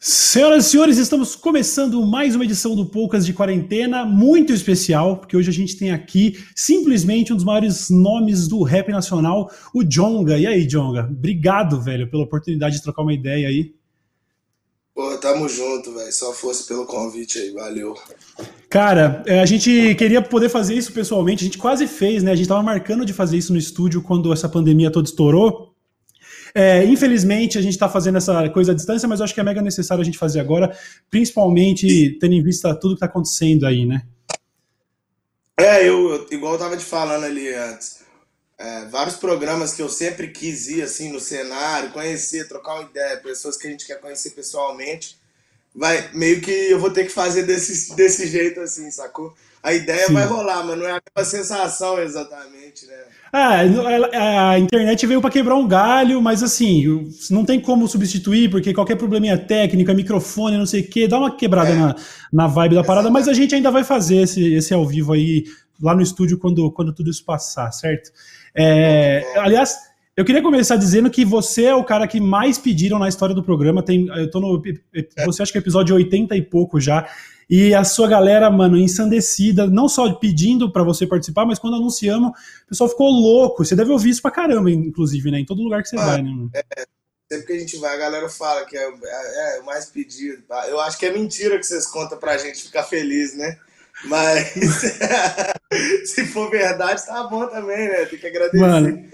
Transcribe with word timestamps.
Senhoras 0.00 0.66
e 0.66 0.70
senhores, 0.70 0.96
estamos 0.96 1.34
começando 1.34 2.00
mais 2.06 2.36
uma 2.36 2.44
edição 2.44 2.76
do 2.76 2.86
Poucas 2.86 3.26
de 3.26 3.32
Quarentena, 3.32 4.04
muito 4.04 4.52
especial, 4.52 5.16
porque 5.16 5.36
hoje 5.36 5.50
a 5.50 5.52
gente 5.52 5.76
tem 5.76 5.90
aqui 5.90 6.38
simplesmente 6.54 7.32
um 7.32 7.36
dos 7.36 7.44
maiores 7.44 7.90
nomes 7.90 8.46
do 8.46 8.62
rap 8.62 8.90
nacional, 8.90 9.50
o 9.74 9.82
Jonga. 9.82 10.38
E 10.38 10.46
aí, 10.46 10.64
Jonga? 10.68 11.08
Obrigado, 11.10 11.82
velho, 11.82 12.08
pela 12.08 12.22
oportunidade 12.22 12.76
de 12.76 12.82
trocar 12.84 13.02
uma 13.02 13.12
ideia 13.12 13.48
aí. 13.48 13.74
Pô, 14.94 15.16
tamo 15.16 15.48
junto, 15.48 15.92
velho. 15.92 16.12
Só 16.12 16.32
fosse 16.32 16.68
pelo 16.68 16.86
convite 16.86 17.40
aí, 17.40 17.50
valeu. 17.50 17.96
Cara, 18.70 19.24
é, 19.26 19.40
a 19.40 19.46
gente 19.46 19.96
queria 19.96 20.22
poder 20.22 20.48
fazer 20.48 20.76
isso 20.76 20.92
pessoalmente, 20.92 21.42
a 21.42 21.46
gente 21.46 21.58
quase 21.58 21.88
fez, 21.88 22.22
né? 22.22 22.30
A 22.30 22.36
gente 22.36 22.48
tava 22.48 22.62
marcando 22.62 23.04
de 23.04 23.12
fazer 23.12 23.36
isso 23.36 23.52
no 23.52 23.58
estúdio 23.58 24.00
quando 24.00 24.32
essa 24.32 24.48
pandemia 24.48 24.92
toda 24.92 25.08
estourou. 25.08 25.74
É, 26.54 26.84
infelizmente, 26.84 27.58
a 27.58 27.62
gente 27.62 27.72
está 27.72 27.88
fazendo 27.88 28.18
essa 28.18 28.48
coisa 28.50 28.72
à 28.72 28.74
distância, 28.74 29.08
mas 29.08 29.20
eu 29.20 29.24
acho 29.24 29.34
que 29.34 29.40
é 29.40 29.44
mega 29.44 29.62
necessário 29.62 30.02
a 30.02 30.04
gente 30.04 30.18
fazer 30.18 30.40
agora, 30.40 30.76
principalmente 31.10 32.18
tendo 32.20 32.34
em 32.34 32.42
vista 32.42 32.74
tudo 32.74 32.94
que 32.94 32.96
está 32.96 33.06
acontecendo 33.06 33.66
aí, 33.66 33.84
né? 33.84 34.02
É, 35.58 35.88
eu, 35.88 36.26
igual 36.30 36.52
eu 36.52 36.58
tava 36.58 36.76
te 36.76 36.84
falando 36.84 37.24
ali 37.24 37.52
antes, 37.52 37.98
é, 38.56 38.84
vários 38.86 39.16
programas 39.16 39.74
que 39.74 39.82
eu 39.82 39.88
sempre 39.88 40.28
quis 40.28 40.68
ir, 40.68 40.82
assim, 40.82 41.12
no 41.12 41.20
cenário, 41.20 41.90
conhecer, 41.90 42.48
trocar 42.48 42.74
uma 42.74 42.88
ideia, 42.88 43.16
pessoas 43.18 43.56
que 43.56 43.66
a 43.66 43.70
gente 43.70 43.86
quer 43.86 44.00
conhecer 44.00 44.30
pessoalmente, 44.30 45.18
vai, 45.74 46.10
meio 46.12 46.40
que 46.40 46.50
eu 46.50 46.78
vou 46.78 46.90
ter 46.90 47.04
que 47.04 47.12
fazer 47.12 47.44
desse, 47.44 47.94
desse 47.96 48.26
jeito, 48.26 48.60
assim, 48.60 48.90
sacou? 48.90 49.34
A 49.62 49.72
ideia 49.72 50.06
Sim. 50.06 50.14
vai 50.14 50.24
rolar, 50.24 50.64
mas 50.64 50.78
não 50.78 50.86
é 50.86 50.92
a 50.92 51.00
mesma 51.16 51.30
sensação 51.30 51.98
exatamente, 51.98 52.86
né? 52.86 52.94
Ah, 53.32 54.50
a 54.50 54.58
internet 54.58 55.06
veio 55.06 55.20
para 55.20 55.30
quebrar 55.30 55.54
um 55.54 55.66
galho, 55.66 56.22
mas 56.22 56.42
assim, 56.42 57.04
não 57.30 57.44
tem 57.44 57.60
como 57.60 57.86
substituir, 57.86 58.50
porque 58.50 58.72
qualquer 58.72 58.96
probleminha 58.96 59.36
técnica, 59.36 59.92
microfone, 59.92 60.56
não 60.56 60.64
sei 60.64 60.80
o 60.80 60.88
quê, 60.88 61.06
dá 61.06 61.18
uma 61.18 61.36
quebrada 61.36 61.70
é. 61.70 61.74
na, 61.74 61.96
na 62.32 62.46
vibe 62.46 62.76
da 62.76 62.84
parada, 62.84 63.10
mas 63.10 63.28
a 63.28 63.34
gente 63.34 63.54
ainda 63.54 63.70
vai 63.70 63.84
fazer 63.84 64.22
esse, 64.22 64.54
esse 64.54 64.72
ao 64.72 64.86
vivo 64.86 65.12
aí, 65.12 65.44
lá 65.80 65.94
no 65.94 66.00
estúdio, 66.00 66.38
quando, 66.38 66.70
quando 66.72 66.94
tudo 66.94 67.10
isso 67.10 67.24
passar, 67.24 67.70
certo? 67.70 68.10
É, 68.54 69.22
aliás, 69.36 69.76
eu 70.16 70.24
queria 70.24 70.42
começar 70.42 70.76
dizendo 70.76 71.10
que 71.10 71.24
você 71.24 71.66
é 71.66 71.74
o 71.74 71.84
cara 71.84 72.06
que 72.06 72.20
mais 72.20 72.58
pediram 72.58 72.98
na 72.98 73.08
história 73.08 73.34
do 73.34 73.42
programa. 73.42 73.84
Tem, 73.84 74.08
eu 74.08 74.28
tô 74.28 74.40
no. 74.40 74.60
Você 75.26 75.42
acha 75.42 75.52
que 75.52 75.58
é 75.58 75.60
episódio 75.60 75.94
80 75.94 76.34
e 76.34 76.42
pouco 76.42 76.80
já. 76.80 77.06
E 77.48 77.74
a 77.74 77.82
sua 77.82 78.06
galera, 78.06 78.50
mano, 78.50 78.76
ensandecida, 78.76 79.66
não 79.66 79.88
só 79.88 80.12
pedindo 80.12 80.70
para 80.70 80.82
você 80.82 81.06
participar, 81.06 81.46
mas 81.46 81.58
quando 81.58 81.76
anunciamos, 81.76 82.30
o 82.30 82.68
pessoal 82.68 82.90
ficou 82.90 83.08
louco. 83.08 83.64
Você 83.64 83.74
deve 83.74 83.90
ouvir 83.90 84.10
isso 84.10 84.20
pra 84.20 84.30
caramba, 84.30 84.70
inclusive, 84.70 85.30
né? 85.30 85.40
Em 85.40 85.46
todo 85.46 85.62
lugar 85.62 85.82
que 85.82 85.88
você 85.88 85.96
ah, 85.96 86.04
vai, 86.04 86.22
né? 86.22 86.28
Mano? 86.30 86.50
É, 86.52 86.84
sempre 87.32 87.46
que 87.46 87.52
a 87.54 87.58
gente 87.58 87.76
vai, 87.78 87.94
a 87.94 87.98
galera 87.98 88.28
fala 88.28 88.66
que 88.66 88.76
é, 88.76 88.82
é, 88.82 89.56
é 89.56 89.60
o 89.60 89.64
mais 89.64 89.86
pedido. 89.86 90.42
Eu 90.68 90.78
acho 90.80 90.98
que 90.98 91.06
é 91.06 91.12
mentira 91.12 91.58
que 91.58 91.64
vocês 91.64 91.86
contam 91.86 92.18
pra 92.18 92.36
gente 92.36 92.64
ficar 92.64 92.82
feliz, 92.82 93.34
né? 93.34 93.58
Mas 94.04 94.52
se 96.04 96.26
for 96.26 96.50
verdade, 96.50 97.04
tá 97.04 97.24
bom 97.24 97.46
também, 97.46 97.88
né? 97.88 98.04
Tem 98.04 98.18
que 98.18 98.26
agradecer. 98.26 98.58
Mano. 98.58 99.08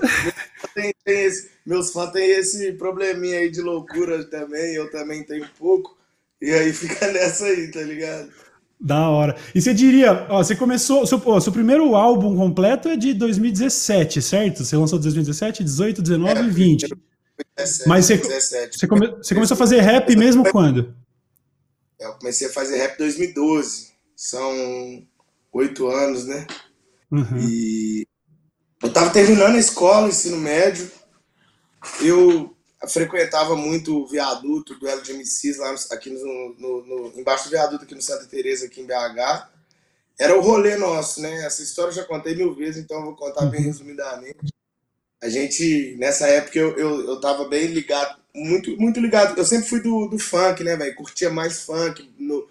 Tem, 0.75 0.93
tem 1.05 1.25
esse, 1.25 1.51
meus 1.65 1.91
fãs 1.91 2.11
têm 2.11 2.31
esse 2.31 2.73
probleminha 2.73 3.39
aí 3.39 3.51
de 3.51 3.61
loucura 3.61 4.25
também, 4.25 4.75
eu 4.75 4.91
também 4.91 5.23
tenho 5.23 5.45
um 5.45 5.49
pouco. 5.59 5.97
E 6.45 6.53
aí 6.53 6.75
fica 6.75 7.07
nessa 7.11 7.47
aí, 7.47 7.69
tá 7.69 7.81
ligado? 7.81 8.29
Da 8.79 9.09
hora. 9.09 9.35
E 9.55 9.63
você 9.63 9.73
diria, 9.73 10.27
ó, 10.29 10.45
você 10.45 10.55
começou, 10.55 11.07
seu, 11.07 11.21
ó, 11.25 11.41
seu 11.41 11.51
primeiro 11.51 11.95
álbum 11.95 12.37
completo 12.37 12.87
é 12.87 12.97
de 12.97 13.15
2017, 13.15 14.21
certo? 14.21 14.63
Você 14.63 14.77
lançou 14.77 14.99
2017, 14.99 15.65
18, 15.65 16.03
19 16.03 16.41
e 16.43 16.51
20. 16.51 16.89
17, 17.57 17.89
Mas 17.89 18.05
você, 18.05 18.19
17. 18.19 18.79
Você, 18.79 18.87
come, 18.87 19.07
você 19.09 19.35
começou 19.35 19.55
a 19.55 19.59
fazer 19.59 19.81
rap 19.81 20.15
mesmo 20.15 20.45
quando? 20.51 20.95
Eu 21.99 22.13
comecei 22.13 22.49
a 22.49 22.53
fazer 22.53 22.77
rap 22.77 22.97
em 22.97 22.99
2012. 22.99 23.95
São 24.15 25.03
oito 25.51 25.89
anos, 25.89 26.27
né? 26.27 26.47
Uhum. 27.11 27.39
E 27.39 28.07
eu 28.83 28.93
tava 28.93 29.09
terminando 29.11 29.55
a 29.55 29.59
escola, 29.59 30.09
ensino 30.09 30.37
médio. 30.37 30.91
Eu 32.03 32.54
frequentava 32.89 33.57
muito 33.57 34.03
o 34.03 34.07
viaduto, 34.07 34.79
duelo 34.79 35.03
de 35.03 35.13
MCs 35.13 35.59
lá 35.59 35.75
aqui 35.91 36.11
no, 36.11 36.55
no, 36.59 36.87
no, 36.87 37.21
embaixo 37.21 37.45
do 37.45 37.51
viaduto 37.51 37.85
aqui 37.85 37.95
no 37.95 38.03
Santa 38.03 38.27
Teresa 38.27 38.67
aqui 38.67 38.81
em 38.81 38.87
BH. 38.87 39.49
Era 40.19 40.37
o 40.37 40.41
rolê 40.41 40.77
nosso, 40.77 41.21
né? 41.21 41.45
Essa 41.45 41.63
história 41.63 41.91
eu 41.91 41.95
já 41.95 42.05
contei 42.05 42.35
mil 42.35 42.55
vezes, 42.55 42.83
então 42.83 42.99
eu 42.99 43.05
vou 43.05 43.17
contar 43.17 43.47
bem 43.47 43.61
uhum. 43.61 43.67
resumidamente. 43.67 44.53
A 45.21 45.29
gente, 45.29 45.97
nessa 45.99 46.27
época, 46.29 46.59
eu, 46.59 46.77
eu, 46.77 47.07
eu 47.07 47.21
tava 47.21 47.49
bem 47.49 47.67
ligado, 47.67 48.21
muito, 48.35 48.77
muito 48.77 49.01
ligado. 49.01 49.37
Eu 49.37 49.45
sempre 49.45 49.69
fui 49.69 49.81
do, 49.81 50.07
do 50.07 50.19
funk, 50.19 50.63
né, 50.63 50.77
velho? 50.77 50.95
Curtia 50.95 51.31
mais 51.31 51.63
funk, 51.63 52.13
no, 52.19 52.47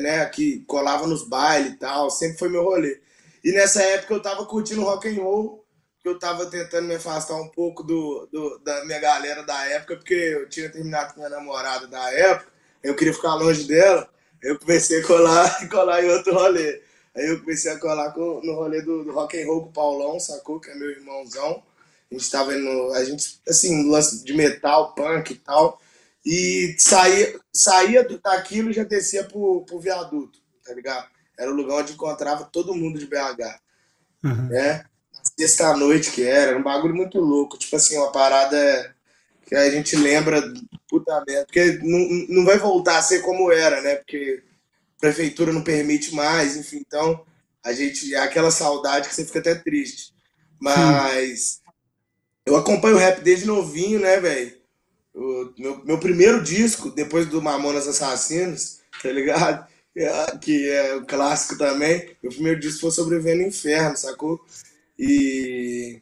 né, 0.00 0.24
que 0.26 0.64
colava 0.66 1.06
nos 1.06 1.22
bailes 1.22 1.72
e 1.72 1.76
tal, 1.76 2.10
sempre 2.10 2.38
foi 2.38 2.48
meu 2.48 2.64
rolê. 2.64 3.00
E 3.44 3.52
nessa 3.52 3.82
época 3.82 4.14
eu 4.14 4.22
tava 4.22 4.46
curtindo 4.46 4.82
rock 4.82 5.08
and 5.08 5.22
roll 5.22 5.64
eu 6.08 6.18
tava 6.18 6.46
tentando 6.46 6.86
me 6.86 6.94
afastar 6.94 7.36
um 7.36 7.48
pouco 7.48 7.82
do, 7.82 8.28
do, 8.32 8.58
da 8.60 8.84
minha 8.84 8.98
galera 8.98 9.42
da 9.42 9.64
época, 9.66 9.96
porque 9.96 10.14
eu 10.14 10.48
tinha 10.48 10.70
terminado 10.70 11.14
com 11.14 11.20
minha 11.20 11.30
namorada 11.30 11.86
da 11.86 12.12
época, 12.12 12.50
eu 12.82 12.94
queria 12.94 13.14
ficar 13.14 13.34
longe 13.34 13.64
dela, 13.64 14.08
eu 14.42 14.58
comecei 14.58 15.00
a 15.00 15.06
colar, 15.06 15.68
colar 15.68 16.04
em 16.04 16.10
outro 16.10 16.34
rolê. 16.34 16.82
Aí 17.16 17.26
eu 17.28 17.40
comecei 17.40 17.72
a 17.72 17.78
colar 17.78 18.12
com, 18.12 18.40
no 18.44 18.54
rolê 18.54 18.80
do, 18.82 19.04
do 19.04 19.12
rock 19.12 19.40
and 19.40 19.46
roll 19.46 19.62
com 19.62 19.68
o 19.68 19.72
Paulão, 19.72 20.20
sacou? 20.20 20.60
Que 20.60 20.70
é 20.70 20.74
meu 20.74 20.90
irmãozão. 20.90 21.62
A 22.10 22.14
gente 22.14 22.30
tava 22.30 22.54
indo, 22.54 22.92
a 22.94 23.04
gente, 23.04 23.40
assim, 23.48 23.90
lance 23.90 24.24
de 24.24 24.32
metal, 24.32 24.94
punk 24.94 25.32
e 25.32 25.36
tal. 25.36 25.80
E 26.24 26.76
saía, 26.78 27.40
saía 27.52 28.06
daquilo 28.22 28.70
e 28.70 28.72
já 28.72 28.84
descia 28.84 29.24
pro, 29.24 29.64
pro 29.66 29.80
viaduto, 29.80 30.38
tá 30.64 30.72
ligado? 30.72 31.08
Era 31.38 31.50
o 31.50 31.54
lugar 31.54 31.78
onde 31.78 31.92
encontrava 31.92 32.44
todo 32.44 32.74
mundo 32.74 32.98
de 32.98 33.06
BH. 33.06 33.60
Uhum. 34.24 34.48
Né? 34.48 34.84
Sexta-noite 35.36 36.10
que 36.10 36.22
era, 36.22 36.50
era 36.50 36.58
um 36.58 36.62
bagulho 36.62 36.94
muito 36.94 37.18
louco. 37.18 37.58
Tipo 37.58 37.76
assim, 37.76 37.96
uma 37.96 38.12
parada 38.12 38.94
que 39.46 39.54
a 39.54 39.70
gente 39.70 39.96
lembra, 39.96 40.42
puta 40.88 41.24
merda, 41.26 41.46
porque 41.46 41.78
não, 41.82 41.98
não 42.28 42.44
vai 42.44 42.58
voltar 42.58 42.98
a 42.98 43.02
ser 43.02 43.20
como 43.22 43.50
era, 43.50 43.80
né? 43.80 43.96
Porque 43.96 44.42
a 44.96 45.00
prefeitura 45.00 45.52
não 45.52 45.62
permite 45.62 46.14
mais, 46.14 46.56
enfim, 46.56 46.82
então 46.86 47.24
a 47.64 47.72
gente, 47.72 48.14
aquela 48.14 48.50
saudade 48.50 49.08
que 49.08 49.14
você 49.14 49.24
fica 49.24 49.38
até 49.38 49.54
triste. 49.54 50.12
Mas 50.60 51.40
Sim. 51.40 51.60
eu 52.46 52.56
acompanho 52.56 52.96
o 52.96 52.98
rap 52.98 53.22
desde 53.22 53.46
novinho, 53.46 54.00
né, 54.00 54.20
velho? 54.20 54.58
Meu, 55.58 55.84
meu 55.84 55.98
primeiro 55.98 56.42
disco, 56.42 56.90
depois 56.90 57.26
do 57.26 57.42
Mamonas 57.42 57.88
Assassinos, 57.88 58.80
tá 59.02 59.10
ligado? 59.10 59.66
Que 60.40 60.70
é 60.70 60.94
o 60.94 61.04
clássico 61.04 61.58
também. 61.58 62.16
Meu 62.22 62.30
primeiro 62.30 62.60
disco 62.60 62.82
foi 62.82 62.92
Sobrevivendo 62.92 63.42
no 63.42 63.48
Inferno, 63.48 63.96
sacou? 63.96 64.40
E. 64.98 66.00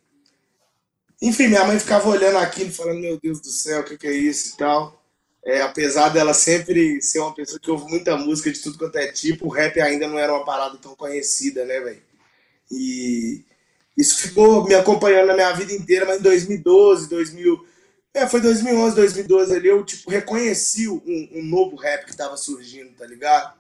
Enfim, 1.21 1.49
minha 1.49 1.65
mãe 1.65 1.79
ficava 1.79 2.09
olhando 2.09 2.39
aquilo, 2.39 2.71
falando: 2.71 3.01
Meu 3.01 3.19
Deus 3.21 3.41
do 3.41 3.49
céu, 3.51 3.81
o 3.81 3.85
que, 3.85 3.99
que 3.99 4.07
é 4.07 4.13
isso 4.13 4.55
e 4.55 4.57
tal. 4.57 5.03
É, 5.45 5.63
apesar 5.63 6.09
dela 6.09 6.35
sempre 6.35 7.01
ser 7.01 7.21
uma 7.21 7.33
pessoa 7.33 7.61
que 7.61 7.71
ouve 7.71 7.89
muita 7.89 8.17
música 8.17 8.51
de 8.51 8.61
tudo 8.61 8.79
quanto 8.79 8.97
é 8.97 9.13
tipo, 9.13 9.47
o 9.47 9.49
rap 9.49 9.81
ainda 9.81 10.09
não 10.09 10.19
era 10.19 10.35
uma 10.35 10.45
parada 10.45 10.77
tão 10.77 10.97
conhecida, 10.97 11.65
né, 11.65 11.79
velho? 11.81 12.03
E 12.69 13.45
isso 13.97 14.19
ficou 14.19 14.65
me 14.65 14.75
acompanhando 14.75 15.29
na 15.29 15.35
minha 15.35 15.53
vida 15.53 15.73
inteira, 15.73 16.05
mas 16.05 16.19
em 16.19 16.23
2012, 16.23 17.09
2000. 17.09 17.67
É, 18.13 18.27
foi 18.27 18.41
2011, 18.41 18.97
2012 18.97 19.55
ali, 19.55 19.69
eu, 19.69 19.85
tipo, 19.85 20.11
reconheci 20.11 20.89
um, 20.89 21.29
um 21.33 21.45
novo 21.45 21.77
rap 21.77 22.07
que 22.07 22.17
tava 22.17 22.37
surgindo, 22.37 22.91
tá 22.97 23.07
ligado? 23.07 23.55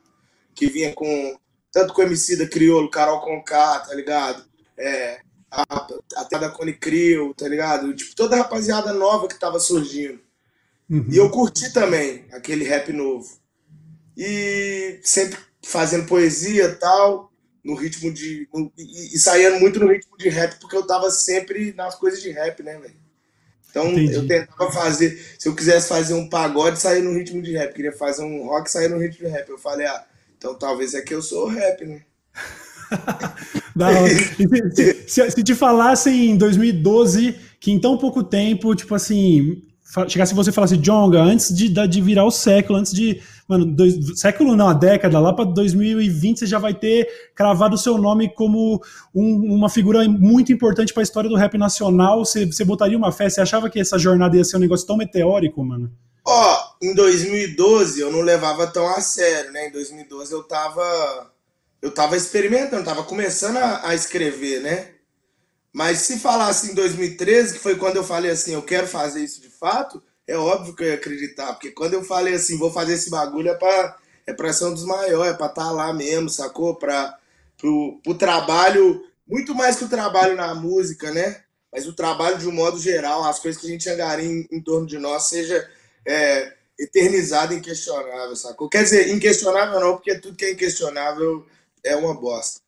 Que 0.54 0.66
vinha 0.66 0.92
com. 0.94 1.38
Tanto 1.70 1.92
com 1.94 2.02
o 2.02 2.04
MC 2.04 2.36
da 2.36 2.48
Criolo, 2.48 2.90
Carol 2.90 3.20
Conká, 3.20 3.80
tá 3.80 3.94
ligado? 3.94 4.44
É, 4.78 5.20
a, 5.56 5.88
até 6.16 6.38
da 6.38 6.50
Cone 6.50 6.74
Crew, 6.74 7.32
tá 7.34 7.48
ligado? 7.48 7.94
Tipo, 7.94 8.14
toda 8.14 8.36
a 8.36 8.38
rapaziada 8.38 8.92
nova 8.92 9.28
que 9.28 9.38
tava 9.38 9.58
surgindo. 9.58 10.20
Uhum. 10.88 11.06
E 11.10 11.16
eu 11.16 11.30
curti 11.30 11.72
também 11.72 12.26
aquele 12.32 12.64
rap 12.64 12.92
novo. 12.92 13.28
E 14.16 15.00
sempre 15.02 15.38
fazendo 15.64 16.06
poesia 16.06 16.64
e 16.64 16.74
tal, 16.74 17.32
no 17.64 17.74
ritmo 17.74 18.12
de. 18.12 18.48
No, 18.52 18.72
e, 18.78 19.14
e 19.14 19.18
saía 19.18 19.58
muito 19.58 19.80
no 19.80 19.88
ritmo 19.88 20.16
de 20.16 20.28
rap, 20.28 20.58
porque 20.60 20.76
eu 20.76 20.86
tava 20.86 21.10
sempre 21.10 21.72
nas 21.74 21.94
coisas 21.94 22.22
de 22.22 22.30
rap, 22.30 22.62
né, 22.62 22.78
velho? 22.78 23.06
Então 23.68 23.88
Entendi. 23.88 24.14
eu 24.14 24.26
tentava 24.26 24.72
fazer. 24.72 25.22
Se 25.38 25.48
eu 25.48 25.54
quisesse 25.54 25.88
fazer 25.88 26.14
um 26.14 26.28
pagode, 26.28 26.78
sair 26.78 27.02
no 27.02 27.12
ritmo 27.12 27.42
de 27.42 27.52
rap. 27.52 27.74
Queria 27.74 27.92
fazer 27.92 28.22
um 28.22 28.46
rock, 28.46 28.70
sair 28.70 28.88
no 28.88 28.98
ritmo 28.98 29.26
de 29.26 29.32
rap. 29.32 29.48
Eu 29.50 29.58
falei, 29.58 29.86
ah, 29.86 30.06
então 30.38 30.54
talvez 30.54 30.94
é 30.94 31.02
que 31.02 31.12
eu 31.12 31.20
sou 31.20 31.46
rap, 31.48 31.84
né? 31.84 32.02
da 33.74 33.88
hora. 33.88 34.08
Se, 34.08 35.04
se, 35.06 35.30
se, 35.30 35.42
te 35.42 35.54
falassem 35.54 36.30
em 36.30 36.36
2012 36.36 37.34
que 37.60 37.70
em 37.70 37.78
tão 37.78 37.96
pouco 37.96 38.22
tempo, 38.22 38.74
tipo 38.74 38.94
assim, 38.94 39.62
chegasse 40.08 40.34
você 40.34 40.50
e 40.50 40.52
falasse, 40.52 40.76
Jonga, 40.76 41.20
antes 41.20 41.54
de, 41.54 41.68
de 41.68 42.00
virar 42.00 42.24
o 42.24 42.30
século, 42.30 42.78
antes 42.78 42.92
de. 42.92 43.20
Mano, 43.48 43.64
dois, 43.64 44.18
século 44.18 44.56
não, 44.56 44.68
a 44.68 44.72
década, 44.72 45.20
lá 45.20 45.32
para 45.32 45.44
2020 45.44 46.40
você 46.40 46.46
já 46.46 46.58
vai 46.58 46.74
ter 46.74 47.08
cravado 47.34 47.76
o 47.76 47.78
seu 47.78 47.96
nome 47.96 48.28
como 48.34 48.82
um, 49.14 49.54
uma 49.54 49.68
figura 49.68 50.02
muito 50.08 50.52
importante 50.52 50.92
para 50.92 51.02
a 51.02 51.04
história 51.04 51.30
do 51.30 51.36
rap 51.36 51.56
nacional. 51.56 52.24
Você, 52.24 52.44
você 52.46 52.64
botaria 52.64 52.98
uma 52.98 53.12
fé? 53.12 53.28
Você 53.28 53.40
achava 53.40 53.70
que 53.70 53.78
essa 53.78 53.98
jornada 53.98 54.36
ia 54.36 54.44
ser 54.44 54.56
um 54.56 54.60
negócio 54.60 54.86
tão 54.86 54.96
meteórico, 54.96 55.64
mano? 55.64 55.90
Ó, 56.24 56.54
oh 56.54 56.66
em 56.82 56.94
2012 56.94 58.00
eu 58.00 58.12
não 58.12 58.20
levava 58.20 58.66
tão 58.66 58.86
a 58.88 59.00
sério, 59.00 59.52
né? 59.52 59.68
Em 59.68 59.72
2012 59.72 60.32
eu 60.32 60.42
tava 60.42 61.30
eu 61.80 61.92
tava 61.92 62.16
experimentando, 62.16 62.84
tava 62.84 63.04
começando 63.04 63.58
a, 63.58 63.88
a 63.88 63.94
escrever, 63.94 64.60
né? 64.60 64.90
Mas 65.72 65.98
se 65.98 66.18
falasse 66.18 66.70
em 66.70 66.74
2013, 66.74 67.54
que 67.54 67.58
foi 67.58 67.76
quando 67.76 67.96
eu 67.96 68.04
falei 68.04 68.30
assim, 68.30 68.54
eu 68.54 68.62
quero 68.62 68.86
fazer 68.86 69.22
isso 69.22 69.40
de 69.40 69.50
fato, 69.50 70.02
é 70.26 70.36
óbvio 70.36 70.74
que 70.74 70.82
eu 70.82 70.88
ia 70.88 70.94
acreditar, 70.94 71.52
porque 71.52 71.70
quando 71.70 71.94
eu 71.94 72.02
falei 72.02 72.34
assim, 72.34 72.58
vou 72.58 72.72
fazer 72.72 72.94
esse 72.94 73.10
bagulho 73.10 73.50
é 73.50 73.54
pra, 73.54 73.96
é 74.26 74.32
pra 74.32 74.52
ser 74.52 74.64
um 74.64 74.74
dos 74.74 74.84
maiores, 74.84 75.34
é 75.34 75.36
pra 75.36 75.46
estar 75.46 75.64
tá 75.66 75.70
lá 75.70 75.92
mesmo, 75.92 76.30
sacou? 76.30 76.76
Pra, 76.76 77.16
pro, 77.58 78.00
pro 78.02 78.14
trabalho, 78.14 79.04
muito 79.26 79.54
mais 79.54 79.76
que 79.76 79.84
o 79.84 79.88
trabalho 79.88 80.34
na 80.34 80.54
música, 80.54 81.10
né? 81.10 81.42
Mas 81.70 81.86
o 81.86 81.92
trabalho 81.92 82.38
de 82.38 82.48
um 82.48 82.52
modo 82.52 82.78
geral, 82.78 83.24
as 83.24 83.38
coisas 83.38 83.60
que 83.60 83.66
a 83.66 83.70
gente 83.70 83.88
angaria 83.88 84.26
em, 84.26 84.48
em 84.50 84.62
torno 84.62 84.86
de 84.86 84.98
nós, 84.98 85.24
seja 85.24 85.68
é, 86.06 86.54
eternizado 86.78 87.52
inquestionável, 87.52 88.34
sacou? 88.34 88.68
Quer 88.68 88.84
dizer, 88.84 89.14
inquestionável 89.14 89.78
não, 89.78 89.92
porque 89.96 90.18
tudo 90.18 90.36
que 90.36 90.44
é 90.46 90.52
inquestionável 90.52 91.46
é 91.86 91.96
uma 91.96 92.14
bosta. 92.14 92.60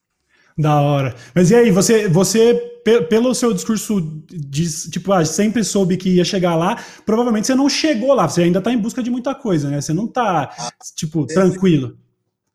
Da 0.56 0.80
hora. 0.80 1.14
Mas 1.34 1.50
e 1.50 1.54
aí, 1.54 1.70
você, 1.70 2.08
você 2.08 2.54
pelo 3.08 3.34
seu 3.34 3.52
discurso 3.52 4.00
de, 4.26 4.90
tipo, 4.90 5.12
ah, 5.12 5.24
sempre 5.24 5.62
soube 5.62 5.96
que 5.96 6.08
ia 6.08 6.24
chegar 6.24 6.56
lá, 6.56 6.82
provavelmente 7.04 7.46
você 7.46 7.54
não 7.54 7.68
chegou 7.68 8.14
lá, 8.14 8.28
você 8.28 8.42
ainda 8.42 8.60
tá 8.60 8.72
em 8.72 8.78
busca 8.78 9.02
de 9.02 9.10
muita 9.10 9.34
coisa, 9.34 9.68
né? 9.68 9.80
Você 9.80 9.92
não 9.92 10.06
tá, 10.06 10.50
ah, 10.58 10.70
tipo, 10.94 11.26
tranquilo. 11.26 11.98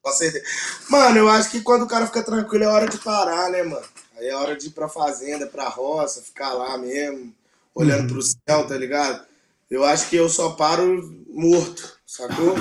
Com 0.02 0.12
certeza. 0.12 0.44
Mano, 0.90 1.18
eu 1.18 1.30
acho 1.30 1.52
que 1.52 1.62
quando 1.62 1.84
o 1.84 1.88
cara 1.88 2.08
fica 2.08 2.24
tranquilo 2.24 2.64
é 2.66 2.68
hora 2.68 2.90
de 2.90 2.98
parar, 2.98 3.50
né, 3.50 3.64
mano? 3.64 3.86
Aí 4.18 4.28
é 4.28 4.36
hora 4.36 4.56
de 4.56 4.68
ir 4.68 4.72
pra 4.72 4.90
fazenda, 4.90 5.48
pra 5.48 5.70
roça, 5.70 6.22
ficar 6.22 6.54
lá 6.54 6.78
mesmo, 6.78 7.34
olhando 7.74 8.02
uhum. 8.02 8.08
pro 8.08 8.22
céu, 8.22 8.68
tá 8.68 8.76
ligado? 8.76 9.24
Eu 9.70 9.84
acho 9.84 10.10
que 10.10 10.16
eu 10.16 10.28
só 10.28 10.52
paro 10.52 11.16
morto, 11.30 11.98
sacou? 12.06 12.56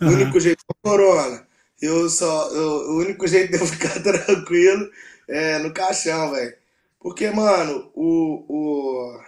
Uhum. 0.00 0.08
O 0.08 0.12
único 0.12 0.38
jeito 0.38 0.62
é 0.70 0.88
corona. 0.88 1.47
Eu 1.80 2.08
só. 2.08 2.48
Eu, 2.50 2.90
o 2.90 2.98
único 2.98 3.26
jeito 3.26 3.52
de 3.52 3.58
eu 3.58 3.66
ficar 3.66 4.00
tranquilo 4.02 4.90
é 5.28 5.58
no 5.58 5.72
caixão, 5.72 6.32
velho. 6.32 6.54
Porque, 7.00 7.30
mano, 7.30 7.90
o, 7.94 8.44
o, 8.48 9.20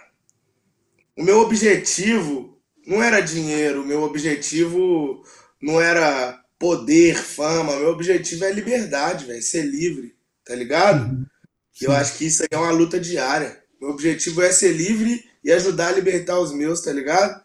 o 1.17 1.23
meu 1.23 1.39
objetivo 1.39 2.57
não 2.85 3.01
era 3.01 3.21
dinheiro, 3.21 3.81
o 3.81 3.85
meu 3.85 4.01
objetivo 4.01 5.23
não 5.61 5.79
era 5.79 6.43
poder, 6.59 7.15
fama, 7.15 7.77
meu 7.77 7.89
objetivo 7.89 8.43
é 8.43 8.51
liberdade, 8.51 9.25
velho, 9.25 9.41
ser 9.41 9.63
livre, 9.63 10.15
tá 10.45 10.53
ligado? 10.53 11.11
Uhum. 11.11 11.25
Eu 11.81 11.91
acho 11.91 12.17
que 12.17 12.25
isso 12.25 12.43
aí 12.43 12.49
é 12.51 12.57
uma 12.57 12.71
luta 12.71 12.99
diária. 12.99 13.63
Meu 13.79 13.89
objetivo 13.89 14.41
é 14.41 14.51
ser 14.51 14.73
livre 14.73 15.25
e 15.43 15.51
ajudar 15.51 15.87
a 15.87 15.91
libertar 15.91 16.39
os 16.39 16.51
meus, 16.51 16.81
tá 16.81 16.91
ligado? 16.91 17.41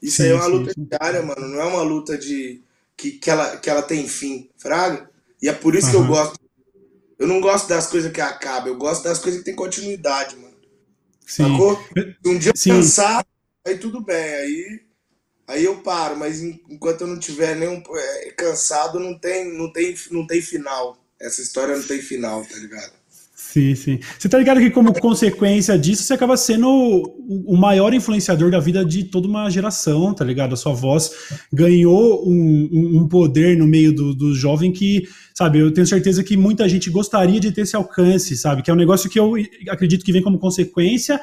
Isso 0.00 0.18
sim, 0.18 0.24
aí 0.24 0.28
é 0.30 0.34
uma 0.34 0.44
sim, 0.44 0.50
luta 0.50 0.72
sim. 0.72 0.84
diária, 0.84 1.22
mano, 1.22 1.48
não 1.48 1.60
é 1.60 1.64
uma 1.64 1.82
luta 1.82 2.16
de 2.16 2.62
que, 3.00 3.12
que, 3.12 3.30
ela, 3.30 3.56
que 3.56 3.70
ela 3.70 3.80
tem 3.80 4.06
fim, 4.06 4.50
fraga. 4.58 5.08
E 5.40 5.48
é 5.48 5.52
por 5.54 5.74
isso 5.74 5.86
uhum. 5.86 5.92
que 5.92 5.98
eu 5.98 6.06
gosto. 6.06 6.40
Eu 7.18 7.26
não 7.26 7.40
gosto 7.40 7.66
das 7.66 7.86
coisas 7.86 8.12
que 8.12 8.20
acabam, 8.20 8.68
eu 8.68 8.76
gosto 8.76 9.04
das 9.04 9.18
coisas 9.18 9.40
que 9.40 9.44
tem 9.44 9.54
continuidade, 9.54 10.36
mano. 10.36 10.56
Sim. 11.26 11.44
Sacou? 11.44 11.82
Um 12.26 12.38
dia 12.38 12.50
eu 12.50 12.56
Sim. 12.56 12.70
cansar, 12.70 13.26
aí 13.66 13.78
tudo 13.78 14.02
bem, 14.02 14.34
aí, 14.34 14.80
aí 15.46 15.64
eu 15.64 15.82
paro, 15.82 16.16
mas 16.16 16.42
enquanto 16.42 17.02
eu 17.02 17.06
não 17.06 17.18
tiver 17.18 17.56
nenhum 17.56 17.82
é, 17.94 18.30
cansado, 18.32 18.98
não 18.98 19.18
tem, 19.18 19.52
não, 19.56 19.72
tem, 19.72 19.94
não 20.10 20.26
tem 20.26 20.42
final. 20.42 20.98
Essa 21.18 21.42
história 21.42 21.76
não 21.76 21.82
tem 21.82 22.00
final, 22.00 22.44
tá 22.44 22.56
ligado? 22.56 22.92
Sim, 23.52 23.74
sim. 23.74 23.98
Você 24.16 24.28
tá 24.28 24.38
ligado 24.38 24.60
que, 24.60 24.70
como 24.70 24.92
consequência 24.92 25.76
disso, 25.76 26.04
você 26.04 26.14
acaba 26.14 26.36
sendo 26.36 26.68
o 26.68 27.56
maior 27.56 27.92
influenciador 27.92 28.48
da 28.48 28.60
vida 28.60 28.84
de 28.84 29.02
toda 29.02 29.26
uma 29.26 29.50
geração, 29.50 30.14
tá 30.14 30.24
ligado? 30.24 30.52
A 30.52 30.56
sua 30.56 30.72
voz 30.72 31.10
ganhou 31.52 32.24
um, 32.28 33.00
um 33.00 33.08
poder 33.08 33.56
no 33.56 33.66
meio 33.66 33.92
do, 33.92 34.14
do 34.14 34.32
jovem 34.36 34.70
que, 34.70 35.02
sabe, 35.34 35.58
eu 35.58 35.74
tenho 35.74 35.84
certeza 35.84 36.22
que 36.22 36.36
muita 36.36 36.68
gente 36.68 36.88
gostaria 36.90 37.40
de 37.40 37.50
ter 37.50 37.62
esse 37.62 37.74
alcance, 37.74 38.36
sabe? 38.36 38.62
Que 38.62 38.70
é 38.70 38.74
um 38.74 38.76
negócio 38.76 39.10
que 39.10 39.18
eu 39.18 39.34
acredito 39.68 40.04
que 40.04 40.12
vem 40.12 40.22
como 40.22 40.38
consequência 40.38 41.20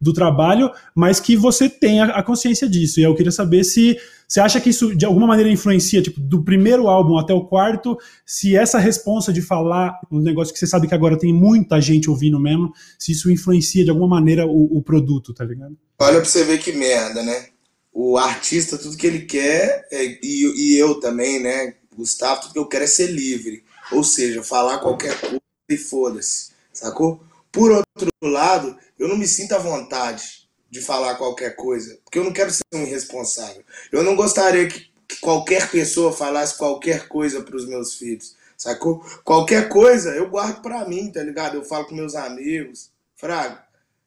do 0.00 0.12
trabalho, 0.12 0.70
mas 0.94 1.20
que 1.20 1.36
você 1.36 1.68
tenha 1.68 2.06
a 2.06 2.22
consciência 2.22 2.68
disso. 2.68 2.98
E 2.98 3.02
eu 3.02 3.14
queria 3.14 3.30
saber 3.30 3.64
se 3.64 3.98
você 4.26 4.38
acha 4.38 4.60
que 4.60 4.70
isso 4.70 4.94
de 4.94 5.04
alguma 5.04 5.26
maneira 5.26 5.50
influencia, 5.50 6.00
tipo, 6.00 6.20
do 6.20 6.44
primeiro 6.44 6.88
álbum 6.88 7.18
até 7.18 7.34
o 7.34 7.44
quarto, 7.44 7.98
se 8.24 8.56
essa 8.56 8.78
responsa 8.78 9.32
de 9.32 9.42
falar 9.42 10.00
um 10.10 10.20
negócio 10.20 10.52
que 10.52 10.58
você 10.58 10.68
sabe 10.68 10.86
que 10.86 10.94
agora 10.94 11.18
tem 11.18 11.34
muita 11.34 11.80
gente 11.80 12.08
ouvindo 12.08 12.38
mesmo, 12.38 12.72
se 12.96 13.10
isso 13.10 13.30
influencia 13.30 13.82
de 13.82 13.90
alguma 13.90 14.08
maneira 14.08 14.46
o, 14.46 14.78
o 14.78 14.82
produto, 14.82 15.34
tá 15.34 15.44
ligado? 15.44 15.76
Olha 15.98 16.20
pra 16.20 16.24
você 16.24 16.44
ver 16.44 16.58
que 16.58 16.70
merda, 16.70 17.24
né? 17.24 17.46
O 17.92 18.16
artista, 18.16 18.78
tudo 18.78 18.96
que 18.96 19.06
ele 19.06 19.22
quer, 19.22 19.88
é, 19.90 20.18
e, 20.22 20.74
e 20.74 20.78
eu 20.78 21.00
também, 21.00 21.42
né? 21.42 21.74
Gustavo, 21.96 22.42
tudo 22.42 22.52
que 22.52 22.58
eu 22.58 22.68
quero 22.68 22.84
é 22.84 22.86
ser 22.86 23.08
livre. 23.08 23.64
Ou 23.90 24.04
seja, 24.04 24.44
falar 24.44 24.78
qualquer 24.78 25.20
coisa 25.20 25.40
e 25.68 25.76
foda-se, 25.76 26.52
sacou? 26.72 27.20
Por 27.52 27.70
outro 27.72 28.10
lado, 28.22 28.76
eu 28.98 29.08
não 29.08 29.16
me 29.16 29.26
sinto 29.26 29.52
à 29.54 29.58
vontade 29.58 30.48
de 30.70 30.80
falar 30.80 31.16
qualquer 31.16 31.56
coisa, 31.56 31.98
porque 32.04 32.18
eu 32.18 32.24
não 32.24 32.32
quero 32.32 32.50
ser 32.50 32.62
um 32.72 32.82
irresponsável. 32.82 33.62
Eu 33.90 34.02
não 34.04 34.14
gostaria 34.14 34.68
que, 34.68 34.88
que 35.08 35.20
qualquer 35.20 35.68
pessoa 35.70 36.12
falasse 36.12 36.56
qualquer 36.56 37.08
coisa 37.08 37.42
para 37.42 37.56
os 37.56 37.66
meus 37.66 37.94
filhos, 37.94 38.36
sacou? 38.56 39.04
Qualquer 39.24 39.68
coisa 39.68 40.10
eu 40.10 40.30
guardo 40.30 40.62
para 40.62 40.86
mim, 40.86 41.10
tá 41.10 41.22
ligado? 41.22 41.56
Eu 41.56 41.64
falo 41.64 41.86
com 41.86 41.94
meus 41.94 42.14
amigos, 42.14 42.90
fraga. 43.16 43.64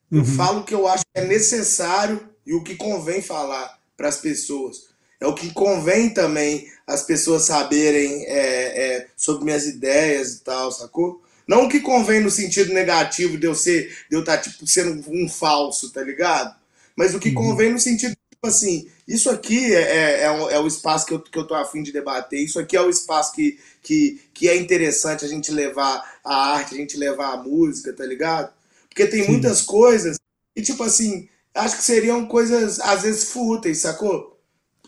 Eu 0.10 0.20
uhum. 0.20 0.26
falo 0.26 0.60
o 0.62 0.64
que 0.64 0.76
eu 0.76 0.88
acho 0.88 1.04
que 1.04 1.20
é 1.20 1.26
necessário 1.26 2.30
e 2.46 2.54
o 2.54 2.64
que 2.64 2.76
convém 2.76 3.22
falar 3.22 3.80
para 3.98 4.08
as 4.08 4.18
pessoas. 4.18 4.94
É 5.20 5.28
o 5.28 5.34
que 5.34 5.52
convém 5.54 6.14
também 6.14 6.72
as 6.86 7.04
pessoas 7.04 7.44
saberem 7.46 8.26
é, 8.26 8.98
é, 8.98 9.08
sobre 9.16 9.46
minhas 9.46 9.66
ideias 9.66 10.34
e 10.34 10.40
tal, 10.42 10.72
sacou? 10.72 11.23
Não 11.48 11.68
que 11.68 11.80
convém 11.80 12.22
no 12.22 12.30
sentido 12.30 12.74
negativo 12.74 13.38
de 13.38 13.46
eu 13.46 13.56
ser, 13.56 13.90
de 14.10 14.16
eu 14.16 14.22
estar 14.22 14.38
tá, 14.38 14.44
tipo, 14.44 14.66
sendo 14.66 15.04
um 15.10 15.28
falso, 15.28 15.92
tá 15.92 16.02
ligado? 16.02 16.56
Mas 16.96 17.14
o 17.14 17.20
que 17.20 17.30
uhum. 17.30 17.36
convém 17.36 17.72
no 17.72 17.80
sentido, 17.80 18.16
tipo 18.32 18.48
assim, 18.48 18.88
isso 19.08 19.30
aqui 19.30 19.74
é, 19.74 19.82
é, 19.82 20.22
é, 20.24 20.32
o, 20.32 20.50
é 20.50 20.60
o 20.60 20.68
espaço 20.68 21.06
que 21.06 21.14
eu, 21.14 21.20
que 21.20 21.38
eu 21.38 21.46
tô 21.46 21.54
afim 21.54 21.84
de 21.84 21.92
debater, 21.92 22.40
isso 22.40 22.60
aqui 22.60 22.78
é 22.78 22.82
o 22.82 22.90
espaço 22.90 23.34
que, 23.34 23.60
que, 23.82 24.22
que 24.34 24.48
é 24.48 24.56
interessante 24.56 25.26
a 25.26 25.28
gente 25.28 25.52
levar 25.52 26.20
a 26.24 26.54
arte, 26.54 26.76
a 26.76 26.78
gente 26.78 26.98
levar 26.98 27.34
a 27.34 27.38
música, 27.38 27.92
tá 27.92 28.06
ligado? 28.06 28.54
Porque 28.88 29.08
tem 29.08 29.24
Sim. 29.24 29.32
muitas 29.32 29.62
coisas 29.62 30.18
e, 30.56 30.62
tipo 30.62 30.84
assim, 30.84 31.28
acho 31.54 31.78
que 31.78 31.84
seriam 31.84 32.26
coisas, 32.26 32.80
às 32.80 33.02
vezes, 33.02 33.26
fúteis, 33.26 33.80
sacou? 33.80 34.40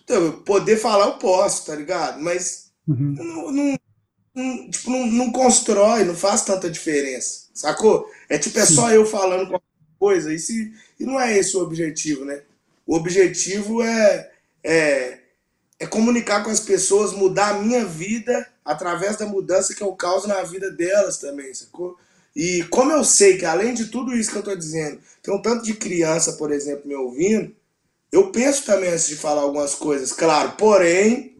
Então, 0.03 0.31
poder 0.43 0.77
falar 0.77 1.07
eu 1.07 1.13
posso, 1.13 1.65
tá 1.65 1.75
ligado? 1.75 2.21
Mas 2.21 2.71
uhum. 2.87 3.15
não, 3.17 3.51
não, 3.51 3.79
não, 4.35 4.69
tipo, 4.69 4.89
não, 4.91 5.07
não, 5.07 5.31
constrói, 5.31 6.03
não 6.03 6.15
faz 6.15 6.43
tanta 6.43 6.69
diferença, 6.69 7.45
sacou? 7.53 8.09
É 8.27 8.37
tipo, 8.37 8.59
é 8.59 8.65
Sim. 8.65 8.75
só 8.75 8.91
eu 8.91 9.05
falando 9.05 9.47
qualquer 9.47 9.65
coisa, 9.97 10.33
e, 10.33 10.37
se, 10.37 10.73
e 10.99 11.05
não 11.05 11.19
é 11.19 11.37
esse 11.37 11.55
o 11.55 11.61
objetivo, 11.61 12.25
né? 12.25 12.41
O 12.85 12.95
objetivo 12.95 13.81
é, 13.81 14.31
é, 14.63 15.19
é 15.79 15.87
comunicar 15.87 16.43
com 16.43 16.49
as 16.49 16.59
pessoas, 16.59 17.13
mudar 17.13 17.55
a 17.55 17.59
minha 17.61 17.85
vida 17.85 18.47
através 18.63 19.15
da 19.15 19.25
mudança 19.25 19.73
que 19.73 19.81
eu 19.81 19.93
causo 19.93 20.27
na 20.27 20.43
vida 20.43 20.69
delas 20.69 21.17
também, 21.17 21.53
sacou? 21.53 21.97
E 22.35 22.63
como 22.69 22.91
eu 22.91 23.03
sei 23.05 23.37
que 23.37 23.45
além 23.45 23.73
de 23.73 23.85
tudo 23.85 24.13
isso 24.13 24.31
que 24.31 24.37
eu 24.37 24.43
tô 24.43 24.55
dizendo, 24.55 24.99
tem 25.23 25.33
um 25.33 25.41
tanto 25.41 25.63
de 25.63 25.73
criança, 25.73 26.33
por 26.33 26.51
exemplo, 26.51 26.85
me 26.85 26.95
ouvindo, 26.95 27.55
eu 28.11 28.31
penso 28.31 28.65
também 28.65 28.89
antes 28.89 29.07
de 29.07 29.15
falar 29.15 29.41
algumas 29.41 29.75
coisas, 29.75 30.11
claro, 30.11 30.51
porém, 30.57 31.34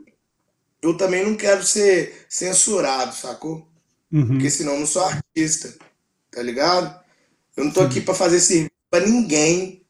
eu 0.86 0.98
também 0.98 1.26
não 1.26 1.36
quero 1.36 1.64
ser 1.64 2.26
censurado, 2.30 3.16
sacou? 3.16 3.68
Uhum. 4.12 4.28
Porque 4.28 4.50
senão 4.50 4.74
eu 4.74 4.80
não 4.80 4.88
sou 4.88 5.04
artista, 5.04 5.74
tá 6.32 6.42
ligado? 6.42 7.04
Eu 7.58 7.66
não 7.66 7.72
tô 7.72 7.82
Sim. 7.82 7.88
aqui 7.88 8.02
para 8.02 8.14
fazer 8.14 8.40
serviço 8.40 8.72
pra 8.90 9.00
ninguém, 9.00 9.82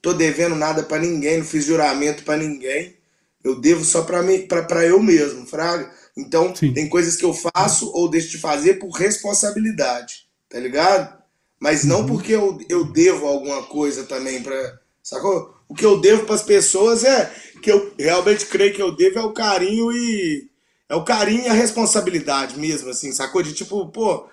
tô 0.00 0.12
devendo 0.12 0.54
nada 0.54 0.82
para 0.82 1.02
ninguém, 1.02 1.38
não 1.38 1.44
fiz 1.44 1.64
juramento 1.64 2.22
para 2.22 2.36
ninguém. 2.36 2.96
Eu 3.42 3.60
devo 3.60 3.84
só 3.84 4.02
para 4.02 4.22
mim, 4.22 4.46
para 4.46 4.86
eu 4.86 5.02
mesmo, 5.02 5.44
fraga. 5.44 5.90
Então, 6.16 6.54
Sim. 6.54 6.72
tem 6.72 6.88
coisas 6.88 7.16
que 7.16 7.24
eu 7.24 7.34
faço 7.34 7.90
ou 7.92 8.08
deixo 8.08 8.30
de 8.30 8.38
fazer 8.38 8.74
por 8.74 8.90
responsabilidade, 8.90 10.28
tá 10.48 10.58
ligado? 10.58 11.18
Mas 11.60 11.84
não 11.84 12.00
uhum. 12.00 12.06
porque 12.06 12.32
eu, 12.32 12.58
eu 12.68 12.84
devo 12.84 13.26
alguma 13.26 13.64
coisa 13.64 14.04
também 14.04 14.42
para, 14.42 14.80
sacou? 15.02 15.54
O 15.68 15.74
que 15.74 15.84
eu 15.84 16.00
devo 16.00 16.24
para 16.24 16.36
as 16.36 16.42
pessoas 16.42 17.04
é 17.04 17.34
que 17.64 17.72
eu 17.72 17.94
realmente 17.98 18.44
creio 18.44 18.74
que 18.74 18.82
eu 18.82 18.94
devo 18.94 19.18
é 19.18 19.22
o 19.22 19.32
carinho 19.32 19.90
e. 19.90 20.50
É 20.86 20.94
o 20.94 21.02
carinho 21.02 21.44
e 21.44 21.48
a 21.48 21.54
responsabilidade 21.54 22.58
mesmo, 22.58 22.90
assim, 22.90 23.10
sacou? 23.10 23.42
De 23.42 23.54
tipo, 23.54 23.88
pô, 23.88 24.28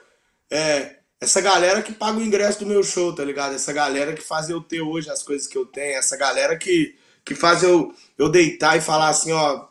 é, 0.51 0.97
essa 1.19 1.39
galera 1.39 1.81
que 1.81 1.93
paga 1.93 2.17
o 2.19 2.21
ingresso 2.21 2.59
do 2.59 2.65
meu 2.65 2.83
show, 2.83 3.15
tá 3.15 3.23
ligado? 3.23 3.55
Essa 3.55 3.71
galera 3.71 4.13
que 4.13 4.21
faz 4.21 4.49
eu 4.49 4.59
ter 4.59 4.81
hoje 4.81 5.09
as 5.09 5.23
coisas 5.23 5.47
que 5.47 5.57
eu 5.57 5.65
tenho, 5.65 5.97
essa 5.97 6.17
galera 6.17 6.57
que, 6.57 6.93
que 7.23 7.33
faz 7.33 7.63
eu, 7.63 7.95
eu 8.17 8.27
deitar 8.27 8.77
e 8.77 8.81
falar 8.81 9.07
assim, 9.07 9.31
ó, 9.31 9.65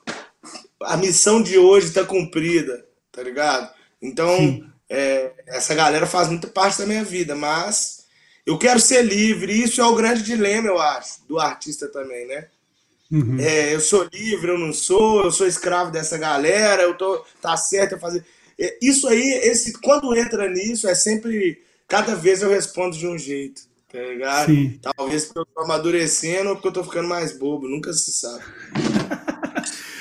a 0.83 0.97
missão 0.97 1.43
de 1.43 1.59
hoje 1.59 1.93
tá 1.93 2.03
cumprida, 2.03 2.87
tá 3.13 3.23
ligado? 3.23 3.71
Então, 4.01 4.67
é, 4.89 5.33
essa 5.49 5.75
galera 5.75 6.07
faz 6.07 6.29
muita 6.29 6.49
parte 6.49 6.79
da 6.79 6.87
minha 6.87 7.05
vida, 7.05 7.35
mas 7.35 8.07
eu 8.47 8.57
quero 8.59 8.81
ser 8.81 9.03
livre, 9.03 9.53
isso 9.53 9.83
é 9.83 9.85
o 9.85 9.95
grande 9.95 10.23
dilema, 10.23 10.69
eu 10.69 10.81
acho, 10.81 11.27
do 11.29 11.39
artista 11.39 11.89
também, 11.89 12.27
né? 12.27 12.49
Uhum. 13.11 13.39
É, 13.41 13.75
eu 13.75 13.81
sou 13.81 14.09
livre, 14.13 14.53
eu 14.53 14.59
não 14.59 14.73
sou, 14.73 15.25
eu 15.25 15.33
sou 15.33 15.47
escravo 15.47 15.91
dessa 15.91 16.17
galera, 16.17 16.83
eu 16.83 16.97
tô. 16.97 17.25
tá 17.41 17.57
certo 17.57 17.93
eu 17.93 17.99
fazer. 17.99 18.25
É, 18.59 18.79
isso 18.81 19.09
aí, 19.09 19.41
esse, 19.43 19.73
quando 19.81 20.15
entra 20.15 20.49
nisso, 20.49 20.89
é 20.89 20.95
sempre. 20.95 21.63
Cada 21.89 22.15
vez 22.15 22.41
eu 22.41 22.51
respondo 22.51 22.97
de 22.97 23.07
um 23.07 23.19
jeito, 23.19 23.63
tá 23.91 23.99
ligado? 23.99 24.47
Sim. 24.47 24.79
Talvez 24.81 25.25
porque 25.25 25.41
eu 25.41 25.47
tô 25.47 25.61
amadurecendo 25.63 26.51
ou 26.51 26.55
porque 26.55 26.69
eu 26.69 26.73
tô 26.73 26.85
ficando 26.85 27.09
mais 27.09 27.37
bobo, 27.37 27.69
nunca 27.69 27.93
se 27.93 28.13
sabe. 28.13 28.45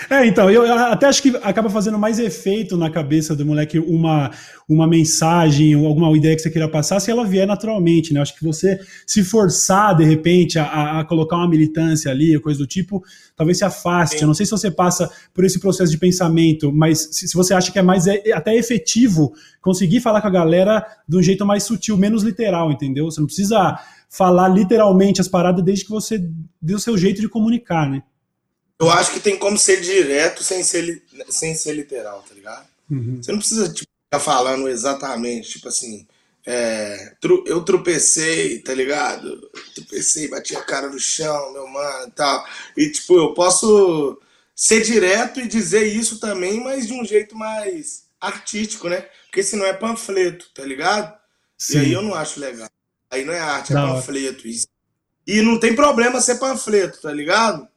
É, 0.10 0.25
então, 0.25 0.50
eu 0.50 0.63
até 0.74 1.06
acho 1.06 1.22
que 1.22 1.30
acaba 1.44 1.70
fazendo 1.70 2.00
mais 2.00 2.18
efeito 2.18 2.75
na 2.75 2.89
cabeça 2.89 3.36
do 3.36 3.46
moleque 3.46 3.78
uma, 3.78 4.32
uma 4.68 4.88
mensagem 4.88 5.75
ou 5.75 5.86
alguma 5.86 6.16
ideia 6.18 6.36
que 6.36 6.42
você 6.42 6.50
queira 6.50 6.68
passar 6.68 7.00
se 7.00 7.12
ela 7.12 7.24
vier 7.24 7.46
naturalmente, 7.46 8.12
né? 8.12 8.20
Acho 8.20 8.36
que 8.36 8.44
você 8.44 8.80
se 9.06 9.24
forçar, 9.24 9.96
de 9.96 10.04
repente, 10.04 10.58
a, 10.58 11.00
a 11.00 11.06
colocar 11.06 11.36
uma 11.36 11.48
militância 11.48 12.10
ali, 12.10 12.39
coisa 12.42 12.58
do 12.58 12.66
tipo, 12.66 13.04
talvez 13.36 13.60
se 13.60 13.63
afaste. 13.63 14.18
Sim. 14.18 14.24
Eu 14.24 14.28
não 14.28 14.34
sei 14.34 14.48
se 14.48 14.51
você 14.51 14.72
passa 14.72 15.12
por 15.32 15.46
esse 15.46 15.60
processo 15.60 15.92
de 15.92 15.98
pensamento, 16.00 16.74
mas 16.74 17.10
se, 17.12 17.28
se 17.28 17.36
você 17.36 17.54
acha 17.54 17.72
que 17.72 17.78
é 17.78 17.84
mais 17.84 18.08
é, 18.08 18.32
até 18.34 18.56
efetivo 18.56 19.32
conseguir 19.62 20.00
falar 20.00 20.22
com 20.22 20.28
a 20.28 20.32
galera 20.32 20.84
de 21.08 21.18
um 21.18 21.22
jeito 21.22 21.46
mais 21.46 21.62
sutil, 21.62 21.96
menos 21.96 22.24
literal, 22.24 22.72
entendeu? 22.72 23.06
Você 23.06 23.20
não 23.20 23.28
precisa 23.28 23.78
falar 24.10 24.48
literalmente 24.48 25.22
as 25.22 25.28
paradas 25.28 25.63
desde 25.63 25.86
que 25.86 25.92
você 25.92 26.28
dê 26.60 26.74
o 26.74 26.80
seu 26.80 26.98
jeito 26.98 27.22
de 27.22 27.30
comunicar, 27.30 27.88
né? 27.88 28.01
Eu 28.79 28.89
acho 28.89 29.12
que 29.12 29.19
tem 29.19 29.38
como 29.38 29.57
ser 29.57 29.81
direto 29.81 30.43
sem 30.43 30.63
ser, 30.63 31.03
sem 31.29 31.53
ser 31.53 31.74
literal, 31.74 32.24
tá 32.27 32.33
ligado? 32.33 32.65
Uhum. 32.89 33.21
Você 33.21 33.31
não 33.31 33.39
precisa 33.39 33.71
tipo, 33.71 33.91
ficar 34.05 34.24
falando 34.24 34.69
exatamente, 34.69 35.50
tipo 35.50 35.67
assim, 35.67 36.07
é, 36.45 37.13
eu 37.45 37.62
tropecei, 37.63 38.59
tá 38.59 38.74
ligado? 38.74 39.51
Tropecei, 39.75 40.27
bati 40.27 40.55
a 40.55 40.63
cara 40.63 40.89
no 40.89 41.00
chão, 41.00 41.53
meu 41.53 41.67
mano 41.67 42.07
e 42.07 42.12
tal. 42.12 42.45
E 42.75 42.89
tipo, 42.89 43.17
eu 43.17 43.33
posso 43.33 44.19
ser 44.55 44.81
direto 44.81 45.39
e 45.39 45.48
dizer 45.48 45.83
isso 45.86 46.19
também, 46.19 46.59
mas 46.63 46.88
de 46.88 46.93
um 46.93 47.05
jeito 47.05 47.36
mais 47.36 48.05
artístico, 48.19 48.89
né? 48.89 49.05
Porque 49.25 49.43
senão 49.43 49.65
é 49.65 49.74
panfleto, 49.74 50.50
tá 50.53 50.65
ligado? 50.65 51.15
Sim. 51.57 51.77
E 51.77 51.79
aí 51.81 51.93
eu 51.93 52.01
não 52.01 52.15
acho 52.15 52.39
legal. 52.39 52.67
Aí 53.12 53.24
não 53.24 53.33
é 53.33 53.39
arte, 53.39 53.71
é 53.71 53.75
panfleto. 53.75 54.48
E 55.27 55.41
não 55.41 55.59
tem 55.59 55.75
problema 55.75 56.19
ser 56.19 56.39
panfleto, 56.39 57.00
tá 57.01 57.12
ligado? 57.12 57.69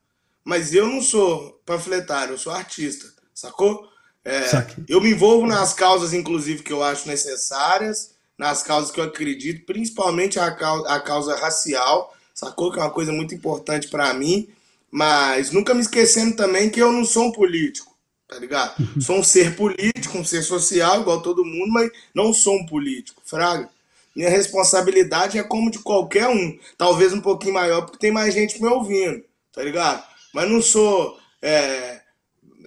Mas 0.44 0.74
eu 0.74 0.86
não 0.86 1.00
sou 1.00 1.60
panfletário, 1.64 2.34
eu 2.34 2.38
sou 2.38 2.52
artista, 2.52 3.12
sacou? 3.34 3.88
É, 4.24 4.44
eu 4.88 5.00
me 5.00 5.10
envolvo 5.10 5.46
nas 5.46 5.74
causas, 5.74 6.12
inclusive, 6.12 6.62
que 6.62 6.72
eu 6.72 6.82
acho 6.82 7.08
necessárias, 7.08 8.14
nas 8.38 8.62
causas 8.62 8.90
que 8.90 9.00
eu 9.00 9.04
acredito, 9.04 9.66
principalmente 9.66 10.38
a 10.38 10.50
causa, 10.52 10.88
a 10.88 11.00
causa 11.00 11.36
racial, 11.36 12.14
sacou? 12.34 12.72
Que 12.72 12.78
é 12.78 12.82
uma 12.82 12.90
coisa 12.90 13.12
muito 13.12 13.34
importante 13.34 13.88
para 13.88 14.12
mim, 14.14 14.48
mas 14.90 15.50
nunca 15.50 15.74
me 15.74 15.80
esquecendo 15.80 16.36
também 16.36 16.70
que 16.70 16.80
eu 16.80 16.92
não 16.92 17.04
sou 17.04 17.26
um 17.26 17.32
político, 17.32 17.96
tá 18.28 18.38
ligado? 18.38 18.78
Uhum. 18.78 19.00
Sou 19.00 19.18
um 19.18 19.24
ser 19.24 19.56
político, 19.56 20.18
um 20.18 20.24
ser 20.24 20.42
social, 20.42 21.00
igual 21.00 21.22
todo 21.22 21.44
mundo, 21.44 21.72
mas 21.72 21.90
não 22.14 22.32
sou 22.32 22.56
um 22.56 22.66
político, 22.66 23.22
fraga. 23.24 23.68
Minha 24.14 24.28
responsabilidade 24.28 25.38
é 25.38 25.42
como 25.42 25.70
de 25.70 25.78
qualquer 25.78 26.28
um, 26.28 26.58
talvez 26.76 27.12
um 27.12 27.20
pouquinho 27.20 27.54
maior, 27.54 27.82
porque 27.82 27.98
tem 27.98 28.12
mais 28.12 28.34
gente 28.34 28.60
me 28.60 28.68
ouvindo, 28.68 29.24
tá 29.52 29.62
ligado? 29.62 30.11
Mas 30.32 30.50
não 30.50 30.62
sou. 30.62 31.18
É, 31.40 32.00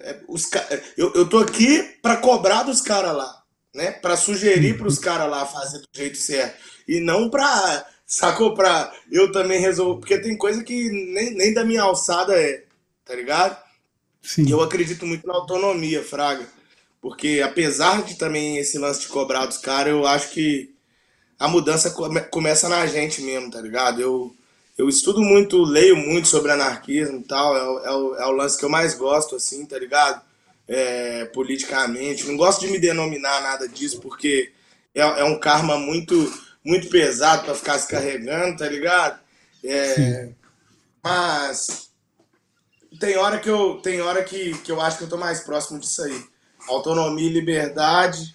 é, 0.00 0.20
os, 0.28 0.48
eu, 0.96 1.12
eu 1.14 1.28
tô 1.28 1.38
aqui 1.38 1.82
para 2.02 2.16
cobrar 2.16 2.62
dos 2.62 2.80
caras 2.80 3.14
lá, 3.14 3.42
né? 3.74 3.92
Para 3.92 4.16
sugerir 4.16 4.76
para 4.76 4.86
os 4.86 4.98
caras 4.98 5.30
lá 5.30 5.46
fazer 5.46 5.78
do 5.78 5.88
jeito 5.92 6.16
certo. 6.16 6.58
E 6.86 7.00
não 7.00 7.28
para. 7.28 7.86
Sacou? 8.06 8.54
Pra 8.54 8.92
eu 9.10 9.32
também 9.32 9.60
resolver. 9.60 10.00
Porque 10.00 10.18
tem 10.18 10.36
coisa 10.36 10.62
que 10.62 10.90
nem, 10.90 11.34
nem 11.34 11.52
da 11.52 11.64
minha 11.64 11.82
alçada 11.82 12.34
é, 12.40 12.64
tá 13.04 13.14
ligado? 13.14 13.56
Sim. 14.22 14.50
Eu 14.50 14.60
acredito 14.60 15.06
muito 15.06 15.26
na 15.26 15.34
autonomia, 15.34 16.02
Fraga. 16.02 16.46
Porque 17.00 17.40
apesar 17.44 18.02
de 18.02 18.16
também 18.16 18.58
esse 18.58 18.78
lance 18.78 19.00
de 19.00 19.08
cobrar 19.08 19.46
dos 19.46 19.58
caras, 19.58 19.92
eu 19.92 20.06
acho 20.06 20.30
que 20.30 20.74
a 21.38 21.46
mudança 21.46 21.90
come, 21.90 22.20
começa 22.22 22.68
na 22.68 22.86
gente 22.86 23.22
mesmo, 23.22 23.50
tá 23.50 23.60
ligado? 23.60 24.00
Eu, 24.00 24.34
eu 24.76 24.88
estudo 24.88 25.20
muito, 25.20 25.62
leio 25.62 25.96
muito 25.96 26.28
sobre 26.28 26.52
anarquismo 26.52 27.20
e 27.20 27.24
tal, 27.24 27.56
é 27.56 27.88
é 27.88 27.90
o, 27.92 28.16
é 28.16 28.26
o 28.26 28.32
lance 28.32 28.58
que 28.58 28.64
eu 28.64 28.68
mais 28.68 28.94
gosto, 28.94 29.36
assim, 29.36 29.64
tá 29.64 29.78
ligado? 29.78 30.20
É, 30.68 31.24
politicamente. 31.26 32.26
Não 32.26 32.36
gosto 32.36 32.66
de 32.66 32.72
me 32.72 32.78
denominar 32.78 33.40
nada 33.40 33.68
disso, 33.68 34.00
porque 34.00 34.52
é, 34.94 35.00
é 35.00 35.24
um 35.24 35.38
karma 35.38 35.78
muito, 35.78 36.14
muito 36.64 36.88
pesado 36.88 37.44
para 37.44 37.54
ficar 37.54 37.78
se 37.78 37.88
carregando, 37.88 38.58
tá 38.58 38.68
ligado? 38.68 39.20
É, 39.64 40.28
mas 41.02 41.90
tem 43.00 43.16
hora 43.16 43.38
que 43.38 43.48
eu 43.48 43.76
tem 43.82 44.00
hora 44.00 44.22
que, 44.22 44.56
que 44.58 44.70
eu 44.70 44.80
acho 44.80 44.98
que 44.98 45.04
eu 45.04 45.08
tô 45.08 45.16
mais 45.16 45.40
próximo 45.40 45.78
disso 45.78 46.02
aí. 46.02 46.24
Autonomia 46.68 47.28
e 47.28 47.32
liberdade, 47.32 48.34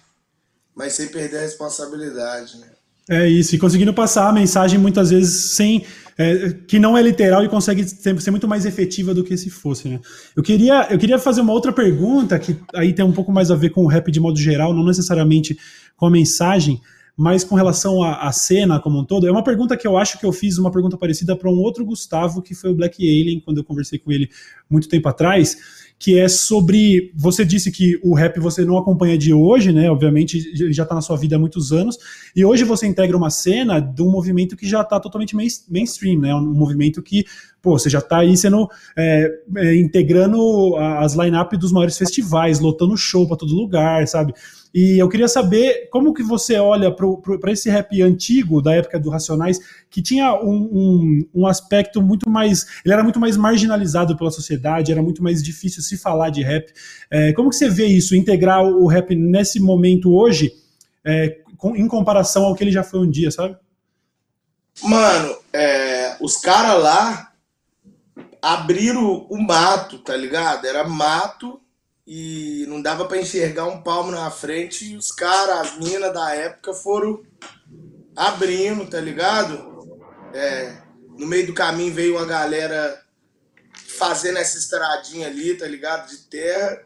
mas 0.74 0.94
sem 0.94 1.08
perder 1.08 1.38
a 1.38 1.42
responsabilidade, 1.42 2.58
né? 2.58 2.68
É 3.10 3.28
isso, 3.28 3.54
e 3.54 3.58
conseguindo 3.58 3.92
passar 3.92 4.28
a 4.28 4.32
mensagem 4.32 4.78
muitas 4.78 5.10
vezes 5.10 5.52
sem 5.52 5.84
é, 6.18 6.50
que 6.66 6.78
não 6.78 6.96
é 6.96 7.02
literal 7.02 7.44
e 7.44 7.48
consegue 7.48 7.84
ser, 7.84 8.30
muito 8.30 8.48
mais 8.48 8.64
efetiva 8.64 9.14
do 9.14 9.24
que 9.24 9.36
se 9.36 9.50
fosse, 9.50 9.88
né? 9.88 10.00
Eu 10.36 10.42
queria, 10.42 10.88
eu 10.90 10.98
queria 10.98 11.18
fazer 11.18 11.40
uma 11.40 11.52
outra 11.52 11.72
pergunta 11.72 12.38
que 12.38 12.56
aí 12.74 12.92
tem 12.92 13.04
um 13.04 13.12
pouco 13.12 13.32
mais 13.32 13.50
a 13.50 13.56
ver 13.56 13.70
com 13.70 13.84
o 13.84 13.86
rap 13.86 14.10
de 14.10 14.20
modo 14.20 14.38
geral, 14.38 14.74
não 14.74 14.84
necessariamente 14.84 15.56
com 15.96 16.06
a 16.06 16.10
mensagem, 16.10 16.80
mas 17.16 17.44
com 17.44 17.54
relação 17.54 18.02
à 18.02 18.32
cena 18.32 18.80
como 18.80 18.98
um 18.98 19.04
todo. 19.04 19.26
É 19.26 19.30
uma 19.30 19.44
pergunta 19.44 19.76
que 19.76 19.86
eu 19.86 19.96
acho 19.96 20.18
que 20.18 20.24
eu 20.24 20.32
fiz 20.32 20.58
uma 20.58 20.70
pergunta 20.70 20.96
parecida 20.96 21.36
para 21.36 21.50
um 21.50 21.58
outro 21.58 21.84
Gustavo, 21.84 22.42
que 22.42 22.54
foi 22.54 22.70
o 22.70 22.74
Black 22.74 23.02
Alien, 23.02 23.40
quando 23.40 23.58
eu 23.58 23.64
conversei 23.64 23.98
com 23.98 24.10
ele 24.10 24.28
muito 24.68 24.88
tempo 24.88 25.08
atrás 25.08 25.56
que 26.02 26.18
é 26.18 26.28
sobre. 26.28 27.12
Você 27.14 27.44
disse 27.44 27.70
que 27.70 27.96
o 28.02 28.12
rap 28.12 28.40
você 28.40 28.64
não 28.64 28.76
acompanha 28.76 29.16
de 29.16 29.32
hoje, 29.32 29.72
né? 29.72 29.88
Obviamente, 29.88 30.36
ele 30.36 30.72
já 30.72 30.82
está 30.82 30.96
na 30.96 31.00
sua 31.00 31.16
vida 31.16 31.36
há 31.36 31.38
muitos 31.38 31.70
anos. 31.70 31.96
E 32.34 32.44
hoje 32.44 32.64
você 32.64 32.88
integra 32.88 33.16
uma 33.16 33.30
cena 33.30 33.78
de 33.78 34.02
um 34.02 34.10
movimento 34.10 34.56
que 34.56 34.68
já 34.68 34.80
está 34.80 34.98
totalmente 34.98 35.36
mainstream, 35.36 36.18
né? 36.18 36.34
Um 36.34 36.54
movimento 36.54 37.00
que, 37.04 37.24
pô, 37.62 37.78
você 37.78 37.88
já 37.88 38.00
está 38.00 38.18
aí 38.18 38.36
sendo. 38.36 38.68
É, 38.98 39.30
é, 39.56 39.76
integrando 39.76 40.76
as 40.76 41.14
line-up 41.14 41.56
dos 41.56 41.72
maiores 41.72 41.96
festivais, 41.96 42.58
lotando 42.58 42.96
show 42.96 43.26
para 43.26 43.36
todo 43.36 43.54
lugar, 43.54 44.06
sabe? 44.08 44.34
E 44.74 44.98
eu 44.98 45.08
queria 45.08 45.28
saber 45.28 45.88
como 45.90 46.14
que 46.14 46.22
você 46.22 46.56
olha 46.56 46.90
para 46.90 47.52
esse 47.52 47.68
rap 47.68 48.00
antigo, 48.00 48.62
da 48.62 48.74
época 48.74 48.98
do 48.98 49.10
Racionais, 49.10 49.58
que 49.90 50.00
tinha 50.00 50.34
um, 50.34 50.68
um, 50.72 51.28
um, 51.34 51.46
aspecto 51.46 52.00
muito 52.00 52.28
mais. 52.28 52.66
Ele 52.84 52.94
era 52.94 53.02
muito 53.02 53.20
mais 53.20 53.36
marginalizado 53.36 54.16
pela 54.16 54.30
sociedade, 54.30 54.90
era 54.90 55.02
muito 55.02 55.22
mais 55.22 55.42
difícil 55.42 55.82
se 55.82 55.98
falar 55.98 56.30
de 56.30 56.42
rap. 56.42 56.72
É, 57.10 57.32
como 57.34 57.50
que 57.50 57.56
você 57.56 57.68
vê 57.68 57.84
isso, 57.86 58.16
integrar 58.16 58.64
o 58.64 58.86
rap 58.86 59.14
nesse 59.14 59.60
momento 59.60 60.14
hoje, 60.14 60.52
é, 61.04 61.38
com, 61.58 61.76
em 61.76 61.86
comparação 61.86 62.44
ao 62.44 62.54
que 62.54 62.64
ele 62.64 62.72
já 62.72 62.82
foi 62.82 63.00
um 63.00 63.10
dia, 63.10 63.30
sabe? 63.30 63.56
Mano, 64.82 65.36
é, 65.52 66.16
os 66.18 66.38
caras 66.38 66.82
lá 66.82 67.31
abriram 68.42 69.24
o 69.30 69.40
mato, 69.40 70.00
tá 70.00 70.16
ligado? 70.16 70.66
Era 70.66 70.82
mato 70.82 71.60
e 72.04 72.66
não 72.68 72.82
dava 72.82 73.04
para 73.04 73.20
enxergar 73.20 73.66
um 73.66 73.80
palmo 73.80 74.10
na 74.10 74.28
frente 74.30 74.92
e 74.92 74.96
os 74.96 75.12
caras, 75.12 75.60
as 75.60 75.78
minas 75.78 76.12
da 76.12 76.34
época 76.34 76.74
foram 76.74 77.22
abrindo, 78.16 78.84
tá 78.90 79.00
ligado? 79.00 79.70
É, 80.34 80.76
no 81.16 81.26
meio 81.26 81.46
do 81.46 81.54
caminho 81.54 81.94
veio 81.94 82.16
uma 82.16 82.26
galera 82.26 83.00
fazendo 83.96 84.38
essa 84.38 84.58
estradinha 84.58 85.28
ali, 85.28 85.56
tá 85.56 85.66
ligado? 85.66 86.08
De 86.08 86.18
terra. 86.24 86.82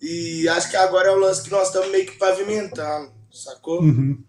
E 0.00 0.46
acho 0.48 0.68
que 0.68 0.76
agora 0.76 1.08
é 1.08 1.12
o 1.12 1.18
lance 1.18 1.42
que 1.42 1.50
nós 1.50 1.68
estamos 1.68 1.90
meio 1.90 2.04
que 2.04 2.18
pavimentando, 2.18 3.12
sacou? 3.30 3.80
Uhum. 3.80 4.22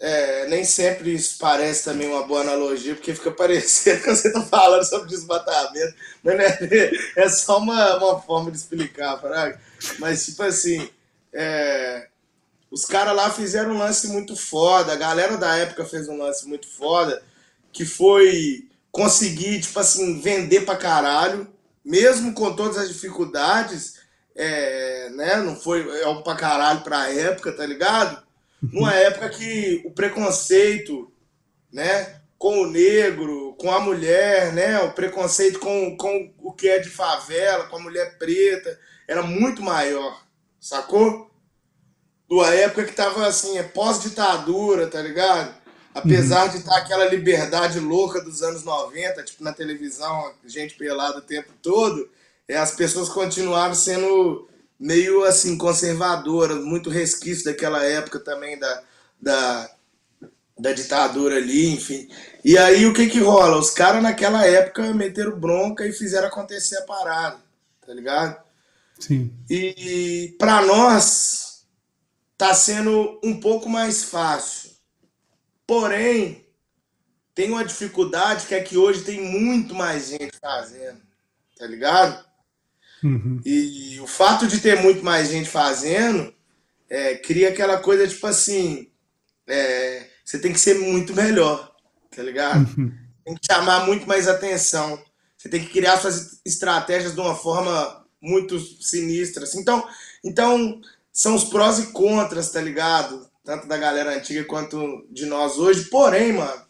É, 0.00 0.46
nem 0.46 0.64
sempre 0.64 1.12
isso 1.12 1.36
parece 1.40 1.84
também 1.84 2.08
uma 2.08 2.24
boa 2.24 2.42
analogia, 2.42 2.94
porque 2.94 3.14
fica 3.14 3.32
parecendo 3.32 4.00
que 4.04 4.10
você 4.14 4.32
tá 4.32 4.42
falando 4.42 4.84
sobre 4.84 5.08
desmatamento, 5.08 5.94
mas 6.22 6.36
né, 6.36 6.90
é 7.16 7.28
só 7.28 7.58
uma, 7.58 7.96
uma 7.96 8.20
forma 8.20 8.50
de 8.50 8.58
explicar, 8.58 9.18
fraga. 9.20 9.60
Mas, 9.98 10.24
tipo 10.24 10.42
assim, 10.44 10.88
é, 11.32 12.06
os 12.70 12.84
caras 12.84 13.14
lá 13.16 13.30
fizeram 13.30 13.72
um 13.72 13.78
lance 13.78 14.06
muito 14.08 14.36
foda, 14.36 14.92
a 14.92 14.96
galera 14.96 15.36
da 15.36 15.56
época 15.56 15.84
fez 15.84 16.08
um 16.08 16.18
lance 16.18 16.46
muito 16.46 16.68
foda, 16.68 17.22
que 17.72 17.84
foi 17.84 18.68
conseguir, 18.92 19.60
tipo 19.60 19.80
assim, 19.80 20.20
vender 20.20 20.64
pra 20.64 20.76
caralho, 20.76 21.48
mesmo 21.84 22.32
com 22.34 22.54
todas 22.54 22.76
as 22.78 22.88
dificuldades, 22.88 23.96
é, 24.36 25.10
né, 25.10 25.36
não 25.38 25.56
foi 25.56 25.88
é 26.02 26.06
um 26.06 26.22
pra 26.22 26.36
caralho 26.36 26.82
pra 26.82 27.12
época, 27.12 27.52
tá 27.52 27.66
ligado? 27.66 28.27
Numa 28.62 28.94
época 28.94 29.28
que 29.30 29.82
o 29.84 29.90
preconceito, 29.90 31.10
né, 31.72 32.20
com 32.38 32.62
o 32.62 32.70
negro, 32.70 33.54
com 33.58 33.70
a 33.70 33.80
mulher, 33.80 34.52
né, 34.52 34.80
o 34.80 34.92
preconceito 34.92 35.58
com, 35.58 35.96
com 35.96 36.32
o 36.38 36.52
que 36.52 36.68
é 36.68 36.78
de 36.78 36.88
favela, 36.88 37.66
com 37.66 37.76
a 37.76 37.82
mulher 37.82 38.18
preta, 38.18 38.78
era 39.06 39.22
muito 39.22 39.62
maior, 39.62 40.22
sacou? 40.60 41.30
Numa 42.28 42.52
época 42.54 42.84
que 42.84 42.92
tava 42.92 43.26
assim, 43.26 43.58
é 43.58 43.62
pós-ditadura, 43.62 44.86
tá 44.86 45.00
ligado? 45.00 45.56
Apesar 45.94 46.44
uhum. 46.44 46.50
de 46.50 46.58
estar 46.58 46.76
aquela 46.76 47.06
liberdade 47.06 47.80
louca 47.80 48.20
dos 48.20 48.42
anos 48.42 48.62
90, 48.62 49.22
tipo 49.24 49.42
na 49.42 49.52
televisão, 49.52 50.32
gente 50.44 50.74
pelada 50.74 51.18
o 51.18 51.22
tempo 51.22 51.52
todo, 51.62 52.08
é, 52.46 52.56
as 52.56 52.72
pessoas 52.72 53.08
continuaram 53.08 53.74
sendo 53.74 54.47
meio 54.78 55.24
assim 55.24 55.58
conservadoras, 55.58 56.62
muito 56.64 56.90
resquício 56.90 57.46
daquela 57.46 57.84
época 57.84 58.20
também 58.20 58.58
da, 58.58 58.82
da, 59.20 59.70
da 60.58 60.72
ditadura 60.72 61.36
ali, 61.36 61.68
enfim. 61.70 62.08
E 62.44 62.56
aí 62.56 62.86
o 62.86 62.94
que 62.94 63.08
que 63.08 63.18
rola? 63.18 63.58
Os 63.58 63.70
caras 63.70 64.02
naquela 64.02 64.46
época 64.46 64.94
meteram 64.94 65.38
bronca 65.38 65.86
e 65.86 65.92
fizeram 65.92 66.28
acontecer 66.28 66.78
a 66.78 66.86
parada, 66.86 67.38
tá 67.84 67.92
ligado? 67.92 68.40
Sim. 68.98 69.32
E 69.48 70.34
para 70.38 70.62
nós 70.62 71.66
tá 72.36 72.54
sendo 72.54 73.20
um 73.22 73.40
pouco 73.40 73.68
mais 73.68 74.04
fácil. 74.04 74.70
Porém, 75.66 76.46
tem 77.34 77.50
uma 77.50 77.64
dificuldade 77.64 78.46
que 78.46 78.54
é 78.54 78.62
que 78.62 78.76
hoje 78.76 79.02
tem 79.02 79.20
muito 79.20 79.74
mais 79.74 80.08
gente 80.08 80.38
fazendo, 80.40 81.00
tá 81.56 81.66
ligado? 81.66 82.27
Uhum. 83.02 83.40
E 83.44 83.98
o 84.00 84.06
fato 84.06 84.46
de 84.46 84.60
ter 84.60 84.80
muito 84.80 85.04
mais 85.04 85.28
gente 85.28 85.48
fazendo 85.48 86.32
é, 86.88 87.14
cria 87.16 87.50
aquela 87.50 87.78
coisa 87.78 88.06
tipo 88.06 88.26
assim: 88.26 88.90
é, 89.46 90.06
você 90.24 90.38
tem 90.38 90.52
que 90.52 90.60
ser 90.60 90.78
muito 90.78 91.14
melhor, 91.14 91.74
tá 92.14 92.22
ligado? 92.22 92.68
Uhum. 92.78 92.92
Tem 93.24 93.34
que 93.34 93.46
chamar 93.46 93.86
muito 93.86 94.06
mais 94.06 94.26
atenção. 94.26 95.02
Você 95.36 95.48
tem 95.48 95.64
que 95.64 95.70
criar 95.70 95.98
suas 95.98 96.40
estratégias 96.44 97.14
de 97.14 97.20
uma 97.20 97.34
forma 97.34 98.04
muito 98.20 98.58
sinistra. 98.58 99.44
Assim. 99.44 99.60
Então, 99.60 99.86
então, 100.24 100.80
são 101.12 101.34
os 101.34 101.44
prós 101.44 101.78
e 101.78 101.92
contras, 101.92 102.50
tá 102.50 102.60
ligado? 102.60 103.28
Tanto 103.44 103.66
da 103.66 103.76
galera 103.76 104.16
antiga 104.16 104.44
quanto 104.44 105.06
de 105.10 105.26
nós 105.26 105.56
hoje. 105.56 105.84
Porém, 105.84 106.32
mano, 106.32 106.62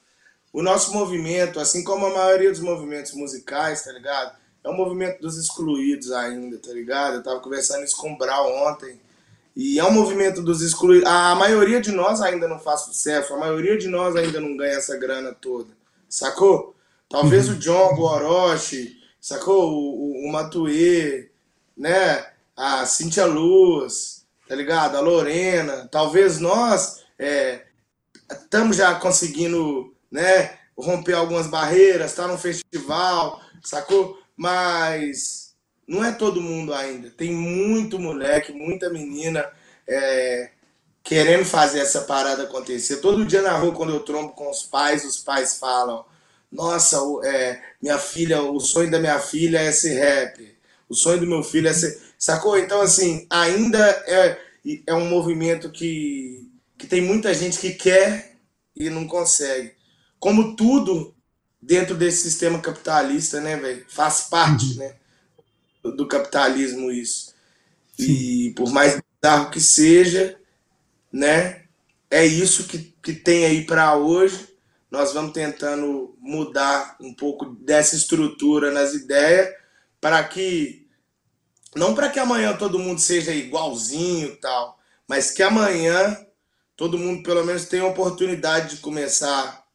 o 0.53 0.63
nosso 0.63 0.93
movimento, 0.93 1.59
assim 1.59 1.83
como 1.83 2.07
a 2.07 2.15
maioria 2.15 2.51
dos 2.51 2.61
movimentos 2.61 3.13
musicais, 3.13 3.85
tá 3.85 3.93
ligado? 3.93 4.38
É 4.63 4.69
um 4.69 4.77
movimento 4.77 5.21
dos 5.21 5.37
excluídos 5.37 6.13
ainda, 6.13 6.59
tá 6.59 6.73
ligado? 6.73 7.17
Eu 7.17 7.23
tava 7.23 7.41
conversando 7.41 7.85
isso 7.85 7.97
com 7.97 8.13
o 8.13 8.19
Brau 8.19 8.69
ontem. 8.69 9.01
E 9.57 9.79
é 9.79 9.85
um 9.85 9.91
movimento 9.91 10.43
dos 10.43 10.63
excluídos. 10.63 11.09
A 11.09 11.35
maioria 11.35 11.81
de 11.81 11.91
nós 11.91 12.21
ainda 12.21 12.47
não 12.47 12.59
faz 12.59 12.83
sucesso, 12.83 13.35
a 13.35 13.39
maioria 13.39 13.77
de 13.77 13.89
nós 13.89 14.15
ainda 14.15 14.41
não 14.41 14.57
ganha 14.57 14.77
essa 14.77 14.97
grana 14.97 15.33
toda, 15.33 15.71
sacou? 16.09 16.77
Talvez 17.09 17.49
uhum. 17.49 17.55
o 17.55 17.59
John, 17.59 17.95
o 17.95 18.03
Orochi, 18.03 18.97
sacou? 19.21 19.73
O, 19.73 20.25
o, 20.25 20.29
o 20.29 20.33
Matue, 20.33 21.31
né? 21.77 22.27
A 22.57 22.85
Cintia 22.87 23.25
Luz, 23.25 24.25
tá 24.47 24.55
ligado? 24.55 24.97
A 24.97 25.01
Lorena. 25.01 25.89
Talvez 25.91 26.39
nós 26.39 27.03
estamos 28.31 28.79
é, 28.79 28.81
já 28.81 28.95
conseguindo, 28.97 29.95
né? 30.11 30.57
Romper 30.77 31.15
algumas 31.15 31.49
barreiras, 31.49 32.15
tá 32.15 32.29
no 32.29 32.39
festival, 32.39 33.41
sacou? 33.65 34.19
Mas 34.39 35.53
não 35.87 36.05
é 36.05 36.13
todo 36.13 36.41
mundo 36.41 36.73
ainda. 36.73 37.11
Tem 37.11 37.33
muito 37.33 37.99
moleque, 37.99 38.53
muita 38.53 38.89
menina 38.89 39.45
é, 39.87 40.51
querendo 41.03 41.45
fazer 41.45 41.81
essa 41.81 42.03
parada 42.03 42.45
acontecer. 42.45 42.99
Todo 42.99 43.27
dia 43.27 43.43
na 43.43 43.57
rua, 43.57 43.75
quando 43.75 43.93
eu 43.93 44.01
trombo 44.01 44.33
com 44.33 44.49
os 44.49 44.63
pais, 44.63 45.05
os 45.05 45.19
pais 45.19 45.59
falam: 45.59 46.05
Nossa, 46.53 46.99
é, 47.25 47.61
minha 47.83 47.99
filha, 47.99 48.41
o 48.41 48.61
sonho 48.61 48.91
da 48.91 49.01
minha 49.01 49.19
filha 49.19 49.59
é 49.59 49.73
ser 49.73 49.99
rap. 49.99 50.57
O 50.89 50.95
sonho 50.95 51.19
do 51.19 51.27
meu 51.27 51.43
filho 51.43 51.69
é 51.69 51.73
ser. 51.73 52.01
Sacou? 52.17 52.57
Então, 52.57 52.81
assim, 52.81 53.27
ainda 53.29 53.79
é, 54.07 54.39
é 54.87 54.95
um 54.95 55.09
movimento 55.09 55.71
que, 55.71 56.49
que 56.79 56.87
tem 56.87 57.01
muita 57.01 57.35
gente 57.35 57.59
que 57.59 57.73
quer 57.73 58.37
e 58.77 58.89
não 58.89 59.07
consegue. 59.07 59.73
Como 60.21 60.55
tudo 60.55 61.15
dentro 61.61 61.95
desse 61.95 62.23
sistema 62.23 62.61
capitalista, 62.61 63.41
né, 63.41 63.57
velho? 63.57 63.85
Faz 63.89 64.23
parte, 64.29 64.73
uhum. 64.73 64.77
né, 64.79 64.95
do 65.97 66.07
capitalismo 66.07 66.91
isso. 66.91 67.35
Sim. 67.97 68.13
E 68.13 68.55
por 68.55 68.71
mais 68.71 69.01
bizarro 69.21 69.51
que 69.51 69.61
seja, 69.61 70.39
né, 71.13 71.65
é 72.11 72.25
isso 72.25 72.65
que, 72.65 72.95
que 73.03 73.13
tem 73.13 73.45
aí 73.45 73.65
para 73.65 73.97
hoje. 73.97 74.49
Nós 74.91 75.13
vamos 75.13 75.33
tentando 75.33 76.17
mudar 76.21 76.97
um 77.01 77.13
pouco 77.13 77.47
dessa 77.47 77.95
estrutura 77.95 78.71
nas 78.71 78.95
ideias 78.95 79.51
para 80.01 80.23
que 80.25 80.87
não 81.77 81.95
para 81.95 82.09
que 82.09 82.19
amanhã 82.19 82.57
todo 82.57 82.79
mundo 82.79 82.99
seja 83.01 83.33
igualzinho 83.33 84.37
tal, 84.37 84.79
mas 85.07 85.31
que 85.31 85.43
amanhã 85.43 86.17
todo 86.77 86.97
mundo 86.97 87.23
pelo 87.23 87.45
menos 87.45 87.67
tenha 87.67 87.83
a 87.83 87.89
oportunidade 87.89 88.77
de 88.77 88.81
começar, 88.81 89.67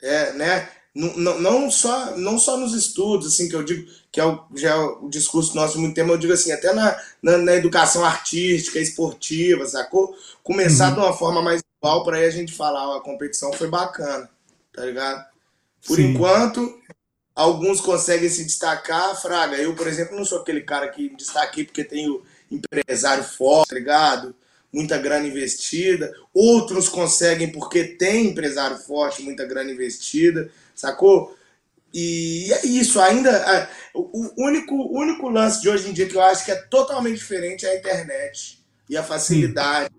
é, 0.00 0.32
né, 0.34 0.68
não, 0.94 1.40
não, 1.40 1.70
só, 1.70 2.16
não 2.16 2.38
só 2.38 2.56
nos 2.56 2.74
estudos, 2.74 3.28
assim, 3.28 3.48
que 3.48 3.54
eu 3.54 3.62
digo, 3.62 3.88
que 4.10 4.20
é 4.20 4.24
o, 4.24 4.44
já 4.56 4.70
é 4.70 4.76
o 4.76 5.08
discurso 5.08 5.54
nosso 5.54 5.74
de 5.74 5.78
muito 5.78 5.94
tempo, 5.94 6.10
eu 6.10 6.18
digo 6.18 6.32
assim, 6.32 6.50
até 6.50 6.72
na, 6.72 7.00
na, 7.22 7.38
na 7.38 7.54
educação 7.54 8.04
artística, 8.04 8.78
esportiva, 8.78 9.66
sacou? 9.66 10.14
Começar 10.42 10.88
uhum. 10.88 10.94
de 10.94 11.00
uma 11.00 11.12
forma 11.12 11.40
mais 11.42 11.62
igual 11.80 12.04
para 12.04 12.16
aí 12.16 12.24
a 12.24 12.30
gente 12.30 12.52
falar, 12.52 12.96
a 12.96 13.00
competição 13.00 13.52
foi 13.52 13.68
bacana, 13.68 14.28
tá 14.72 14.84
ligado? 14.84 15.24
Por 15.86 15.96
Sim. 15.96 16.10
enquanto, 16.10 16.78
alguns 17.36 17.80
conseguem 17.80 18.28
se 18.28 18.44
destacar, 18.44 19.20
Fraga. 19.20 19.56
Eu, 19.56 19.74
por 19.76 19.86
exemplo, 19.86 20.16
não 20.16 20.24
sou 20.24 20.40
aquele 20.40 20.60
cara 20.60 20.88
que 20.88 21.08
destaquei 21.10 21.64
porque 21.64 21.84
tenho 21.84 22.22
empresário 22.50 23.22
forte, 23.22 23.68
tá 23.68 23.74
ligado? 23.76 24.34
muita 24.72 24.96
grana 24.98 25.26
investida, 25.26 26.12
outros 26.32 26.88
conseguem 26.88 27.50
porque 27.50 27.84
tem 27.84 28.28
empresário 28.28 28.76
forte, 28.76 29.22
muita 29.22 29.44
grana 29.44 29.70
investida, 29.72 30.50
sacou? 30.80 31.36
E 31.92 32.52
é 32.52 32.66
isso, 32.66 33.00
ainda. 33.00 33.30
É, 33.30 33.68
o 33.94 34.44
único, 34.44 34.74
único 34.96 35.28
lance 35.28 35.60
de 35.60 35.68
hoje 35.68 35.88
em 35.88 35.92
dia 35.92 36.08
que 36.08 36.16
eu 36.16 36.22
acho 36.22 36.44
que 36.44 36.52
é 36.52 36.56
totalmente 36.56 37.18
diferente 37.18 37.66
é 37.66 37.70
a 37.70 37.76
internet 37.76 38.64
e 38.88 38.96
a 38.96 39.02
facilidade 39.02 39.90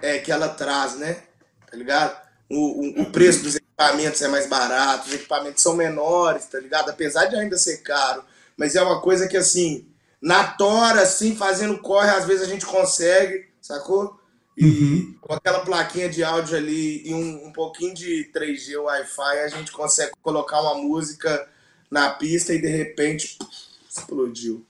é, 0.00 0.18
que 0.18 0.32
ela 0.32 0.48
traz, 0.48 0.96
né? 0.96 1.22
Tá 1.70 1.76
ligado? 1.76 2.20
O, 2.50 3.00
o, 3.00 3.02
o, 3.02 3.10
preço 3.10 3.42
dos 3.42 3.56
equipamentos 3.56 4.20
é 4.20 4.28
mais 4.28 4.46
barato, 4.46 5.08
os 5.08 5.14
equipamentos 5.14 5.62
são 5.62 5.74
menores, 5.74 6.46
tá 6.46 6.58
ligado? 6.58 6.90
Apesar 6.90 7.26
de 7.26 7.36
ainda 7.36 7.56
ser 7.56 7.78
caro, 7.78 8.24
mas 8.56 8.76
é 8.76 8.82
uma 8.82 9.00
coisa 9.00 9.26
que 9.26 9.36
assim, 9.36 9.88
na 10.20 10.44
tora, 10.44 11.02
assim, 11.02 11.34
fazendo 11.34 11.78
corre, 11.78 12.10
às 12.10 12.26
vezes 12.26 12.42
a 12.42 12.50
gente 12.50 12.66
consegue 12.66 13.52
sacou? 13.62 14.20
E 14.56 14.64
uhum. 14.64 15.14
com 15.20 15.32
aquela 15.32 15.60
plaquinha 15.60 16.08
de 16.08 16.22
áudio 16.22 16.56
ali 16.56 17.02
e 17.06 17.14
um, 17.14 17.46
um 17.46 17.52
pouquinho 17.52 17.94
de 17.94 18.30
3G 18.34 18.76
Wi-Fi, 18.76 19.38
a 19.40 19.48
gente 19.48 19.72
consegue 19.72 20.12
colocar 20.20 20.60
uma 20.60 20.74
música 20.74 21.48
na 21.90 22.10
pista 22.10 22.52
e 22.52 22.60
de 22.60 22.68
repente 22.68 23.38
explodiu. 23.88 24.64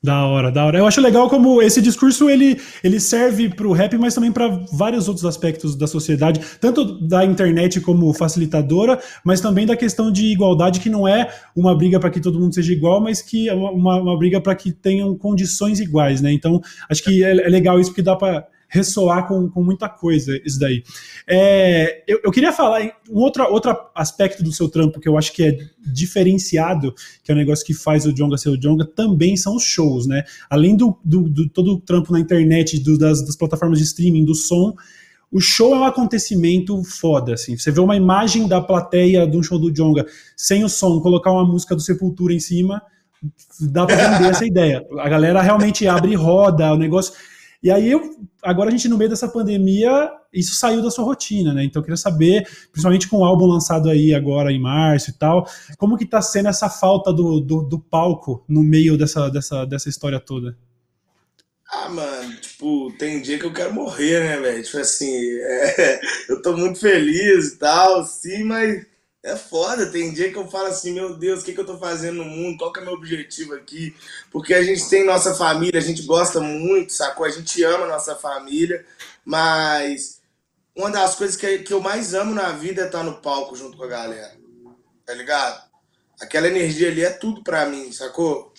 Da 0.00 0.24
hora, 0.26 0.52
da 0.52 0.64
hora. 0.64 0.78
Eu 0.78 0.86
acho 0.86 1.00
legal 1.00 1.28
como 1.28 1.60
esse 1.60 1.82
discurso 1.82 2.30
ele, 2.30 2.60
ele 2.84 3.00
serve 3.00 3.48
para 3.48 3.66
o 3.66 3.72
rap, 3.72 3.98
mas 3.98 4.14
também 4.14 4.30
para 4.30 4.46
vários 4.72 5.08
outros 5.08 5.26
aspectos 5.26 5.74
da 5.74 5.88
sociedade, 5.88 6.40
tanto 6.60 6.84
da 7.06 7.24
internet 7.24 7.80
como 7.80 8.14
facilitadora, 8.14 9.00
mas 9.24 9.40
também 9.40 9.66
da 9.66 9.76
questão 9.76 10.12
de 10.12 10.26
igualdade, 10.26 10.78
que 10.78 10.88
não 10.88 11.08
é 11.08 11.28
uma 11.54 11.76
briga 11.76 11.98
para 11.98 12.10
que 12.10 12.20
todo 12.20 12.38
mundo 12.38 12.54
seja 12.54 12.72
igual, 12.72 13.00
mas 13.00 13.20
que 13.20 13.48
é 13.48 13.54
uma, 13.54 13.96
uma 13.96 14.16
briga 14.16 14.40
para 14.40 14.54
que 14.54 14.70
tenham 14.70 15.16
condições 15.16 15.80
iguais, 15.80 16.20
né? 16.20 16.32
Então, 16.32 16.60
acho 16.88 17.02
que 17.02 17.24
é, 17.24 17.30
é 17.30 17.48
legal 17.48 17.80
isso, 17.80 17.90
porque 17.90 18.02
dá 18.02 18.14
para 18.14 18.46
ressoar 18.68 19.26
com, 19.26 19.48
com 19.48 19.64
muita 19.64 19.88
coisa 19.88 20.38
isso 20.44 20.58
daí. 20.58 20.82
É, 21.26 22.04
eu, 22.06 22.20
eu, 22.24 22.30
queria 22.30 22.52
falar 22.52 22.82
um 23.10 23.18
outro, 23.18 23.42
outro 23.44 23.74
aspecto 23.94 24.42
do 24.42 24.52
seu 24.52 24.68
trampo 24.68 25.00
que 25.00 25.08
eu 25.08 25.16
acho 25.16 25.32
que 25.32 25.42
é 25.42 25.58
diferenciado, 25.86 26.94
que 27.24 27.32
é 27.32 27.34
o 27.34 27.36
um 27.36 27.40
negócio 27.40 27.64
que 27.64 27.72
faz 27.72 28.04
o 28.04 28.12
Jonga 28.12 28.36
ser 28.36 28.50
o 28.50 28.60
Jonga, 28.60 28.84
também 28.84 29.36
são 29.36 29.56
os 29.56 29.64
shows, 29.64 30.06
né? 30.06 30.22
Além 30.50 30.76
do, 30.76 30.98
do, 31.02 31.28
do 31.28 31.48
todo 31.48 31.72
o 31.72 31.80
trampo 31.80 32.12
na 32.12 32.20
internet, 32.20 32.78
do, 32.78 32.98
das, 32.98 33.24
das 33.24 33.36
plataformas 33.36 33.78
de 33.78 33.84
streaming, 33.84 34.24
do 34.24 34.34
som, 34.34 34.74
o 35.30 35.40
show 35.40 35.74
é 35.74 35.78
um 35.78 35.84
acontecimento 35.84 36.82
foda, 36.84 37.34
assim. 37.34 37.56
Você 37.56 37.70
vê 37.70 37.80
uma 37.80 37.96
imagem 37.96 38.48
da 38.48 38.60
plateia 38.60 39.26
de 39.26 39.36
um 39.36 39.42
show 39.42 39.58
do 39.58 39.70
Jonga 39.70 40.06
sem 40.36 40.64
o 40.64 40.68
som, 40.68 41.00
colocar 41.00 41.30
uma 41.30 41.44
música 41.44 41.74
do 41.74 41.82
Sepultura 41.82 42.32
em 42.32 42.40
cima, 42.40 42.82
dá 43.60 43.84
pra 43.86 43.96
vender 43.96 44.28
essa 44.30 44.46
ideia. 44.46 44.86
A 44.98 45.08
galera 45.08 45.42
realmente 45.42 45.86
abre 45.86 46.14
roda, 46.14 46.72
o 46.72 46.78
negócio. 46.78 47.12
E 47.62 47.70
aí, 47.70 47.90
eu, 47.90 48.16
agora 48.42 48.68
a 48.68 48.70
gente, 48.70 48.88
no 48.88 48.96
meio 48.96 49.10
dessa 49.10 49.28
pandemia, 49.28 50.10
isso 50.32 50.54
saiu 50.54 50.80
da 50.80 50.90
sua 50.90 51.04
rotina, 51.04 51.52
né? 51.52 51.64
Então 51.64 51.80
eu 51.80 51.84
queria 51.84 51.96
saber, 51.96 52.48
principalmente 52.70 53.08
com 53.08 53.18
o 53.18 53.24
álbum 53.24 53.46
lançado 53.46 53.90
aí 53.90 54.14
agora 54.14 54.52
em 54.52 54.60
março 54.60 55.10
e 55.10 55.12
tal, 55.12 55.48
como 55.76 55.96
que 55.96 56.06
tá 56.06 56.22
sendo 56.22 56.48
essa 56.48 56.68
falta 56.68 57.12
do, 57.12 57.40
do, 57.40 57.62
do 57.62 57.78
palco 57.78 58.44
no 58.48 58.62
meio 58.62 58.96
dessa, 58.96 59.28
dessa, 59.28 59.64
dessa 59.64 59.88
história 59.88 60.20
toda? 60.20 60.56
Ah, 61.70 61.88
mano, 61.90 62.34
tipo, 62.36 62.92
tem 62.98 63.20
dia 63.20 63.38
que 63.38 63.44
eu 63.44 63.52
quero 63.52 63.74
morrer, 63.74 64.20
né, 64.20 64.40
velho? 64.40 64.62
Tipo 64.62 64.78
assim, 64.78 65.12
é, 65.42 66.00
eu 66.28 66.40
tô 66.40 66.56
muito 66.56 66.78
feliz 66.78 67.48
e 67.48 67.58
tal, 67.58 68.04
sim, 68.06 68.44
mas 68.44 68.86
é 69.22 69.36
foda, 69.36 69.90
tem 69.90 70.12
dia 70.12 70.30
que 70.30 70.38
eu 70.38 70.48
falo 70.48 70.68
assim, 70.68 70.92
meu 70.92 71.16
Deus, 71.16 71.40
o 71.40 71.44
que, 71.44 71.52
que 71.52 71.60
eu 71.60 71.66
tô 71.66 71.76
fazendo 71.76 72.18
no 72.18 72.24
mundo? 72.24 72.58
Qual 72.58 72.72
que 72.72 72.78
é 72.78 72.82
o 72.82 72.84
meu 72.84 72.94
objetivo 72.94 73.54
aqui? 73.54 73.94
Porque 74.30 74.54
a 74.54 74.62
gente 74.62 74.88
tem 74.88 75.04
nossa 75.04 75.34
família, 75.34 75.80
a 75.80 75.82
gente 75.82 76.02
gosta 76.02 76.40
muito, 76.40 76.92
sacou? 76.92 77.26
A 77.26 77.30
gente 77.30 77.62
ama 77.64 77.86
nossa 77.86 78.14
família, 78.14 78.86
mas 79.24 80.20
uma 80.74 80.90
das 80.90 81.16
coisas 81.16 81.36
que, 81.36 81.58
que 81.58 81.72
eu 81.72 81.80
mais 81.80 82.14
amo 82.14 82.32
na 82.32 82.52
vida 82.52 82.82
é 82.82 82.86
estar 82.86 83.02
no 83.02 83.20
palco 83.20 83.56
junto 83.56 83.76
com 83.76 83.84
a 83.84 83.88
galera. 83.88 84.36
Tá 85.04 85.14
ligado? 85.14 85.68
Aquela 86.20 86.46
energia 86.46 86.88
ali 86.88 87.04
é 87.04 87.10
tudo 87.10 87.42
pra 87.42 87.66
mim, 87.66 87.90
sacou? 87.92 88.52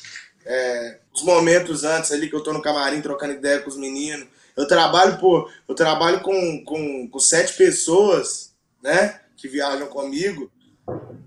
É, 0.45 0.99
os 1.13 1.23
momentos 1.23 1.83
antes 1.83 2.11
ali 2.11 2.29
que 2.29 2.35
eu 2.35 2.43
tô 2.43 2.51
no 2.51 2.61
camarim 2.61 3.01
trocando 3.01 3.33
ideia 3.33 3.59
com 3.59 3.69
os 3.69 3.77
meninos. 3.77 4.27
Eu 4.57 4.67
trabalho, 4.67 5.17
pô, 5.17 5.49
eu 5.67 5.73
trabalho 5.73 6.19
com, 6.21 6.63
com, 6.65 7.07
com 7.07 7.19
sete 7.19 7.53
pessoas, 7.53 8.53
né? 8.83 9.21
Que 9.39 9.47
viajam 9.47 9.87
comigo, 9.87 10.51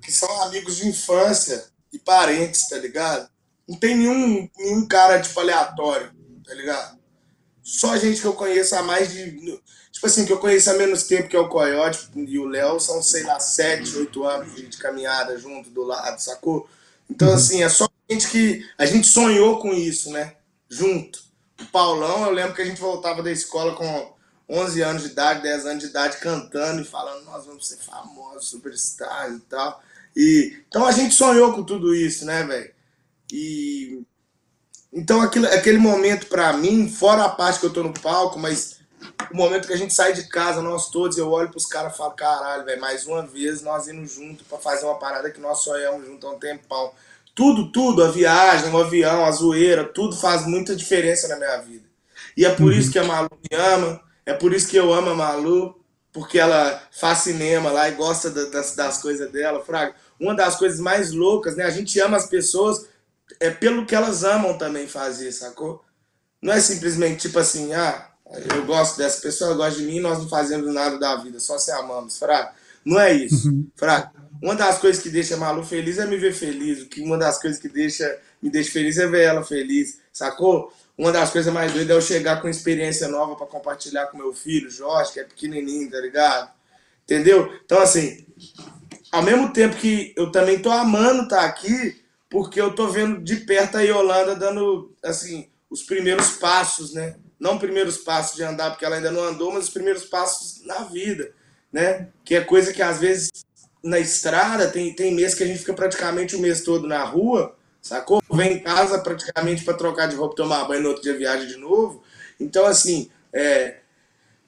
que 0.02 0.12
são 0.12 0.42
amigos 0.42 0.76
de 0.76 0.88
infância 0.88 1.64
e 1.92 1.98
parentes, 1.98 2.68
tá 2.68 2.76
ligado? 2.76 3.28
Não 3.66 3.78
tem 3.78 3.96
nenhum, 3.96 4.48
nenhum 4.58 4.86
cara, 4.86 5.20
tipo, 5.20 5.38
aleatório, 5.40 6.12
tá 6.44 6.52
ligado? 6.54 6.98
Só 7.62 7.96
gente 7.96 8.20
que 8.20 8.26
eu 8.26 8.34
conheço 8.34 8.74
há 8.74 8.82
mais 8.82 9.12
de. 9.12 9.32
Tipo 9.92 10.06
assim, 10.06 10.26
que 10.26 10.32
eu 10.32 10.38
conheço 10.38 10.70
há 10.70 10.74
menos 10.74 11.04
tempo 11.04 11.28
que 11.28 11.36
é 11.36 11.38
o 11.38 11.48
Coyote 11.48 12.08
e 12.16 12.38
o 12.38 12.46
Léo, 12.46 12.80
são, 12.80 13.00
sei 13.02 13.22
lá, 13.22 13.38
sete, 13.38 13.96
oito 13.96 14.24
anos 14.24 14.54
de, 14.54 14.66
de 14.66 14.76
caminhada 14.78 15.38
junto 15.38 15.70
do 15.70 15.82
lado, 15.84 16.18
sacou? 16.18 16.68
Então, 17.08 17.28
uhum. 17.28 17.34
assim, 17.34 17.62
é 17.62 17.68
só 17.68 17.88
gente 18.10 18.28
que. 18.28 18.66
A 18.76 18.84
gente 18.84 19.06
sonhou 19.06 19.58
com 19.60 19.72
isso, 19.72 20.10
né? 20.10 20.34
Junto. 20.68 21.22
O 21.60 21.66
Paulão, 21.66 22.24
eu 22.24 22.32
lembro 22.32 22.54
que 22.54 22.62
a 22.62 22.64
gente 22.64 22.80
voltava 22.80 23.22
da 23.22 23.30
escola 23.30 23.74
com 23.74 24.11
11 24.48 24.82
anos 24.82 25.02
de 25.02 25.08
idade, 25.08 25.42
10 25.42 25.66
anos 25.66 25.82
de 25.82 25.90
idade, 25.90 26.18
cantando 26.18 26.82
e 26.82 26.84
falando, 26.84 27.24
nós 27.24 27.46
vamos 27.46 27.68
ser 27.68 27.78
famosos, 27.78 28.48
superstars 28.48 29.36
e 29.36 29.40
tal. 29.40 29.82
E, 30.14 30.58
então 30.68 30.86
a 30.86 30.92
gente 30.92 31.14
sonhou 31.14 31.52
com 31.52 31.62
tudo 31.62 31.94
isso, 31.94 32.24
né, 32.24 32.42
velho? 32.44 32.70
E 33.32 34.02
então 34.92 35.22
aquilo, 35.22 35.46
aquele 35.46 35.78
momento 35.78 36.26
para 36.26 36.52
mim, 36.52 36.88
fora 36.88 37.24
a 37.24 37.28
parte 37.28 37.60
que 37.60 37.66
eu 37.66 37.72
tô 37.72 37.82
no 37.82 37.94
palco, 37.94 38.38
mas 38.38 38.82
o 39.30 39.36
momento 39.36 39.66
que 39.66 39.72
a 39.72 39.76
gente 39.76 39.94
sai 39.94 40.12
de 40.12 40.24
casa, 40.24 40.60
nós 40.60 40.90
todos, 40.90 41.16
eu 41.16 41.30
olho 41.30 41.50
pros 41.50 41.64
caras 41.64 41.94
e 41.94 41.96
falo, 41.96 42.12
caralho, 42.12 42.64
velho, 42.64 42.80
mais 42.80 43.06
uma 43.06 43.22
vez 43.22 43.62
nós 43.62 43.88
indo 43.88 44.06
junto 44.06 44.44
para 44.44 44.58
fazer 44.58 44.84
uma 44.84 44.98
parada 44.98 45.30
que 45.30 45.40
nós 45.40 45.60
sonhamos 45.60 46.06
junto 46.06 46.26
há 46.26 46.30
um 46.32 46.38
tempão. 46.38 46.92
Tudo, 47.34 47.72
tudo, 47.72 48.04
a 48.04 48.10
viagem, 48.10 48.70
o 48.70 48.76
avião, 48.76 49.24
a 49.24 49.30
zoeira, 49.30 49.84
tudo 49.84 50.14
faz 50.14 50.46
muita 50.46 50.76
diferença 50.76 51.26
na 51.28 51.36
minha 51.36 51.56
vida. 51.58 51.84
E 52.36 52.44
é 52.44 52.54
por 52.54 52.64
uhum. 52.64 52.72
isso 52.72 52.92
que 52.92 52.98
a 52.98 53.04
Malu 53.04 53.30
me 53.50 53.56
ama, 53.56 54.00
é 54.24 54.32
por 54.32 54.52
isso 54.52 54.68
que 54.68 54.76
eu 54.76 54.92
amo 54.92 55.10
a 55.10 55.14
Malu, 55.14 55.80
porque 56.12 56.38
ela 56.38 56.82
faz 56.90 57.18
cinema 57.18 57.70
lá 57.70 57.88
e 57.88 57.94
gosta 57.94 58.30
das, 58.30 58.76
das 58.76 58.98
coisas 59.00 59.30
dela, 59.30 59.64
Fraga. 59.64 59.94
Uma 60.20 60.34
das 60.34 60.56
coisas 60.56 60.78
mais 60.78 61.12
loucas, 61.12 61.56
né? 61.56 61.64
A 61.64 61.70
gente 61.70 61.98
ama 62.00 62.16
as 62.16 62.26
pessoas 62.26 62.86
é 63.40 63.50
pelo 63.50 63.86
que 63.86 63.94
elas 63.94 64.24
amam 64.24 64.56
também 64.58 64.86
fazer, 64.86 65.32
sacou? 65.32 65.82
Não 66.40 66.52
é 66.52 66.60
simplesmente 66.60 67.22
tipo 67.22 67.38
assim, 67.38 67.72
ah, 67.72 68.10
eu 68.54 68.64
gosto 68.64 68.98
dessa 68.98 69.20
pessoa, 69.20 69.50
ela 69.50 69.56
gosta 69.56 69.80
de 69.80 69.86
mim, 69.86 70.00
nós 70.00 70.18
não 70.18 70.28
fazemos 70.28 70.72
nada 70.72 70.98
da 70.98 71.16
vida, 71.16 71.40
só 71.40 71.58
se 71.58 71.70
amamos, 71.70 72.18
fraco. 72.18 72.54
Não 72.84 73.00
é 73.00 73.12
isso, 73.12 73.48
uhum. 73.48 73.66
fraco. 73.76 74.20
Uma 74.42 74.56
das 74.56 74.78
coisas 74.78 75.00
que 75.00 75.08
deixa 75.08 75.34
a 75.34 75.38
Malu 75.38 75.64
feliz 75.64 75.98
é 75.98 76.06
me 76.06 76.16
ver 76.16 76.34
feliz. 76.34 76.82
O 76.82 76.88
que 76.88 77.00
uma 77.00 77.16
das 77.16 77.40
coisas 77.40 77.60
que 77.60 77.68
deixa, 77.68 78.18
me 78.42 78.50
deixa 78.50 78.72
feliz 78.72 78.98
é 78.98 79.06
ver 79.06 79.22
ela 79.22 79.44
feliz, 79.44 80.00
sacou? 80.12 80.72
Uma 81.02 81.10
das 81.10 81.30
coisas 81.30 81.52
mais 81.52 81.72
doidas 81.72 81.90
é 81.90 81.98
eu 81.98 82.00
chegar 82.00 82.40
com 82.40 82.48
experiência 82.48 83.08
nova 83.08 83.34
para 83.34 83.44
compartilhar 83.44 84.06
com 84.06 84.16
meu 84.16 84.32
filho, 84.32 84.70
Jorge, 84.70 85.14
que 85.14 85.18
é 85.18 85.24
pequenininho, 85.24 85.90
tá 85.90 85.98
ligado? 85.98 86.48
Entendeu? 87.02 87.52
Então, 87.64 87.80
assim, 87.80 88.24
ao 89.10 89.20
mesmo 89.20 89.52
tempo 89.52 89.74
que 89.74 90.14
eu 90.16 90.30
também 90.30 90.62
tô 90.62 90.70
amando 90.70 91.24
estar 91.24 91.38
tá 91.38 91.44
aqui, 91.44 92.00
porque 92.30 92.60
eu 92.60 92.72
tô 92.72 92.86
vendo 92.86 93.20
de 93.20 93.34
perto 93.38 93.78
a 93.78 93.80
Yolanda 93.80 94.36
dando, 94.36 94.94
assim, 95.02 95.50
os 95.68 95.82
primeiros 95.82 96.36
passos, 96.36 96.94
né? 96.94 97.16
Não 97.36 97.58
primeiros 97.58 97.96
passos 97.96 98.36
de 98.36 98.44
andar, 98.44 98.70
porque 98.70 98.84
ela 98.84 98.94
ainda 98.94 99.10
não 99.10 99.24
andou, 99.24 99.50
mas 99.52 99.64
os 99.64 99.70
primeiros 99.70 100.04
passos 100.04 100.64
na 100.64 100.84
vida, 100.84 101.32
né? 101.72 102.10
Que 102.24 102.36
é 102.36 102.42
coisa 102.42 102.72
que 102.72 102.80
às 102.80 103.00
vezes 103.00 103.28
na 103.82 103.98
estrada 103.98 104.68
tem, 104.68 104.94
tem 104.94 105.12
mês 105.12 105.34
que 105.34 105.42
a 105.42 105.46
gente 105.48 105.58
fica 105.58 105.74
praticamente 105.74 106.36
o 106.36 106.38
mês 106.38 106.62
todo 106.62 106.86
na 106.86 107.02
rua, 107.02 107.56
sacou? 107.82 108.22
Vem 108.32 108.54
em 108.54 108.60
casa 108.60 109.00
praticamente 109.00 109.64
para 109.64 109.74
trocar 109.74 110.06
de 110.06 110.16
roupa, 110.16 110.36
tomar 110.36 110.64
banho, 110.64 110.82
no 110.82 110.88
outro 110.90 111.02
dia 111.02 111.18
viaja 111.18 111.44
de 111.44 111.56
novo. 111.56 112.02
Então, 112.40 112.64
assim, 112.64 113.10
é, 113.32 113.80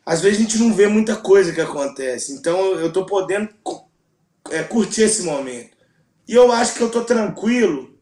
às 0.07 0.21
vezes 0.21 0.39
a 0.39 0.43
gente 0.43 0.59
não 0.59 0.73
vê 0.73 0.87
muita 0.87 1.17
coisa 1.17 1.53
que 1.53 1.61
acontece. 1.61 2.33
Então 2.33 2.79
eu 2.79 2.93
tô 2.93 3.05
podendo 3.05 3.49
é, 4.51 4.63
curtir 4.63 5.03
esse 5.03 5.23
momento. 5.23 5.77
E 6.29 6.35
eu 6.35 6.51
acho 6.53 6.75
que 6.75 6.83
eu 6.83 6.91
tô 6.91 7.05
tranquilo 7.05 7.99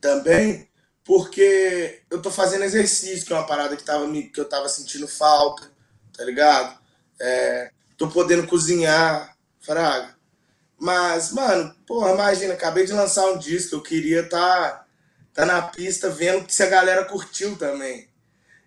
também, 0.00 0.68
porque 1.04 2.02
eu 2.10 2.22
tô 2.22 2.30
fazendo 2.30 2.64
exercício, 2.64 3.26
que 3.26 3.32
é 3.32 3.36
uma 3.36 3.46
parada 3.46 3.76
que, 3.76 3.84
tava, 3.84 4.10
que 4.10 4.40
eu 4.40 4.48
tava 4.48 4.68
sentindo 4.68 5.06
falta, 5.08 5.70
tá 6.16 6.24
ligado? 6.24 6.78
É, 7.20 7.70
tô 7.96 8.08
podendo 8.08 8.46
cozinhar, 8.46 9.36
fraga. 9.60 10.14
Mas, 10.82 11.30
mano, 11.30 11.72
porra, 11.86 12.10
imagina, 12.12 12.54
acabei 12.54 12.84
de 12.84 12.92
lançar 12.92 13.30
um 13.30 13.38
disco, 13.38 13.76
eu 13.76 13.80
queria 13.80 14.28
tá, 14.28 14.84
tá 15.32 15.46
na 15.46 15.62
pista 15.62 16.10
vendo 16.10 16.44
se 16.50 16.60
a 16.60 16.68
galera 16.68 17.04
curtiu 17.04 17.54
também. 17.54 18.08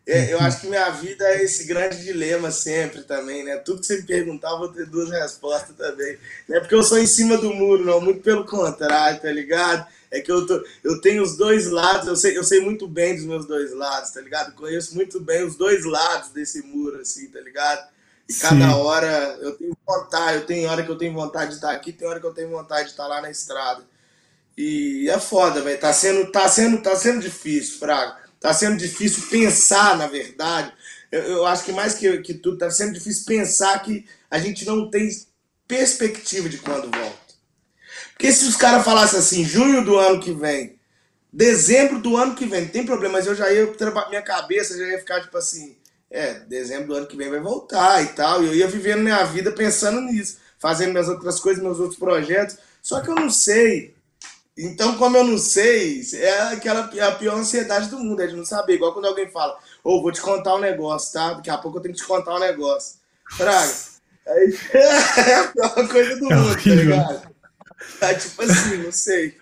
É, 0.08 0.32
eu 0.32 0.40
acho 0.40 0.62
que 0.62 0.68
minha 0.68 0.90
vida 0.92 1.26
é 1.26 1.44
esse 1.44 1.66
grande 1.66 2.02
dilema 2.02 2.52
sempre 2.52 3.04
também, 3.04 3.44
né? 3.44 3.58
Tudo 3.58 3.82
que 3.82 3.88
você 3.88 3.98
me 3.98 4.04
perguntar, 4.04 4.52
eu 4.52 4.60
vou 4.60 4.70
ter 4.70 4.86
duas 4.86 5.10
respostas 5.10 5.76
também. 5.76 6.18
Não 6.48 6.56
é 6.56 6.62
porque 6.62 6.76
eu 6.76 6.84
sou 6.84 7.00
em 7.00 7.06
cima 7.06 7.38
do 7.38 7.54
muro, 7.54 7.84
não, 7.84 8.00
muito 8.00 8.22
pelo 8.22 8.46
contrário, 8.46 9.20
tá 9.20 9.30
ligado? 9.30 9.86
É 10.10 10.22
que 10.22 10.32
eu, 10.32 10.48
tô, 10.48 10.64
eu 10.86 11.02
tenho 11.02 11.22
os 11.22 11.36
dois 11.36 11.70
lados, 11.70 12.08
eu 12.08 12.16
sei, 12.16 12.38
eu 12.38 12.46
sei 12.46 12.62
muito 12.62 12.88
bem 12.88 13.18
dos 13.18 13.26
meus 13.26 13.46
dois 13.46 13.74
lados, 13.74 14.12
tá 14.12 14.22
ligado? 14.22 14.56
Conheço 14.56 14.96
muito 14.96 15.20
bem 15.20 15.44
os 15.44 15.58
dois 15.58 15.84
lados 15.84 16.30
desse 16.30 16.62
muro, 16.62 17.02
assim, 17.02 17.28
tá 17.28 17.42
ligado? 17.42 17.94
E 18.28 18.34
Sim. 18.34 18.40
cada 18.42 18.76
hora 18.78 19.38
eu 19.42 19.52
tenho 19.58 19.78
vontade, 19.86 20.38
eu 20.38 20.46
tenho 20.46 20.70
hora 20.70 20.84
que 20.84 20.90
eu 20.90 20.98
tenho 20.98 21.14
vontade 21.14 21.50
de 21.50 21.56
estar 21.56 21.72
aqui, 21.72 21.94
tem 21.94 22.08
hora 22.08 22.20
que 22.20 22.26
eu 22.26 22.34
tenho 22.34 22.50
vontade 22.50 22.86
de 22.86 22.92
estar 22.92 23.08
lá 23.08 23.22
na 23.22 23.30
estrada. 23.30 23.84
E 24.58 25.10
é 25.10 25.20
foda, 25.20 25.62
velho. 25.62 25.80
Tá 25.80 25.94
sendo, 25.94 26.32
tá, 26.32 26.48
sendo, 26.48 26.82
tá 26.82 26.96
sendo 26.96 27.20
difícil, 27.20 27.78
Fraga 27.78 28.18
Está 28.36 28.54
sendo 28.54 28.78
difícil 28.78 29.24
pensar, 29.30 29.98
na 29.98 30.08
verdade. 30.08 30.72
Eu, 31.12 31.22
eu, 31.24 31.46
acho 31.46 31.64
que 31.64 31.72
mais 31.72 31.96
que, 31.96 32.20
que 32.20 32.34
tudo, 32.34 32.56
está 32.56 32.70
sendo 32.70 32.94
difícil 32.94 33.26
pensar 33.26 33.80
que 33.80 34.06
a 34.30 34.38
gente 34.38 34.66
não 34.66 34.90
tem 34.90 35.10
perspectiva 35.68 36.48
de 36.48 36.60
quando 36.60 36.96
volta. 36.96 37.26
Porque 38.12 38.32
se 38.32 38.46
os 38.46 38.56
caras 38.56 38.86
falassem 38.86 39.20
assim, 39.20 39.44
junho 39.44 39.84
do 39.84 39.98
ano 39.98 40.22
que 40.22 40.32
vem, 40.32 40.80
dezembro 41.34 42.00
do 42.00 42.16
ano 42.16 42.36
que 42.36 42.46
vem, 42.46 42.62
não 42.62 42.70
tem 42.70 42.86
problema, 42.86 43.14
mas 43.14 43.26
eu 43.28 43.36
já 43.36 43.52
ia, 43.52 43.74
minha 44.10 44.22
cabeça 44.22 44.78
já 44.78 44.86
ia 44.86 45.00
ficar 45.00 45.22
tipo 45.22 45.38
assim, 45.38 45.76
é, 46.16 46.34
dezembro 46.48 46.88
do 46.88 46.96
ano 46.96 47.08
que 47.08 47.18
vem 47.18 47.30
vai 47.30 47.40
voltar 47.40 48.04
e 48.04 48.08
tal, 48.08 48.44
e 48.44 48.48
eu 48.48 48.56
ia 48.56 48.68
vivendo 48.68 49.04
minha 49.04 49.24
vida 49.26 49.52
pensando 49.52 50.02
nisso, 50.02 50.38
fazendo 50.58 50.92
minhas 50.92 51.08
outras 51.08 51.40
coisas, 51.40 51.62
meus 51.62 51.80
outros 51.80 52.00
projetos, 52.00 52.58
só 52.82 53.02
que 53.02 53.10
eu 53.10 53.16
não 53.16 53.30
sei 53.30 53.96
então, 54.58 54.96
como 54.98 55.18
eu 55.18 55.24
não 55.26 55.38
sei, 55.38 56.02
é 56.14 56.40
aquela 56.54 56.90
é 56.96 57.02
a 57.02 57.12
pior 57.12 57.38
ansiedade 57.38 57.90
do 57.90 58.00
mundo, 58.00 58.22
é 58.22 58.28
de 58.28 58.36
não 58.36 58.46
saber. 58.46 58.76
Igual 58.76 58.94
quando 58.94 59.06
alguém 59.06 59.30
fala, 59.30 59.58
ô, 59.84 59.98
oh, 59.98 60.02
vou 60.02 60.14
te 60.14 60.22
contar 60.22 60.56
um 60.56 60.62
negócio, 60.62 61.12
tá? 61.12 61.34
Daqui 61.34 61.50
a 61.50 61.58
pouco 61.58 61.78
eu 61.78 61.82
tenho 61.82 61.94
que 61.94 62.00
te 62.00 62.08
contar 62.08 62.36
um 62.36 62.40
negócio. 62.40 62.96
Fraga. 63.32 63.74
Aí, 64.28 64.58
é 65.28 65.36
a 65.36 65.48
pior 65.50 65.88
coisa 65.90 66.16
do 66.16 66.32
é 66.32 66.36
mundo, 66.36 66.56
tá 66.56 66.70
ligado? 66.70 67.36
É 68.00 68.14
tipo 68.14 68.42
assim, 68.42 68.78
não 68.78 68.92
sei. 68.94 69.36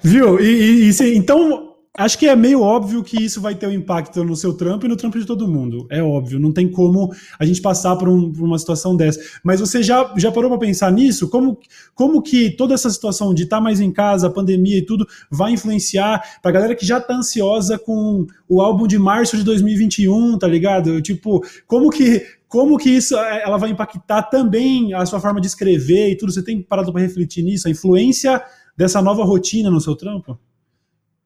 Viu? 0.00 0.40
E, 0.40 0.88
e, 0.88 0.90
e 0.90 1.16
então, 1.16 1.71
Acho 1.94 2.18
que 2.18 2.26
é 2.26 2.34
meio 2.34 2.62
óbvio 2.62 3.04
que 3.04 3.22
isso 3.22 3.38
vai 3.38 3.54
ter 3.54 3.66
um 3.66 3.70
impacto 3.70 4.24
no 4.24 4.34
seu 4.34 4.54
trampo 4.54 4.86
e 4.86 4.88
no 4.88 4.96
trampo 4.96 5.18
de 5.18 5.26
todo 5.26 5.46
mundo. 5.46 5.86
É 5.90 6.02
óbvio, 6.02 6.40
não 6.40 6.50
tem 6.50 6.66
como 6.66 7.12
a 7.38 7.44
gente 7.44 7.60
passar 7.60 7.96
por, 7.96 8.08
um, 8.08 8.32
por 8.32 8.42
uma 8.42 8.58
situação 8.58 8.96
dessa. 8.96 9.20
Mas 9.44 9.60
você 9.60 9.82
já, 9.82 10.10
já 10.16 10.32
parou 10.32 10.48
para 10.48 10.58
pensar 10.58 10.90
nisso? 10.90 11.28
Como, 11.28 11.58
como 11.94 12.22
que 12.22 12.50
toda 12.50 12.72
essa 12.72 12.88
situação 12.88 13.34
de 13.34 13.42
estar 13.42 13.58
tá 13.58 13.62
mais 13.62 13.78
em 13.78 13.92
casa, 13.92 14.26
a 14.26 14.30
pandemia 14.30 14.78
e 14.78 14.86
tudo, 14.86 15.06
vai 15.30 15.52
influenciar 15.52 16.22
para 16.40 16.50
a 16.50 16.54
galera 16.54 16.74
que 16.74 16.86
já 16.86 16.96
está 16.96 17.14
ansiosa 17.14 17.78
com 17.78 18.26
o 18.48 18.62
álbum 18.62 18.86
de 18.86 18.98
março 18.98 19.36
de 19.36 19.44
2021, 19.44 20.38
tá 20.38 20.48
ligado? 20.48 21.02
Tipo, 21.02 21.44
como 21.66 21.90
que, 21.90 22.24
como 22.48 22.78
que 22.78 22.88
isso 22.88 23.18
é, 23.18 23.42
ela 23.42 23.58
vai 23.58 23.68
impactar 23.68 24.22
também 24.22 24.94
a 24.94 25.04
sua 25.04 25.20
forma 25.20 25.42
de 25.42 25.46
escrever 25.46 26.12
e 26.12 26.16
tudo? 26.16 26.32
Você 26.32 26.42
tem 26.42 26.62
parado 26.62 26.90
para 26.90 27.02
refletir 27.02 27.44
nisso? 27.44 27.68
A 27.68 27.70
influência 27.70 28.42
dessa 28.74 29.02
nova 29.02 29.22
rotina 29.24 29.70
no 29.70 29.78
seu 29.78 29.94
trampo? 29.94 30.38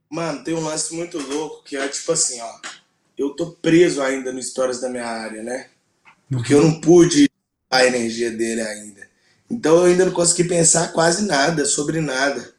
Mano, 0.08 0.44
tem 0.44 0.54
um 0.54 0.64
lance 0.64 0.94
muito 0.94 1.18
louco 1.18 1.64
que 1.64 1.76
é 1.76 1.88
tipo 1.88 2.12
assim, 2.12 2.40
ó. 2.40 2.52
Eu 3.18 3.30
tô 3.30 3.52
preso 3.52 4.02
ainda 4.02 4.32
no 4.32 4.38
Histórias 4.38 4.80
da 4.80 4.88
minha 4.88 5.06
área, 5.06 5.42
né? 5.42 5.68
Porque 6.30 6.52
eu 6.52 6.62
não 6.62 6.80
pude 6.80 7.30
a 7.70 7.84
energia 7.84 8.30
dele 8.30 8.60
ainda. 8.60 9.08
Então 9.50 9.76
eu 9.78 9.84
ainda 9.84 10.04
não 10.04 10.12
consegui 10.12 10.48
pensar 10.48 10.92
quase 10.92 11.24
nada 11.26 11.64
sobre 11.64 12.00
nada. 12.00 12.54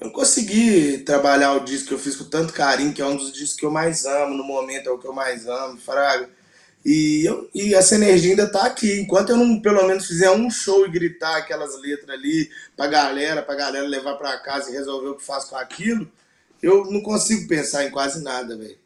Eu 0.00 0.06
não 0.06 0.12
consegui 0.12 0.98
trabalhar 0.98 1.52
o 1.52 1.64
disco 1.64 1.88
que 1.88 1.94
eu 1.94 1.98
fiz 1.98 2.16
com 2.16 2.24
tanto 2.24 2.52
carinho, 2.52 2.94
que 2.94 3.02
é 3.02 3.06
um 3.06 3.16
dos 3.16 3.32
discos 3.32 3.58
que 3.58 3.66
eu 3.66 3.70
mais 3.70 4.06
amo 4.06 4.34
no 4.34 4.44
momento, 4.44 4.88
é 4.88 4.92
o 4.92 4.98
que 4.98 5.06
eu 5.06 5.12
mais 5.12 5.46
amo, 5.46 5.78
Fraga. 5.78 6.30
E, 6.84 7.22
eu, 7.26 7.50
e 7.54 7.74
essa 7.74 7.96
energia 7.96 8.30
ainda 8.30 8.50
tá 8.50 8.64
aqui. 8.64 9.00
Enquanto 9.00 9.30
eu 9.30 9.36
não, 9.36 9.60
pelo 9.60 9.86
menos, 9.86 10.06
fizer 10.06 10.30
um 10.30 10.50
show 10.50 10.86
e 10.86 10.90
gritar 10.90 11.36
aquelas 11.36 11.78
letras 11.78 12.08
ali 12.08 12.50
pra 12.74 12.86
galera, 12.86 13.42
pra 13.42 13.54
galera 13.54 13.86
levar 13.86 14.14
pra 14.14 14.38
casa 14.38 14.70
e 14.70 14.72
resolver 14.72 15.08
o 15.08 15.16
que 15.16 15.24
faz 15.24 15.44
com 15.44 15.56
aquilo, 15.56 16.10
eu 16.62 16.90
não 16.90 17.00
consigo 17.00 17.48
pensar 17.48 17.84
em 17.86 17.90
quase 17.90 18.22
nada, 18.22 18.56
velho. 18.56 18.76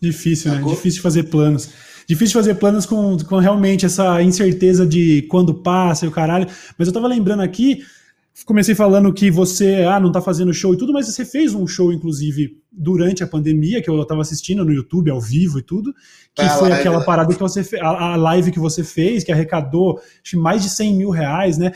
Difícil, 0.00 0.52
né? 0.52 0.62
Difícil 0.62 1.02
fazer 1.02 1.24
planos. 1.24 1.68
difícil 2.06 2.34
fazer 2.34 2.54
planos 2.54 2.86
com, 2.86 3.18
com 3.18 3.38
realmente 3.38 3.84
essa 3.84 4.22
incerteza 4.22 4.86
de 4.86 5.22
quando 5.22 5.54
passa 5.54 6.04
e 6.04 6.08
o 6.08 6.12
caralho. 6.12 6.46
Mas 6.76 6.88
eu 6.88 6.94
tava 6.94 7.08
lembrando 7.08 7.42
aqui, 7.42 7.84
comecei 8.44 8.74
falando 8.74 9.12
que 9.12 9.30
você 9.30 9.84
ah, 9.84 9.98
não 9.98 10.12
tá 10.12 10.20
fazendo 10.20 10.52
show 10.52 10.72
e 10.72 10.78
tudo, 10.78 10.92
mas 10.92 11.06
você 11.06 11.24
fez 11.24 11.54
um 11.54 11.66
show, 11.66 11.92
inclusive, 11.92 12.60
durante 12.70 13.22
a 13.22 13.26
pandemia, 13.26 13.82
que 13.82 13.90
eu 13.90 14.04
tava 14.04 14.20
assistindo 14.20 14.64
no 14.64 14.72
YouTube, 14.72 15.10
ao 15.10 15.20
vivo 15.20 15.58
e 15.58 15.62
tudo, 15.62 15.92
que 16.34 16.42
é 16.42 16.48
foi 16.50 16.70
aquela 16.72 17.04
parada 17.04 17.34
que 17.34 17.40
você 17.40 17.64
fez, 17.64 17.82
a, 17.82 18.12
a, 18.12 18.16
live 18.16 18.50
que 18.50 18.58
você 18.58 18.84
fez, 18.84 19.24
que 19.24 19.32
arrecadou 19.32 20.00
mais 20.34 20.62
de 20.62 20.70
100 20.70 20.94
mil 20.94 21.10
reais, 21.10 21.58
né? 21.58 21.72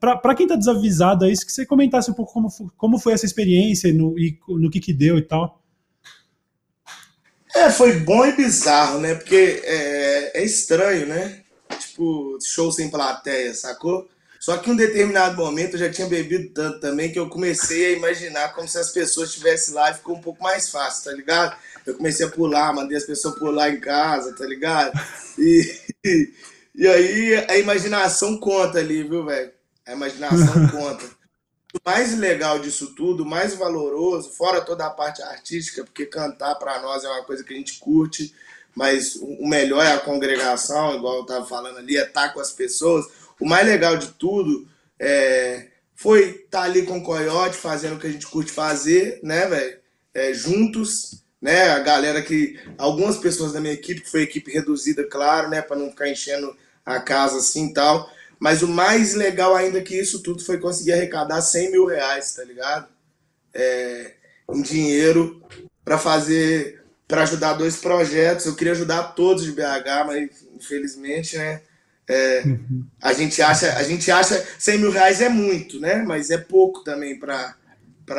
Para 0.00 0.34
quem 0.34 0.46
tá 0.46 0.56
desavisado 0.56 1.24
aí, 1.24 1.32
que 1.32 1.52
você 1.52 1.66
comentasse 1.66 2.10
um 2.10 2.14
pouco 2.14 2.32
como, 2.32 2.48
como 2.76 2.98
foi 2.98 3.12
essa 3.12 3.26
experiência 3.26 3.92
no, 3.92 4.18
e 4.18 4.38
no 4.48 4.70
que 4.70 4.80
que 4.80 4.92
deu 4.92 5.18
e 5.18 5.22
tal. 5.22 5.60
É, 7.54 7.70
foi 7.70 8.00
bom 8.00 8.24
e 8.26 8.32
bizarro, 8.36 9.00
né? 9.00 9.14
Porque 9.14 9.62
é, 9.64 10.40
é 10.40 10.44
estranho, 10.44 11.06
né? 11.06 11.40
Tipo, 11.78 12.38
show 12.42 12.70
sem 12.70 12.90
plateia, 12.90 13.52
sacou? 13.54 14.08
Só 14.40 14.56
que 14.56 14.70
em 14.70 14.72
um 14.72 14.76
determinado 14.76 15.36
momento 15.36 15.74
eu 15.74 15.80
já 15.80 15.90
tinha 15.90 16.06
bebido 16.06 16.50
tanto 16.54 16.80
também 16.80 17.10
que 17.10 17.18
eu 17.18 17.28
comecei 17.28 17.86
a 17.86 17.96
imaginar 17.96 18.54
como 18.54 18.68
se 18.68 18.78
as 18.78 18.90
pessoas 18.90 19.30
estivessem 19.30 19.74
lá 19.74 19.90
e 19.90 19.94
ficou 19.94 20.16
um 20.16 20.20
pouco 20.20 20.42
mais 20.42 20.70
fácil, 20.70 21.04
tá 21.04 21.12
ligado? 21.12 21.56
Eu 21.84 21.94
comecei 21.94 22.24
a 22.24 22.30
pular, 22.30 22.72
mandei 22.72 22.96
as 22.96 23.04
pessoas 23.04 23.38
pular 23.38 23.70
em 23.70 23.80
casa, 23.80 24.34
tá 24.36 24.46
ligado? 24.46 24.92
E, 25.36 25.80
e, 26.04 26.32
e 26.74 26.86
aí 26.86 27.46
a 27.48 27.58
imaginação 27.58 28.38
conta 28.38 28.78
ali, 28.78 29.02
viu, 29.02 29.24
velho? 29.24 29.50
A 29.84 29.92
imaginação 29.92 30.68
conta. 30.70 31.04
O 31.74 31.78
mais 31.84 32.16
legal 32.16 32.58
disso 32.58 32.94
tudo, 32.94 33.24
o 33.24 33.26
mais 33.26 33.54
valoroso, 33.54 34.30
fora 34.30 34.60
toda 34.60 34.86
a 34.86 34.90
parte 34.90 35.20
artística, 35.20 35.84
porque 35.84 36.06
cantar 36.06 36.54
para 36.54 36.80
nós 36.80 37.04
é 37.04 37.08
uma 37.08 37.24
coisa 37.24 37.44
que 37.44 37.52
a 37.52 37.56
gente 37.56 37.78
curte, 37.78 38.34
mas 38.74 39.16
o 39.16 39.46
melhor 39.46 39.84
é 39.84 39.92
a 39.92 39.98
congregação, 39.98 40.94
igual 40.94 41.16
eu 41.16 41.26
tava 41.26 41.44
falando 41.44 41.78
ali, 41.78 41.96
é 41.96 42.04
estar 42.04 42.32
com 42.32 42.40
as 42.40 42.52
pessoas 42.52 43.06
o 43.40 43.46
mais 43.46 43.66
legal 43.66 43.96
de 43.96 44.08
tudo 44.08 44.68
é, 44.98 45.68
foi 45.94 46.30
estar 46.30 46.60
tá 46.60 46.62
ali 46.62 46.82
com 46.82 46.98
o 46.98 47.02
Coyote, 47.02 47.56
fazendo 47.56 47.96
o 47.96 47.98
que 47.98 48.06
a 48.06 48.10
gente 48.10 48.26
curte 48.26 48.52
fazer, 48.52 49.20
né, 49.22 49.46
velho? 49.46 49.78
É, 50.14 50.32
juntos, 50.32 51.24
né? 51.40 51.70
A 51.70 51.78
galera 51.80 52.22
que. 52.22 52.58
Algumas 52.76 53.16
pessoas 53.16 53.52
da 53.52 53.60
minha 53.60 53.74
equipe, 53.74 54.00
que 54.00 54.10
foi 54.10 54.22
equipe 54.22 54.50
reduzida, 54.50 55.04
claro, 55.04 55.48
né? 55.48 55.62
Para 55.62 55.76
não 55.76 55.90
ficar 55.90 56.08
enchendo 56.08 56.56
a 56.84 57.00
casa 57.00 57.38
assim 57.38 57.68
e 57.68 57.74
tal. 57.74 58.10
Mas 58.38 58.62
o 58.62 58.68
mais 58.68 59.14
legal 59.14 59.54
ainda 59.54 59.82
que 59.82 59.98
isso 59.98 60.22
tudo 60.22 60.44
foi 60.44 60.58
conseguir 60.58 60.92
arrecadar 60.92 61.40
100 61.40 61.72
mil 61.72 61.86
reais, 61.86 62.34
tá 62.34 62.44
ligado? 62.44 62.88
É, 63.52 64.14
em 64.52 64.62
dinheiro 64.62 65.42
para 65.84 65.98
fazer, 65.98 66.84
para 67.06 67.22
ajudar 67.22 67.54
dois 67.54 67.76
projetos. 67.76 68.46
Eu 68.46 68.54
queria 68.54 68.72
ajudar 68.72 69.14
todos 69.14 69.44
de 69.44 69.52
BH, 69.52 70.06
mas 70.06 70.46
infelizmente, 70.54 71.36
né? 71.36 71.62
É, 72.08 72.42
uhum. 72.46 72.84
a, 73.02 73.12
gente 73.12 73.42
acha, 73.42 73.74
a 73.74 73.82
gente 73.82 74.10
acha 74.10 74.42
100 74.58 74.78
mil 74.78 74.90
reais 74.90 75.20
é 75.20 75.28
muito, 75.28 75.78
né? 75.78 76.02
Mas 76.06 76.30
é 76.30 76.38
pouco 76.38 76.82
também 76.82 77.18
para 77.18 77.54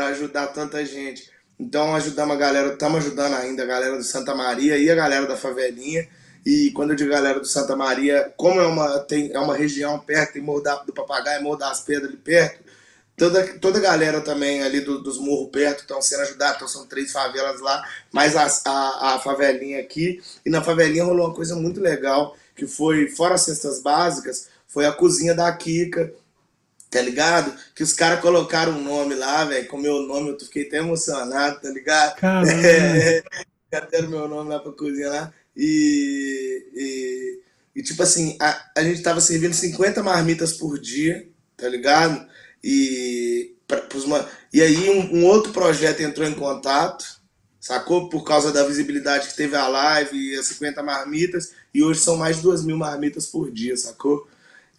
ajudar 0.07 0.47
tanta 0.47 0.85
gente. 0.85 1.29
Então 1.59 1.95
ajudamos 1.95 2.35
a 2.35 2.39
galera, 2.39 2.73
estamos 2.73 2.99
ajudando 2.99 3.33
ainda 3.33 3.63
a 3.63 3.65
galera 3.65 3.97
do 3.97 4.03
Santa 4.03 4.35
Maria 4.35 4.77
e 4.77 4.89
a 4.89 4.95
galera 4.95 5.25
da 5.25 5.35
Favelinha. 5.35 6.07
E 6.45 6.71
quando 6.71 6.91
eu 6.91 6.95
digo 6.95 7.09
galera 7.09 7.39
do 7.39 7.45
Santa 7.45 7.75
Maria, 7.75 8.31
como 8.37 8.61
é 8.61 8.65
uma, 8.65 8.99
tem, 8.99 9.31
é 9.33 9.39
uma 9.39 9.55
região 9.55 9.99
perto, 9.99 10.33
tem 10.33 10.41
Morro 10.41 10.63
do 10.85 10.93
Papagaio, 10.93 11.43
Morro 11.43 11.57
das 11.57 11.81
Pedras 11.81 12.09
ali 12.09 12.17
perto, 12.17 12.63
toda, 13.19 13.45
toda 13.59 13.77
a 13.77 13.81
galera 13.81 14.21
também 14.21 14.63
ali 14.63 14.79
do, 14.79 15.03
dos 15.03 15.19
morros 15.19 15.49
perto 15.51 15.81
estão 15.81 16.01
sendo 16.01 16.21
ajudados, 16.21 16.55
então 16.55 16.67
são 16.67 16.87
três 16.87 17.11
favelas 17.11 17.59
lá, 17.59 17.83
mais 18.11 18.35
a, 18.35 18.47
a, 18.65 19.15
a 19.15 19.19
favelinha 19.19 19.79
aqui. 19.79 20.21
E 20.45 20.49
na 20.49 20.63
favelinha 20.63 21.03
rolou 21.03 21.27
uma 21.27 21.35
coisa 21.35 21.55
muito 21.55 21.81
legal, 21.81 22.35
que 22.59 22.67
foi, 22.67 23.07
fora 23.07 23.35
as 23.35 23.41
cestas 23.41 23.81
básicas, 23.81 24.49
foi 24.67 24.85
a 24.85 24.91
cozinha 24.91 25.33
da 25.33 25.51
Kika, 25.51 26.13
tá 26.89 27.01
ligado? 27.01 27.55
Que 27.73 27.81
os 27.81 27.93
caras 27.93 28.19
colocaram 28.19 28.73
um 28.73 28.83
nome 28.83 29.15
lá, 29.15 29.45
velho, 29.45 29.67
com 29.67 29.77
meu 29.77 30.01
nome, 30.01 30.31
eu 30.31 30.39
fiquei 30.39 30.67
até 30.67 30.77
emocionado, 30.77 31.61
tá 31.61 31.69
ligado? 31.69 32.15
Caramba! 32.17 32.51
É, 32.51 33.23
deram 33.91 34.09
meu 34.09 34.27
nome 34.27 34.49
lá 34.49 34.59
pra 34.59 34.71
cozinha 34.71 35.09
lá. 35.09 35.33
E, 35.55 36.65
e, 36.75 37.39
e 37.79 37.83
tipo 37.83 38.01
assim, 38.03 38.35
a, 38.41 38.71
a 38.77 38.83
gente 38.83 39.01
tava 39.01 39.21
servindo 39.21 39.53
50 39.53 40.03
marmitas 40.03 40.53
por 40.53 40.79
dia, 40.79 41.27
tá 41.55 41.69
ligado? 41.69 42.27
E, 42.63 43.55
pra, 43.67 43.81
pros, 43.81 44.05
e 44.51 44.61
aí 44.61 44.89
um, 44.89 45.19
um 45.19 45.25
outro 45.25 45.53
projeto 45.53 46.01
entrou 46.01 46.27
em 46.27 46.33
contato, 46.33 47.05
sacou? 47.59 48.09
Por 48.09 48.23
causa 48.23 48.51
da 48.51 48.65
visibilidade 48.65 49.27
que 49.27 49.35
teve 49.35 49.55
a 49.55 49.67
live 49.67 50.17
e 50.17 50.35
as 50.35 50.47
50 50.47 50.81
marmitas, 50.81 51.53
e 51.73 51.83
hoje 51.83 51.99
são 51.99 52.17
mais 52.17 52.37
de 52.37 52.43
2 52.43 52.63
mil 52.63 52.77
marmitas 52.77 53.25
por 53.25 53.51
dia, 53.51 53.75
sacou? 53.77 54.27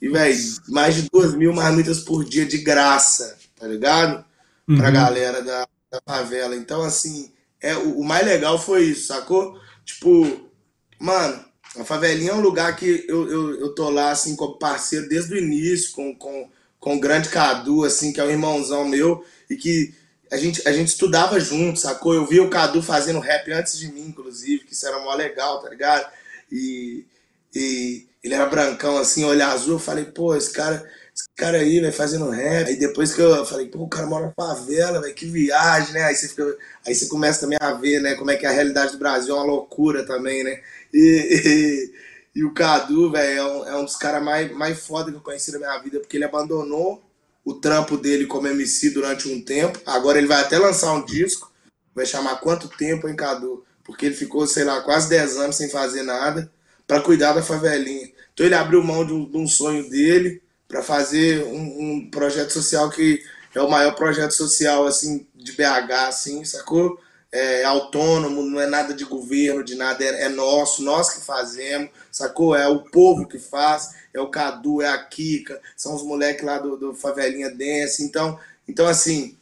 E, 0.01 0.09
velho, 0.09 0.37
mais 0.69 0.95
de 0.95 1.09
2 1.11 1.35
mil 1.35 1.53
marmitas 1.53 2.01
por 2.01 2.25
dia 2.25 2.47
de 2.47 2.59
graça, 2.59 3.37
tá 3.59 3.67
ligado? 3.67 4.25
Uhum. 4.67 4.77
Pra 4.77 4.91
galera 4.91 5.43
da, 5.43 5.69
da 5.91 6.01
favela. 6.07 6.57
Então, 6.57 6.83
assim, 6.83 7.31
é, 7.61 7.77
o, 7.77 8.01
o, 8.01 8.05
mais 8.05 8.25
legal 8.25 8.59
foi 8.59 8.85
isso, 8.85 9.09
sacou? 9.09 9.59
Tipo, 9.85 10.51
mano, 10.99 11.45
a 11.79 11.85
favelinha 11.85 12.31
é 12.31 12.35
um 12.35 12.41
lugar 12.41 12.75
que 12.77 13.05
eu, 13.07 13.31
eu, 13.31 13.61
eu 13.61 13.75
tô 13.75 13.91
lá, 13.91 14.11
assim, 14.11 14.35
como 14.35 14.59
parceiro 14.59 15.09
desde 15.09 15.35
o 15.35 15.39
início, 15.39 15.93
com, 15.93 16.15
com, 16.15 16.49
com 16.79 16.97
o 16.97 17.01
grande 17.01 17.29
Cadu, 17.29 17.85
assim, 17.85 18.13
que 18.13 18.21
é 18.21 18.25
um 18.25 18.31
irmãozão 18.31 18.89
meu, 18.89 19.25
e 19.49 19.57
que 19.57 19.95
a 20.33 20.37
gente, 20.37 20.67
a 20.67 20.73
gente 20.73 20.89
estudava 20.89 21.39
junto, 21.41 21.79
sacou? 21.79 22.15
Eu 22.15 22.25
via 22.25 22.43
o 22.43 22.49
Cadu 22.49 22.83
fazendo 22.83 23.21
rap 23.21 23.53
antes 23.53 23.79
de 23.79 23.93
mim, 23.93 24.07
inclusive, 24.07 24.65
que 24.65 24.73
isso 24.73 24.87
era 24.87 25.01
mó 25.01 25.13
legal, 25.15 25.61
tá 25.61 25.69
ligado? 25.69 26.11
E, 26.51 27.07
e 27.55 28.07
ele 28.23 28.35
era 28.35 28.47
brancão, 28.47 28.99
assim, 28.99 29.25
olho 29.25 29.45
azul. 29.45 29.75
Eu 29.75 29.79
falei, 29.79 30.05
pô, 30.05 30.35
esse 30.35 30.53
cara, 30.53 30.89
esse 31.15 31.25
cara 31.37 31.59
aí, 31.59 31.81
vai 31.81 31.93
fazendo 31.93 32.31
rap. 32.31 32.69
Aí 32.69 32.77
depois 32.77 33.15
que 33.15 33.21
eu 33.21 33.45
falei, 33.47 33.67
pô, 33.67 33.81
o 33.81 33.89
cara 33.89 34.07
mora 34.07 34.27
na 34.27 34.33
favela, 34.33 35.01
velho, 35.01 35.15
que 35.15 35.27
viagem, 35.27 35.95
né? 35.95 36.05
Aí 36.05 36.15
você, 36.15 36.29
fica, 36.29 36.57
aí 36.87 36.95
você 36.95 37.07
começa 37.07 37.41
também 37.41 37.59
a 37.61 37.73
ver, 37.73 38.01
né, 38.01 38.15
como 38.15 38.31
é 38.31 38.37
que 38.37 38.47
a 38.47 38.51
realidade 38.51 38.93
do 38.93 38.99
Brasil 38.99 39.35
é 39.35 39.39
uma 39.39 39.47
loucura 39.47 40.05
também, 40.05 40.45
né? 40.45 40.61
E, 40.93 41.91
e, 42.35 42.41
e 42.41 42.45
o 42.45 42.53
Cadu, 42.53 43.11
velho, 43.11 43.39
é, 43.39 43.45
um, 43.45 43.69
é 43.69 43.77
um 43.77 43.85
dos 43.85 43.97
caras 43.97 44.23
mais, 44.23 44.51
mais 44.53 44.79
foda 44.81 45.11
que 45.11 45.17
eu 45.17 45.23
conheci 45.23 45.53
na 45.53 45.59
minha 45.59 45.79
vida, 45.79 46.01
porque 46.01 46.17
ele 46.17 46.25
abandonou 46.25 47.03
o 47.45 47.55
trampo 47.55 47.97
dele 47.97 48.27
como 48.27 48.47
MC 48.47 48.91
durante 48.91 49.29
um 49.29 49.43
tempo. 49.43 49.81
Agora 49.87 50.19
ele 50.19 50.27
vai 50.27 50.41
até 50.41 50.59
lançar 50.59 50.93
um 50.93 51.05
disco. 51.05 51.51
Vai 51.95 52.07
chamar 52.07 52.41
Quanto 52.41 52.69
Tempo, 52.69 53.09
hein, 53.09 53.17
Cadu? 53.17 53.65
Porque 53.91 54.07
ele 54.07 54.15
ficou, 54.15 54.47
sei 54.47 54.65
lá, 54.65 54.81
quase 54.83 55.09
10 55.09 55.37
anos 55.37 55.57
sem 55.57 55.69
fazer 55.69 56.03
nada 56.03 56.51
para 56.87 57.01
cuidar 57.01 57.33
da 57.33 57.43
favelinha. 57.43 58.09
Então 58.33 58.47
ele 58.47 58.55
abriu 58.55 58.83
mão 58.83 59.05
de 59.05 59.13
um, 59.13 59.29
de 59.29 59.37
um 59.37 59.47
sonho 59.47 59.91
dele 59.91 60.41
para 60.69 60.83
fazer 60.83 61.43
um, 61.45 61.57
um, 61.59 62.11
projeto 62.11 62.53
social 62.53 62.89
que 62.89 63.23
é 63.55 63.61
o 63.61 63.69
maior 63.69 63.95
projeto 63.97 64.31
social 64.31 64.87
assim 64.87 65.27
de 65.35 65.53
BH, 65.53 65.93
assim, 66.09 66.45
sacou? 66.45 66.99
É, 67.33 67.65
autônomo, 67.65 68.43
não 68.43 68.61
é 68.61 68.67
nada 68.67 68.95
de 68.95 69.05
governo, 69.05 69.63
de 69.63 69.75
nada, 69.75 70.05
é, 70.05 70.23
é 70.23 70.29
nosso, 70.29 70.83
nós 70.83 71.11
que 71.13 71.21
fazemos, 71.21 71.91
sacou? 72.11 72.57
É 72.57 72.69
o 72.69 72.81
povo 72.81 73.27
que 73.27 73.39
faz 73.39 73.91
é 74.13 74.21
o 74.21 74.29
Cadu, 74.29 74.83
é 74.83 74.89
a 74.89 74.99
Kika, 74.99 75.61
são 75.77 75.95
os 75.95 76.03
moleques 76.03 76.45
lá 76.45 76.59
do, 76.59 76.77
do 76.77 76.95
Favelinha 76.95 77.51
Dance. 77.51 78.03
Então, 78.03 78.39
então 78.67 78.87
assim, 78.87 79.37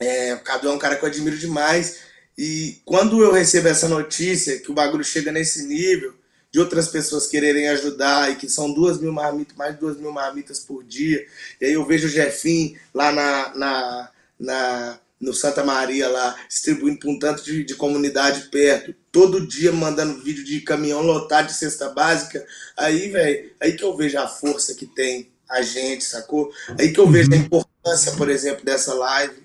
é, 0.00 0.34
o 0.34 0.40
Cadu 0.40 0.68
é 0.68 0.72
um 0.72 0.78
cara 0.78 0.96
que 0.96 1.04
eu 1.04 1.08
admiro 1.08 1.38
demais. 1.38 2.13
E 2.36 2.80
quando 2.84 3.22
eu 3.22 3.32
recebo 3.32 3.68
essa 3.68 3.88
notícia, 3.88 4.58
que 4.58 4.70
o 4.70 4.74
bagulho 4.74 5.04
chega 5.04 5.30
nesse 5.30 5.66
nível, 5.66 6.14
de 6.50 6.60
outras 6.60 6.88
pessoas 6.88 7.26
quererem 7.26 7.68
ajudar, 7.68 8.30
e 8.30 8.36
que 8.36 8.48
são 8.48 8.72
duas 8.72 9.00
mil 9.00 9.12
marmitas, 9.12 9.56
mais 9.56 9.74
de 9.74 9.80
duas 9.80 9.96
mil 9.96 10.12
marmitas 10.12 10.60
por 10.60 10.84
dia, 10.84 11.26
e 11.60 11.66
aí 11.66 11.72
eu 11.72 11.84
vejo 11.84 12.06
o 12.06 12.10
Jefim 12.10 12.76
lá 12.92 13.10
na, 13.10 13.54
na, 13.54 14.10
na 14.38 15.00
no 15.20 15.32
Santa 15.32 15.64
Maria 15.64 16.08
lá, 16.08 16.36
distribuindo 16.48 16.98
para 16.98 17.10
um 17.10 17.18
tanto 17.18 17.42
de, 17.42 17.64
de, 17.64 17.74
comunidade 17.74 18.48
perto, 18.50 18.94
todo 19.10 19.46
dia 19.46 19.72
mandando 19.72 20.22
vídeo 20.22 20.44
de 20.44 20.60
caminhão 20.60 21.02
lotado 21.02 21.46
de 21.46 21.54
cesta 21.54 21.88
básica, 21.88 22.44
aí, 22.76 23.08
velho, 23.08 23.50
aí 23.60 23.72
que 23.72 23.82
eu 23.82 23.96
vejo 23.96 24.18
a 24.18 24.28
força 24.28 24.74
que 24.74 24.86
tem 24.86 25.32
a 25.48 25.62
gente, 25.62 26.04
sacou? 26.04 26.52
Aí 26.78 26.92
que 26.92 27.00
eu 27.00 27.08
vejo 27.08 27.32
a 27.32 27.36
uhum. 27.36 27.42
importância, 27.42 28.12
por 28.12 28.28
exemplo, 28.28 28.64
dessa 28.64 28.94
live, 28.94 29.43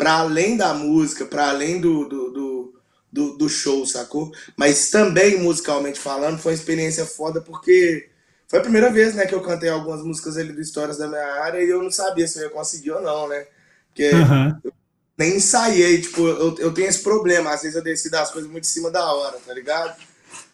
para 0.00 0.14
além 0.14 0.56
da 0.56 0.72
música, 0.72 1.26
para 1.26 1.50
além 1.50 1.78
do, 1.78 2.08
do, 2.08 2.30
do, 2.30 2.74
do, 3.12 3.36
do 3.36 3.48
show, 3.50 3.84
sacou? 3.84 4.32
Mas 4.56 4.88
também, 4.88 5.38
musicalmente 5.38 6.00
falando, 6.00 6.38
foi 6.38 6.52
uma 6.52 6.58
experiência 6.58 7.04
foda, 7.04 7.42
porque 7.42 8.08
foi 8.48 8.60
a 8.60 8.62
primeira 8.62 8.90
vez, 8.90 9.14
né, 9.14 9.26
que 9.26 9.34
eu 9.34 9.42
cantei 9.42 9.68
algumas 9.68 10.02
músicas 10.02 10.38
ali 10.38 10.54
do 10.54 10.60
Histórias 10.62 10.96
da 10.96 11.06
minha 11.06 11.34
área 11.42 11.62
e 11.62 11.68
eu 11.68 11.82
não 11.82 11.90
sabia 11.90 12.26
se 12.26 12.38
eu 12.38 12.44
ia 12.44 12.48
conseguir 12.48 12.92
ou 12.92 13.02
não, 13.02 13.28
né? 13.28 13.46
Porque 13.88 14.08
uhum. 14.08 14.58
eu 14.64 14.72
nem 15.18 15.36
ensaiei, 15.36 16.00
tipo, 16.00 16.26
eu, 16.26 16.56
eu 16.56 16.72
tenho 16.72 16.88
esse 16.88 17.02
problema, 17.02 17.52
às 17.52 17.60
vezes 17.60 17.76
eu 17.76 17.82
decido 17.82 18.16
as 18.16 18.30
coisas 18.30 18.50
muito 18.50 18.64
em 18.64 18.68
cima 18.68 18.90
da 18.90 19.04
hora, 19.12 19.38
tá 19.46 19.52
ligado? 19.52 20.00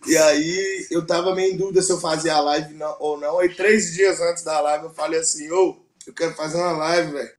E 0.09 0.17
aí 0.17 0.89
eu 0.91 1.07
tava 1.07 1.37
meio 1.37 1.55
em 1.55 1.57
dúvida 1.57 1.81
se 1.83 1.93
eu 1.93 2.01
fazia 2.01 2.35
a 2.35 2.41
live 2.41 2.75
não, 2.75 2.97
ou 2.99 3.17
não. 3.17 3.39
Aí 3.39 3.55
três 3.55 3.93
dias 3.93 4.21
antes 4.21 4.43
da 4.43 4.61
live 4.61 4.87
eu 4.87 4.91
falei 4.91 5.21
assim, 5.21 5.49
ô, 5.53 5.71
oh, 5.71 5.87
eu 6.05 6.13
quero 6.13 6.35
fazer 6.35 6.57
uma 6.57 6.73
live, 6.73 7.13
velho. 7.13 7.36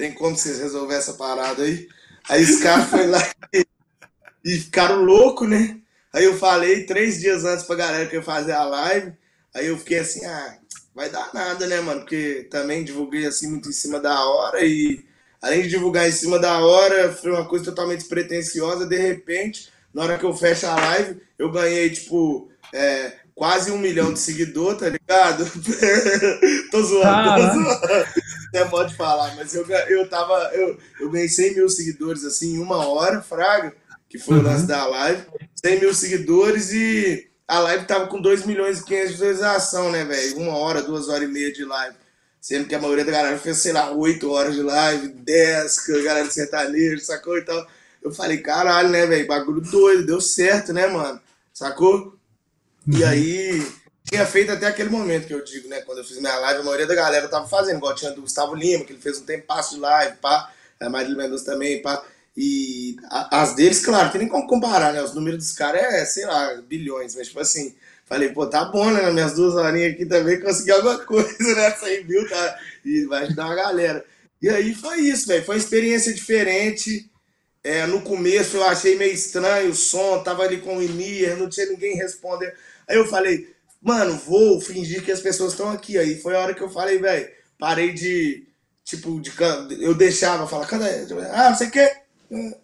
Tem 0.00 0.14
como 0.14 0.34
vocês 0.34 0.58
resolver 0.58 0.94
essa 0.94 1.12
parada 1.12 1.62
aí? 1.62 1.86
Aí 2.26 2.42
os 2.42 2.62
caras 2.62 2.88
foram 2.88 3.10
lá 3.10 3.30
e, 3.52 3.66
e 4.42 4.58
ficaram 4.58 5.04
loucos, 5.04 5.46
né? 5.46 5.76
Aí 6.10 6.24
eu 6.24 6.38
falei 6.38 6.86
três 6.86 7.20
dias 7.20 7.44
antes 7.44 7.66
pra 7.66 7.76
galera 7.76 8.06
que 8.06 8.16
eu 8.16 8.20
ia 8.20 8.24
fazer 8.24 8.52
a 8.52 8.64
live. 8.64 9.12
Aí 9.54 9.66
eu 9.66 9.76
fiquei 9.76 9.98
assim, 9.98 10.24
ah, 10.24 10.56
vai 10.94 11.10
dar 11.10 11.28
nada, 11.34 11.66
né, 11.66 11.82
mano? 11.82 12.00
Porque 12.00 12.48
também 12.50 12.82
divulguei 12.82 13.26
assim 13.26 13.50
muito 13.50 13.68
em 13.68 13.72
cima 13.72 14.00
da 14.00 14.24
hora 14.24 14.64
e 14.64 15.04
além 15.42 15.64
de 15.64 15.68
divulgar 15.68 16.08
em 16.08 16.12
cima 16.12 16.38
da 16.38 16.60
hora, 16.60 17.12
foi 17.12 17.32
uma 17.32 17.46
coisa 17.46 17.66
totalmente 17.66 18.06
pretensiosa. 18.06 18.86
De 18.86 18.96
repente, 18.96 19.70
na 19.92 20.02
hora 20.02 20.16
que 20.16 20.24
eu 20.24 20.34
fecho 20.34 20.66
a 20.66 20.76
live, 20.76 21.20
eu 21.38 21.52
ganhei, 21.52 21.90
tipo, 21.90 22.50
é, 22.72 23.12
quase 23.34 23.70
um 23.70 23.76
milhão 23.76 24.14
de 24.14 24.18
seguidor, 24.18 24.78
tá 24.78 24.88
ligado? 24.88 25.44
tô 26.72 26.82
zoando, 26.84 27.06
ah, 27.06 27.36
tô 27.36 27.42
zoando. 27.42 28.06
É 28.52 28.64
pode 28.64 28.94
falar, 28.96 29.34
mas 29.36 29.54
eu, 29.54 29.64
eu 29.66 30.08
tava. 30.08 30.34
Eu, 30.54 30.78
eu 31.00 31.10
ganhei 31.10 31.28
100 31.28 31.54
mil 31.54 31.68
seguidores 31.68 32.24
assim 32.24 32.54
em 32.54 32.58
uma 32.58 32.86
hora, 32.86 33.22
Fraga, 33.22 33.72
que 34.08 34.18
foi 34.18 34.36
uhum. 34.36 34.40
o 34.40 34.44
lance 34.44 34.66
da 34.66 34.86
live. 34.86 35.22
100 35.64 35.80
mil 35.80 35.94
seguidores 35.94 36.72
e 36.72 37.30
a 37.46 37.58
live 37.58 37.84
tava 37.84 38.06
com 38.06 38.20
2 38.20 38.46
milhões 38.46 38.78
e 38.78 38.84
500 38.84 39.06
de 39.08 39.12
visualização, 39.14 39.90
né, 39.90 40.04
velho? 40.04 40.38
Uma 40.38 40.56
hora, 40.56 40.82
duas 40.82 41.08
horas 41.08 41.28
e 41.28 41.32
meia 41.32 41.52
de 41.52 41.64
live. 41.64 41.96
Sendo 42.40 42.66
que 42.66 42.74
a 42.74 42.80
maioria 42.80 43.04
da 43.04 43.12
galera 43.12 43.38
fez, 43.38 43.58
sei 43.58 43.72
lá, 43.72 43.90
8 43.90 44.30
horas 44.30 44.54
de 44.54 44.62
live, 44.62 45.08
10, 45.08 45.86
com 45.86 45.92
a 45.92 46.02
galera 46.02 46.26
de 46.26 46.32
sertanejo, 46.32 47.04
sacou? 47.04 47.36
Então, 47.36 47.66
eu 48.02 48.12
falei, 48.12 48.38
caralho, 48.38 48.88
né, 48.88 49.04
velho? 49.04 49.26
Bagulho 49.26 49.60
doido, 49.60 50.06
deu 50.06 50.20
certo, 50.20 50.72
né, 50.72 50.86
mano? 50.86 51.20
Sacou? 51.52 52.16
Uhum. 52.86 52.98
E 52.98 53.04
aí, 53.04 53.66
tinha 54.10 54.26
feito 54.26 54.50
até 54.50 54.66
aquele 54.66 54.90
momento 54.90 55.28
que 55.28 55.32
eu 55.32 55.44
digo, 55.44 55.68
né? 55.68 55.82
Quando 55.82 55.98
eu 55.98 56.04
fiz 56.04 56.18
minha 56.18 56.36
live, 56.36 56.60
a 56.60 56.64
maioria 56.64 56.86
da 56.86 56.96
galera 56.96 57.28
tava 57.28 57.46
fazendo, 57.46 57.76
igual 57.76 57.94
tinha 57.94 58.10
do 58.10 58.22
Gustavo 58.22 58.56
Lima, 58.56 58.84
que 58.84 58.92
ele 58.92 59.00
fez 59.00 59.18
um 59.18 59.24
tempo 59.24 59.46
de 59.70 59.78
live, 59.78 60.16
pá. 60.16 60.52
A 60.80 60.88
Marília 60.88 61.16
Mendonça 61.16 61.44
também, 61.44 61.80
pá. 61.80 62.04
E 62.36 62.96
as 63.30 63.54
deles, 63.54 63.84
claro, 63.84 64.10
tem 64.10 64.22
nem 64.22 64.28
como 64.28 64.48
comparar, 64.48 64.92
né? 64.92 65.00
Os 65.00 65.14
números 65.14 65.38
dos 65.38 65.52
caras 65.52 65.80
é, 65.80 66.04
sei 66.04 66.26
lá, 66.26 66.60
bilhões, 66.66 67.14
mas 67.14 67.28
tipo 67.28 67.38
assim, 67.38 67.72
falei, 68.04 68.30
pô, 68.30 68.46
tá 68.48 68.64
bom, 68.64 68.90
né? 68.90 69.08
Minhas 69.12 69.34
duas 69.34 69.54
horinhas 69.54 69.92
aqui 69.92 70.04
também 70.04 70.40
consegui 70.40 70.72
alguma 70.72 70.98
coisa, 71.06 71.54
né? 71.54 71.70
100 71.70 72.04
mil, 72.04 72.28
tá? 72.28 72.58
E 72.84 73.04
vai 73.04 73.24
ajudar 73.24 73.46
uma 73.46 73.54
galera. 73.54 74.04
E 74.42 74.48
aí 74.48 74.74
foi 74.74 75.02
isso, 75.02 75.28
velho. 75.28 75.44
Foi 75.44 75.54
uma 75.54 75.62
experiência 75.62 76.12
diferente. 76.12 77.08
É, 77.62 77.86
no 77.86 78.00
começo 78.02 78.56
eu 78.56 78.64
achei 78.64 78.96
meio 78.96 79.12
estranho 79.12 79.70
o 79.70 79.74
som, 79.74 80.22
tava 80.22 80.42
ali 80.42 80.60
com 80.62 80.78
o 80.78 80.82
Emir, 80.82 81.36
não 81.36 81.48
tinha 81.48 81.66
ninguém 81.66 81.94
responder. 81.94 82.56
Aí 82.88 82.96
eu 82.96 83.06
falei, 83.06 83.54
mano, 83.80 84.16
vou 84.26 84.60
fingir 84.60 85.04
que 85.04 85.12
as 85.12 85.20
pessoas 85.20 85.52
estão 85.52 85.70
aqui. 85.70 85.98
Aí 85.98 86.20
foi 86.20 86.36
a 86.36 86.40
hora 86.40 86.54
que 86.54 86.62
eu 86.62 86.70
falei, 86.70 86.98
velho, 86.98 87.28
parei 87.58 87.92
de, 87.92 88.46
tipo, 88.84 89.20
de, 89.20 89.32
eu 89.80 89.94
deixava, 89.94 90.46
falar, 90.46 90.66
cadê? 90.66 91.06
Ah, 91.32 91.50
não 91.50 91.56
sei 91.56 91.68
o 91.68 91.70
quê. 91.70 91.92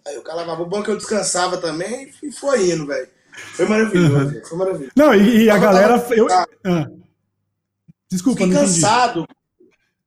Aí 0.05 0.15
eu 0.15 0.21
calava 0.21 0.61
o 0.61 0.65
bom 0.65 0.81
que 0.81 0.89
eu 0.89 0.97
descansava 0.97 1.57
também 1.57 2.11
e 2.23 2.31
foi 2.31 2.71
indo, 2.71 2.85
velho. 2.85 3.07
Foi 3.53 3.67
maravilhoso, 3.67 4.35
uhum. 4.35 4.45
foi 4.45 4.57
maravilhoso. 4.57 4.91
Não, 4.95 5.13
e, 5.13 5.43
e 5.43 5.49
a 5.49 5.57
galera. 5.57 6.05
Eu... 6.11 6.27
Ah. 6.31 6.89
Desculpa, 8.09 8.39
Fiquei 8.39 8.53
não 8.53 8.61
cansado. 8.61 9.27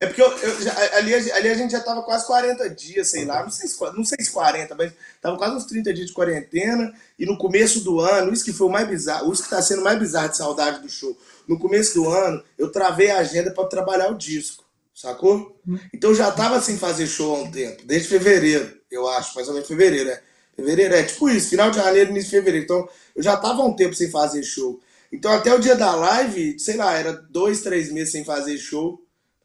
É 0.00 0.06
porque 0.06 0.22
eu, 0.22 0.30
eu 0.30 0.56
ali, 0.94 1.14
ali 1.14 1.48
a 1.48 1.54
gente 1.54 1.72
já 1.72 1.80
tava 1.80 2.02
quase 2.02 2.26
40 2.26 2.70
dias, 2.70 3.08
sei 3.08 3.26
lá, 3.26 3.42
não 3.42 3.50
sei, 3.50 3.68
se, 3.68 3.78
não 3.92 4.04
sei 4.04 4.24
se 4.24 4.30
40, 4.30 4.74
mas 4.74 4.92
tava 5.20 5.36
quase 5.36 5.56
uns 5.56 5.66
30 5.66 5.92
dias 5.92 6.06
de 6.06 6.12
quarentena. 6.14 6.92
E 7.18 7.26
no 7.26 7.36
começo 7.36 7.80
do 7.84 8.00
ano, 8.00 8.32
isso 8.32 8.44
que 8.44 8.52
foi 8.52 8.66
o 8.66 8.70
mais 8.70 8.88
bizarro, 8.88 9.32
isso 9.32 9.42
que 9.42 9.50
tá 9.50 9.60
sendo 9.60 9.82
mais 9.82 9.98
bizarro 9.98 10.30
de 10.30 10.38
saudade 10.38 10.80
do 10.80 10.88
show. 10.88 11.16
No 11.46 11.58
começo 11.58 11.94
do 11.94 12.08
ano, 12.08 12.42
eu 12.56 12.72
travei 12.72 13.10
a 13.10 13.18
agenda 13.18 13.52
para 13.52 13.68
trabalhar 13.68 14.10
o 14.10 14.16
disco, 14.16 14.64
sacou? 14.94 15.60
Então 15.92 16.10
eu 16.10 16.16
já 16.16 16.30
tava 16.32 16.60
sem 16.60 16.78
fazer 16.78 17.06
show 17.06 17.36
há 17.36 17.38
um 17.40 17.50
tempo, 17.50 17.82
desde 17.84 18.08
fevereiro 18.08 18.80
eu 18.90 19.08
acho, 19.08 19.34
mais 19.34 19.46
ou 19.48 19.54
menos 19.54 19.68
fevereiro, 19.68 20.10
né? 20.10 20.20
Fevereiro 20.56 20.94
é 20.94 21.02
tipo 21.04 21.28
isso, 21.28 21.50
final 21.50 21.70
de 21.70 21.76
janeiro, 21.76 22.10
início 22.10 22.30
de 22.30 22.36
fevereiro. 22.36 22.64
Então, 22.64 22.88
eu 23.14 23.22
já 23.22 23.36
tava 23.36 23.62
há 23.62 23.64
um 23.64 23.74
tempo 23.74 23.94
sem 23.94 24.10
fazer 24.10 24.42
show. 24.42 24.80
Então, 25.12 25.32
até 25.32 25.54
o 25.54 25.58
dia 25.58 25.76
da 25.76 25.94
live, 25.94 26.58
sei 26.58 26.76
lá, 26.76 26.94
era 26.94 27.12
dois, 27.12 27.62
três 27.62 27.90
meses 27.90 28.12
sem 28.12 28.24
fazer 28.24 28.58
show. 28.58 29.00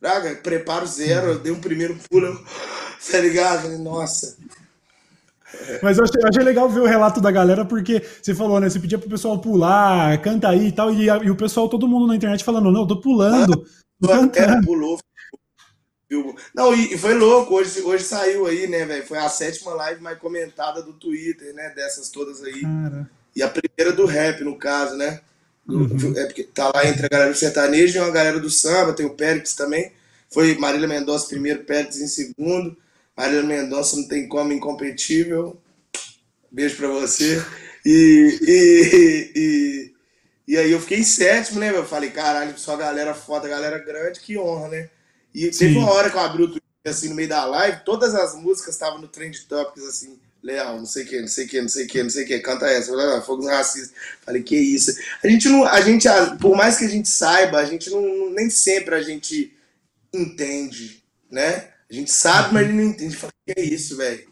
Praga, 0.05 0.35
preparo 0.35 0.85
zero, 0.85 1.29
eu 1.29 1.39
dei 1.39 1.51
um 1.51 1.59
primeiro 1.59 1.97
pulo, 2.07 2.39
tá 3.11 3.17
ligado? 3.17 3.75
Nossa. 3.79 4.37
Mas 5.81 5.97
eu 5.97 6.03
achei, 6.03 6.21
eu 6.21 6.27
achei, 6.27 6.43
legal 6.43 6.69
ver 6.69 6.81
o 6.81 6.85
relato 6.85 7.19
da 7.19 7.31
galera, 7.31 7.65
porque 7.65 8.05
você 8.21 8.35
falou, 8.35 8.59
né? 8.59 8.69
Você 8.69 8.79
pedia 8.79 8.99
pro 8.99 9.09
pessoal 9.09 9.41
pular, 9.41 10.21
canta 10.21 10.49
aí 10.49 10.67
e 10.67 10.71
tal, 10.71 10.93
e, 10.93 11.05
e 11.07 11.31
o 11.31 11.35
pessoal, 11.35 11.67
todo 11.67 11.87
mundo 11.87 12.05
na 12.05 12.15
internet 12.15 12.43
falando, 12.43 12.71
não, 12.71 12.81
eu 12.81 12.87
tô 12.87 13.01
pulando. 13.01 13.65
Ah, 14.03 14.07
tô 14.07 14.61
pulou, 14.63 14.99
não, 16.53 16.71
e, 16.71 16.95
foi 16.99 17.15
louco, 17.15 17.55
hoje, 17.55 17.81
hoje 17.81 18.03
saiu 18.03 18.45
aí, 18.45 18.67
né, 18.67 18.85
velho? 18.85 19.07
Foi 19.07 19.17
a 19.17 19.27
sétima 19.27 19.73
live 19.73 20.03
mais 20.03 20.19
comentada 20.19 20.83
do 20.83 20.93
Twitter, 20.93 21.51
né? 21.55 21.73
Dessas 21.75 22.09
todas 22.09 22.43
aí. 22.43 22.61
Cara. 22.61 23.09
E 23.35 23.41
a 23.41 23.49
primeira 23.49 23.91
do 23.91 24.05
rap, 24.05 24.43
no 24.43 24.55
caso, 24.55 24.95
né? 24.95 25.19
Uhum. 25.67 26.13
É 26.15 26.25
porque 26.25 26.43
tá 26.43 26.71
lá 26.73 26.85
entre 26.87 27.05
a 27.05 27.09
galera 27.09 27.31
do 27.31 27.37
sertanejo 27.37 27.97
e 27.97 28.01
uma 28.01 28.11
galera 28.11 28.39
do 28.39 28.49
samba, 28.49 28.93
tem 28.93 29.05
o 29.05 29.15
Périx 29.15 29.53
também. 29.53 29.91
Foi 30.29 30.55
Marília 30.57 30.87
Mendonça 30.87 31.27
primeiro, 31.27 31.63
Périx 31.63 31.99
em 31.99 32.07
segundo. 32.07 32.75
Marília 33.15 33.43
Mendonça 33.43 33.95
não 33.95 34.07
tem 34.07 34.27
como 34.27 34.51
incompetível. 34.51 35.57
Beijo 36.51 36.77
pra 36.77 36.87
você. 36.87 37.43
E, 37.85 38.39
e, 38.41 39.31
e, 39.35 39.93
e 40.47 40.57
aí 40.57 40.71
eu 40.71 40.79
fiquei 40.79 40.99
em 40.99 41.03
sétimo, 41.03 41.59
né? 41.59 41.69
Eu 41.69 41.85
falei, 41.85 42.09
caralho, 42.09 42.57
só 42.57 42.75
galera 42.75 43.13
foda, 43.13 43.47
galera 43.47 43.77
grande, 43.77 44.19
que 44.19 44.37
honra, 44.37 44.69
né? 44.69 44.89
E 45.33 45.51
Sim. 45.51 45.59
teve 45.59 45.77
uma 45.77 45.91
hora 45.91 46.09
que 46.09 46.15
eu 46.15 46.21
abri 46.21 46.43
o 46.43 46.47
Twitter, 46.47 46.63
assim, 46.85 47.09
no 47.09 47.15
meio 47.15 47.27
da 47.27 47.45
live, 47.45 47.81
todas 47.83 48.15
as 48.15 48.35
músicas 48.35 48.73
estavam 48.73 48.99
no 48.99 49.07
Trend 49.07 49.45
Topics, 49.47 49.85
assim, 49.85 50.19
Leal, 50.45 50.77
não 50.77 50.85
sei 50.85 51.03
o 51.03 51.07
que, 51.07 51.19
não 51.21 51.27
sei 51.27 51.45
o 51.45 51.47
que, 51.49 51.61
não 51.61 51.67
sei 51.67 51.85
o 51.85 51.87
que, 51.87 52.03
não 52.03 52.09
sei 52.11 52.23
o 52.23 52.27
que, 52.27 52.39
canta 52.39 52.67
essa, 52.67 52.91
falei, 52.91 53.17
ah, 53.17 53.21
fogo 53.21 53.47
racista. 53.47 53.95
Falei, 54.23 54.43
que 54.43 54.55
isso. 54.55 54.95
A 55.23 55.27
gente 55.27 55.49
não, 55.49 55.65
a 55.65 55.81
gente, 55.81 56.07
por 56.39 56.55
mais 56.55 56.77
que 56.77 56.85
a 56.85 56.87
gente 56.87 57.09
saiba, 57.09 57.57
a 57.57 57.65
gente 57.65 57.89
não, 57.89 58.29
nem 58.29 58.47
sempre 58.47 58.93
a 58.93 59.01
gente 59.01 59.51
entende, 60.13 61.01
né? 61.31 61.69
A 61.89 61.93
gente 61.93 62.11
sabe, 62.11 62.53
mas 62.53 62.63
ele 62.63 62.73
não 62.73 62.83
entende. 62.83 63.15
Falei, 63.15 63.33
que 63.47 63.59
isso, 63.59 63.97
velho, 63.97 64.27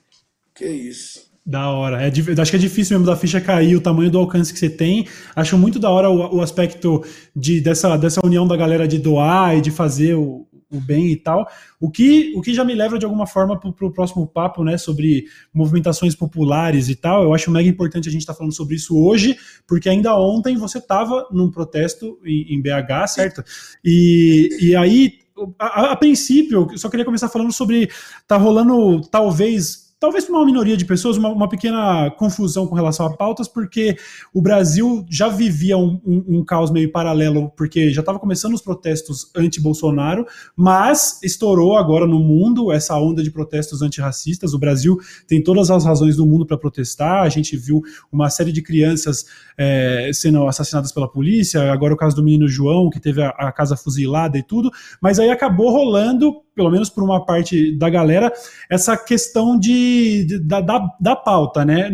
que 0.53 0.67
isso. 0.67 1.33
Da 1.43 1.71
hora. 1.71 1.99
É, 2.03 2.11
acho 2.41 2.51
que 2.51 2.57
é 2.57 2.59
difícil 2.59 2.99
mesmo 2.99 3.11
da 3.11 3.19
ficha 3.19 3.41
cair, 3.41 3.75
o 3.75 3.81
tamanho 3.81 4.11
do 4.11 4.19
alcance 4.19 4.53
que 4.53 4.59
você 4.59 4.69
tem. 4.69 5.07
Acho 5.35 5.57
muito 5.57 5.79
da 5.79 5.89
hora 5.89 6.11
o, 6.11 6.35
o 6.35 6.41
aspecto 6.41 7.03
de, 7.35 7.59
dessa, 7.59 7.97
dessa 7.97 8.21
união 8.23 8.47
da 8.47 8.55
galera 8.55 8.87
de 8.87 8.99
doar 8.99 9.57
e 9.57 9.61
de 9.61 9.71
fazer 9.71 10.13
o, 10.13 10.47
o 10.73 10.81
bem 10.81 11.11
e 11.11 11.15
tal. 11.15 11.47
O 11.79 11.89
que, 11.89 12.33
o 12.35 12.41
que 12.41 12.53
já 12.53 12.63
me 12.63 12.73
leva 12.73 12.97
de 12.97 13.05
alguma 13.05 13.27
forma 13.27 13.59
para 13.59 13.85
o 13.85 13.91
próximo 13.91 14.27
papo, 14.27 14.63
né, 14.63 14.77
sobre 14.77 15.25
movimentações 15.53 16.15
populares 16.15 16.89
e 16.89 16.95
tal. 16.95 17.23
Eu 17.23 17.33
acho 17.33 17.51
mega 17.51 17.69
importante 17.69 18.09
a 18.09 18.11
gente 18.11 18.21
estar 18.21 18.33
tá 18.33 18.37
falando 18.37 18.53
sobre 18.53 18.75
isso 18.75 18.97
hoje, 18.97 19.37
porque 19.67 19.89
ainda 19.89 20.15
ontem 20.17 20.57
você 20.57 20.77
estava 20.77 21.27
num 21.31 21.51
protesto 21.51 22.19
em, 22.25 22.55
em, 22.55 22.61
BH, 22.61 23.07
certo? 23.07 23.43
E, 23.83 24.49
e 24.61 24.75
aí, 24.75 25.19
a, 25.59 25.91
a, 25.91 25.95
princípio, 25.95 26.67
eu 26.71 26.77
só 26.77 26.89
queria 26.89 27.05
começar 27.05 27.29
falando 27.29 27.51
sobre 27.51 27.89
tá 28.27 28.37
rolando 28.37 29.01
talvez 29.09 29.82
talvez 30.03 30.25
para 30.25 30.35
uma 30.35 30.45
minoria 30.45 30.75
de 30.75 30.83
pessoas, 30.83 31.15
uma, 31.15 31.29
uma, 31.29 31.47
pequena 31.47 32.11
confusão 32.11 32.67
com 32.67 32.75
relação 32.75 33.05
a 33.05 33.15
pautas, 33.15 33.47
porque 33.47 33.95
o 34.33 34.41
Brasil 34.41 35.05
já 35.09 35.29
vivia 35.29 35.77
um, 35.77 35.97
um, 36.05 36.25
um 36.27 36.43
caos 36.43 36.69
meio 36.69 36.91
paralelo, 36.91 37.49
porque 37.55 37.89
já 37.89 38.01
estava 38.01 38.19
começando 38.19 38.53
os 38.53 38.61
protestos 38.61 39.31
anti-Bolsonaro, 39.33 40.25
mas 40.57 41.23
estourou 41.23 41.77
agora 41.77 42.05
no 42.05 42.19
mundo 42.19 42.69
essa 42.69 42.97
onda 42.97 43.23
de 43.23 43.31
protestos 43.31 43.81
antirracistas. 43.81 44.53
O 44.53 44.59
Brasil 44.59 44.97
tem 45.25 45.41
todas 45.41 45.71
as 45.71 45.85
razões 45.85 46.17
do 46.17 46.25
mundo 46.25 46.45
para 46.45 46.57
protestar. 46.57 47.23
A 47.23 47.29
gente 47.29 47.55
viu 47.55 47.81
uma 48.11 48.29
série 48.29 48.51
de 48.51 48.61
crianças 48.61 49.25
é, 49.57 50.11
sendo 50.13 50.45
assassinadas 50.45 50.91
pela 50.91 51.09
polícia, 51.09 51.71
agora 51.71 51.93
o 51.93 51.97
caso 51.97 52.13
do 52.13 52.23
menino 52.23 52.45
João, 52.45 52.89
que 52.89 52.99
teve 52.99 53.21
a, 53.21 53.29
a 53.29 53.53
casa 53.53 53.77
fuzilada 53.77 54.37
e 54.37 54.43
tudo, 54.43 54.69
mas 55.01 55.17
aí 55.17 55.29
acabou 55.29 55.71
rolando 55.71 56.42
pelo 56.55 56.69
menos 56.69 56.89
por 56.89 57.03
uma 57.03 57.25
parte 57.25 57.71
da 57.75 57.89
galera, 57.89 58.31
essa 58.69 58.95
questão 58.95 59.57
de, 59.57 60.25
de 60.25 60.39
da, 60.39 60.61
da, 60.61 60.95
da, 60.99 61.15
pauta, 61.15 61.65
né? 61.65 61.89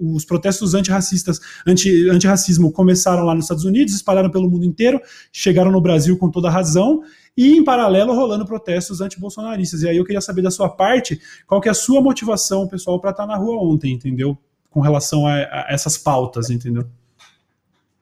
Os 0.00 0.24
protestos 0.24 0.74
antirracistas, 0.74 1.40
anti, 1.66 2.08
antirracismo 2.08 2.72
começaram 2.72 3.24
lá 3.24 3.34
nos 3.34 3.44
Estados 3.44 3.64
Unidos, 3.64 3.94
espalharam 3.94 4.30
pelo 4.30 4.48
mundo 4.48 4.64
inteiro, 4.64 5.00
chegaram 5.32 5.70
no 5.70 5.80
Brasil 5.80 6.16
com 6.16 6.30
toda 6.30 6.48
razão, 6.48 7.02
e 7.36 7.56
em 7.56 7.64
paralelo 7.64 8.14
rolando 8.14 8.44
protestos 8.44 9.00
antibolsonaristas. 9.00 9.82
E 9.82 9.88
aí 9.88 9.96
eu 9.96 10.04
queria 10.04 10.20
saber 10.20 10.42
da 10.42 10.50
sua 10.50 10.68
parte, 10.68 11.20
qual 11.46 11.60
que 11.60 11.68
é 11.68 11.72
a 11.72 11.74
sua 11.74 12.00
motivação, 12.00 12.68
pessoal, 12.68 13.00
para 13.00 13.10
estar 13.10 13.26
tá 13.26 13.28
na 13.28 13.36
rua 13.36 13.56
ontem, 13.62 13.92
entendeu? 13.92 14.36
Com 14.68 14.80
relação 14.80 15.26
a, 15.26 15.34
a 15.34 15.66
essas 15.70 15.98
pautas, 15.98 16.50
entendeu? 16.50 16.86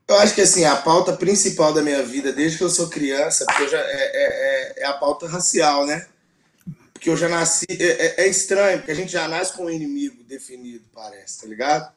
Eu 0.09 0.17
acho 0.17 0.35
que 0.35 0.41
assim, 0.41 0.65
a 0.65 0.75
pauta 0.75 1.13
principal 1.13 1.73
da 1.73 1.83
minha 1.83 2.03
vida, 2.03 2.33
desde 2.33 2.57
que 2.57 2.65
eu 2.65 2.71
sou 2.71 2.89
criança, 2.89 3.45
porque 3.45 3.65
eu 3.65 3.69
já, 3.69 3.79
é, 3.79 3.83
é, 3.83 4.81
é, 4.81 4.83
é 4.83 4.87
a 4.87 4.95
pauta 4.95 5.29
racial, 5.29 5.85
né? 5.85 6.07
Porque 6.95 7.11
eu 7.11 7.17
já 7.17 7.29
nasci. 7.29 7.67
É, 7.69 7.85
é, 7.85 8.15
é, 8.25 8.27
estranho, 8.27 8.79
porque 8.79 8.91
a 8.91 8.95
gente 8.95 9.13
já 9.13 9.29
nasce 9.29 9.53
com 9.53 9.67
um 9.67 9.71
inimigo 9.71 10.25
definido, 10.25 10.85
parece, 10.95 11.43
tá 11.43 11.47
ligado? 11.47 11.93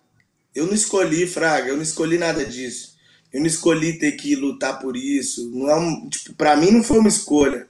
Eu 0.53 0.67
não 0.67 0.73
escolhi, 0.73 1.25
Fraga, 1.25 1.69
eu 1.69 1.77
não 1.77 1.81
escolhi 1.81 2.17
nada 2.17 2.45
disso. 2.45 2.97
Eu 3.31 3.39
não 3.39 3.47
escolhi 3.47 3.97
ter 3.97 4.11
que 4.11 4.35
lutar 4.35 4.79
por 4.79 4.97
isso. 4.97 5.49
Não 5.49 5.69
é 5.69 5.75
um, 5.75 6.09
tipo, 6.09 6.33
pra 6.35 6.57
mim 6.57 6.69
não 6.69 6.83
foi 6.83 6.99
uma 6.99 7.07
escolha. 7.07 7.65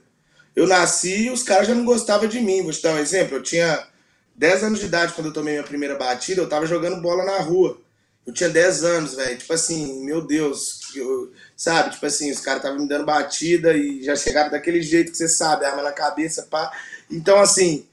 Eu 0.56 0.66
nasci 0.66 1.26
e 1.26 1.30
os 1.30 1.44
caras 1.44 1.68
já 1.68 1.74
não 1.74 1.84
gostavam 1.84 2.28
de 2.28 2.40
mim. 2.40 2.62
Vou 2.62 2.72
te 2.72 2.82
dar 2.82 2.94
um 2.94 2.98
exemplo. 2.98 3.36
Eu 3.36 3.42
tinha 3.44 3.86
10 4.34 4.64
anos 4.64 4.80
de 4.80 4.86
idade 4.86 5.12
quando 5.12 5.28
eu 5.28 5.32
tomei 5.32 5.54
minha 5.54 5.64
primeira 5.64 5.96
batida, 5.96 6.42
eu 6.42 6.48
tava 6.48 6.66
jogando 6.66 7.00
bola 7.00 7.24
na 7.24 7.38
rua. 7.38 7.80
Eu 8.26 8.32
tinha 8.32 8.48
10 8.48 8.84
anos, 8.84 9.14
velho. 9.14 9.38
Tipo 9.38 9.52
assim, 9.52 10.04
meu 10.04 10.20
Deus. 10.20 10.80
Eu, 10.94 11.32
sabe? 11.56 11.90
Tipo 11.90 12.06
assim, 12.06 12.30
os 12.30 12.40
caras 12.40 12.62
estavam 12.62 12.80
me 12.80 12.88
dando 12.88 13.04
batida 13.04 13.76
e 13.76 14.02
já 14.02 14.14
chegaram 14.14 14.50
daquele 14.50 14.82
jeito 14.82 15.10
que 15.10 15.16
você 15.16 15.28
sabe, 15.28 15.64
arma 15.64 15.82
na 15.82 15.92
cabeça, 15.92 16.46
pá. 16.50 16.70
Então, 17.10 17.40
assim, 17.40 17.86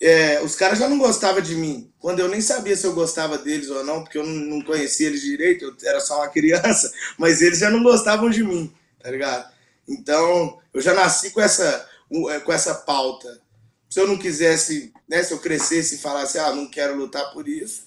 é, 0.00 0.42
os 0.42 0.54
caras 0.54 0.78
já 0.78 0.88
não 0.88 0.98
gostavam 0.98 1.40
de 1.40 1.54
mim. 1.54 1.90
Quando 1.98 2.20
eu 2.20 2.28
nem 2.28 2.40
sabia 2.40 2.76
se 2.76 2.84
eu 2.86 2.92
gostava 2.92 3.38
deles 3.38 3.70
ou 3.70 3.84
não, 3.84 4.02
porque 4.02 4.18
eu 4.18 4.26
não 4.26 4.60
conhecia 4.62 5.06
eles 5.06 5.22
direito, 5.22 5.64
eu 5.64 5.74
era 5.88 6.00
só 6.00 6.18
uma 6.18 6.28
criança, 6.28 6.92
mas 7.18 7.40
eles 7.40 7.58
já 7.58 7.70
não 7.70 7.82
gostavam 7.82 8.28
de 8.28 8.44
mim, 8.44 8.72
tá 9.02 9.10
ligado? 9.10 9.52
Então, 9.88 10.58
eu 10.72 10.80
já 10.80 10.94
nasci 10.94 11.30
com 11.30 11.40
essa, 11.40 11.88
é, 12.30 12.40
com 12.40 12.52
essa 12.52 12.74
pauta. 12.74 13.40
Se 13.88 14.00
eu 14.00 14.06
não 14.06 14.18
quisesse, 14.18 14.92
né, 15.08 15.22
se 15.22 15.32
eu 15.32 15.38
crescesse 15.38 15.94
e 15.94 15.98
falasse, 15.98 16.38
ah, 16.38 16.54
não 16.54 16.66
quero 16.66 16.96
lutar 16.96 17.32
por 17.32 17.48
isso, 17.48 17.84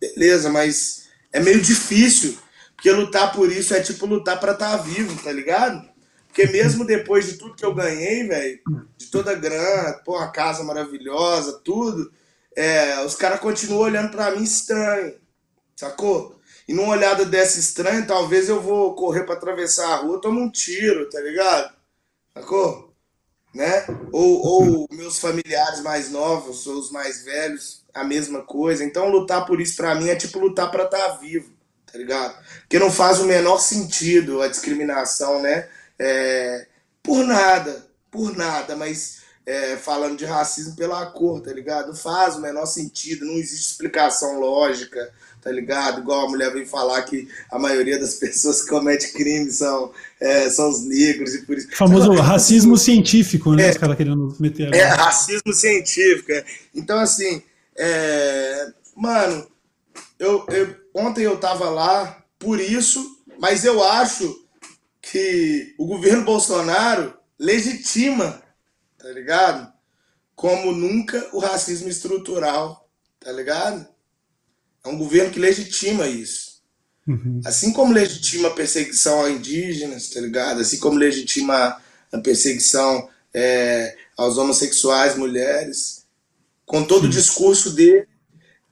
beleza, 0.00 0.48
mas 0.48 1.05
é 1.36 1.40
meio 1.40 1.60
difícil, 1.60 2.38
porque 2.74 2.90
lutar 2.90 3.30
por 3.32 3.52
isso 3.52 3.74
é 3.74 3.80
tipo 3.82 4.06
lutar 4.06 4.40
para 4.40 4.52
estar 4.52 4.78
tá 4.78 4.82
vivo, 4.82 5.22
tá 5.22 5.30
ligado? 5.30 5.86
Porque 6.26 6.46
mesmo 6.46 6.84
depois 6.84 7.26
de 7.26 7.34
tudo 7.34 7.54
que 7.54 7.64
eu 7.64 7.74
ganhei, 7.74 8.26
velho, 8.26 8.58
de 8.96 9.06
toda 9.08 9.32
a 9.32 9.34
grana, 9.34 10.00
pô, 10.02 10.16
a 10.16 10.28
casa 10.28 10.64
maravilhosa, 10.64 11.60
tudo, 11.62 12.10
é, 12.56 13.04
os 13.04 13.14
caras 13.14 13.38
continuam 13.38 13.82
olhando 13.82 14.10
para 14.10 14.30
mim 14.30 14.42
estranho, 14.42 15.14
sacou? 15.76 16.40
E 16.66 16.72
numa 16.72 16.94
olhada 16.94 17.26
dessa 17.26 17.60
estranha, 17.60 18.06
talvez 18.06 18.48
eu 18.48 18.60
vou 18.60 18.94
correr 18.94 19.24
para 19.24 19.34
atravessar 19.34 19.92
a 19.92 19.96
rua, 19.96 20.20
tomo 20.20 20.40
um 20.40 20.50
tiro, 20.50 21.08
tá 21.10 21.20
ligado? 21.20 21.74
Sacou? 22.32 22.94
Né? 23.54 23.86
Ou, 24.10 24.42
ou 24.42 24.88
meus 24.90 25.18
familiares 25.18 25.80
mais 25.80 26.10
novos, 26.10 26.66
ou 26.66 26.78
os 26.78 26.90
mais 26.90 27.24
velhos, 27.24 27.84
a 27.96 28.04
mesma 28.04 28.42
coisa. 28.42 28.84
Então 28.84 29.08
lutar 29.08 29.46
por 29.46 29.60
isso 29.60 29.76
para 29.76 29.94
mim 29.94 30.08
é 30.08 30.16
tipo 30.16 30.38
lutar 30.38 30.70
para 30.70 30.84
estar 30.84 30.98
tá 30.98 31.16
vivo, 31.16 31.50
tá 31.90 31.98
ligado? 31.98 32.36
Porque 32.60 32.78
não 32.78 32.90
faz 32.90 33.20
o 33.20 33.26
menor 33.26 33.58
sentido 33.58 34.42
a 34.42 34.48
discriminação, 34.48 35.40
né? 35.40 35.68
é, 35.98 36.66
por 37.02 37.24
nada, 37.24 37.86
por 38.10 38.36
nada, 38.36 38.76
mas 38.76 39.18
é, 39.44 39.76
falando 39.76 40.18
de 40.18 40.24
racismo 40.24 40.76
pela 40.76 41.06
cor, 41.06 41.40
tá 41.40 41.52
ligado? 41.52 41.88
Não 41.88 41.96
faz 41.96 42.36
o 42.36 42.40
menor 42.40 42.66
sentido, 42.66 43.24
não 43.24 43.34
existe 43.34 43.70
explicação 43.70 44.40
lógica, 44.40 45.10
tá 45.40 45.50
ligado? 45.50 46.00
Igual 46.00 46.26
a 46.26 46.30
mulher 46.30 46.52
vem 46.52 46.66
falar 46.66 47.02
que 47.02 47.28
a 47.50 47.58
maioria 47.58 47.98
das 47.98 48.14
pessoas 48.18 48.62
que 48.62 48.68
cometem 48.68 49.12
crime 49.12 49.50
são, 49.50 49.92
é, 50.20 50.50
são 50.50 50.70
os 50.70 50.84
negros 50.84 51.34
e 51.34 51.42
por 51.42 51.56
isso. 51.56 51.68
O 51.68 51.76
famoso 51.76 52.12
racismo 52.14 52.76
científico, 52.76 53.54
né? 53.54 53.68
É, 53.68 53.70
os 53.70 53.76
caras 53.78 53.96
querendo 53.96 54.36
meter 54.38 54.68
agora. 54.68 54.82
É, 54.82 54.84
racismo 54.84 55.52
científico. 55.52 56.32
É. 56.32 56.44
Então, 56.74 56.98
assim, 56.98 57.42
é, 57.78 58.72
mano, 58.94 59.46
eu, 60.18 60.46
eu, 60.48 60.76
ontem 60.94 61.22
eu 61.22 61.38
tava 61.38 61.68
lá 61.70 62.24
por 62.38 62.60
isso, 62.60 63.22
mas 63.38 63.64
eu 63.64 63.82
acho 63.82 64.46
que 65.02 65.74
o 65.78 65.86
governo 65.86 66.24
Bolsonaro 66.24 67.16
legitima, 67.38 68.42
tá 68.98 69.08
ligado? 69.08 69.72
Como 70.34 70.72
nunca 70.72 71.28
o 71.32 71.38
racismo 71.38 71.88
estrutural, 71.88 72.88
tá 73.20 73.30
ligado? 73.32 73.86
É 74.84 74.88
um 74.88 74.98
governo 74.98 75.32
que 75.32 75.38
legitima 75.38 76.06
isso. 76.06 76.62
Uhum. 77.06 77.40
Assim 77.44 77.72
como 77.72 77.92
legitima 77.92 78.48
a 78.48 78.52
perseguição 78.54 79.24
a 79.24 79.30
indígenas, 79.30 80.08
tá 80.10 80.20
ligado? 80.20 80.60
Assim 80.60 80.78
como 80.78 80.98
legitima 80.98 81.80
a 82.12 82.18
perseguição 82.18 83.08
é, 83.32 83.96
aos 84.16 84.38
homossexuais, 84.38 85.16
mulheres, 85.16 86.05
com 86.66 86.84
todo 86.84 87.02
Sim. 87.02 87.06
o 87.06 87.10
discurso 87.10 87.70
dele, 87.74 88.06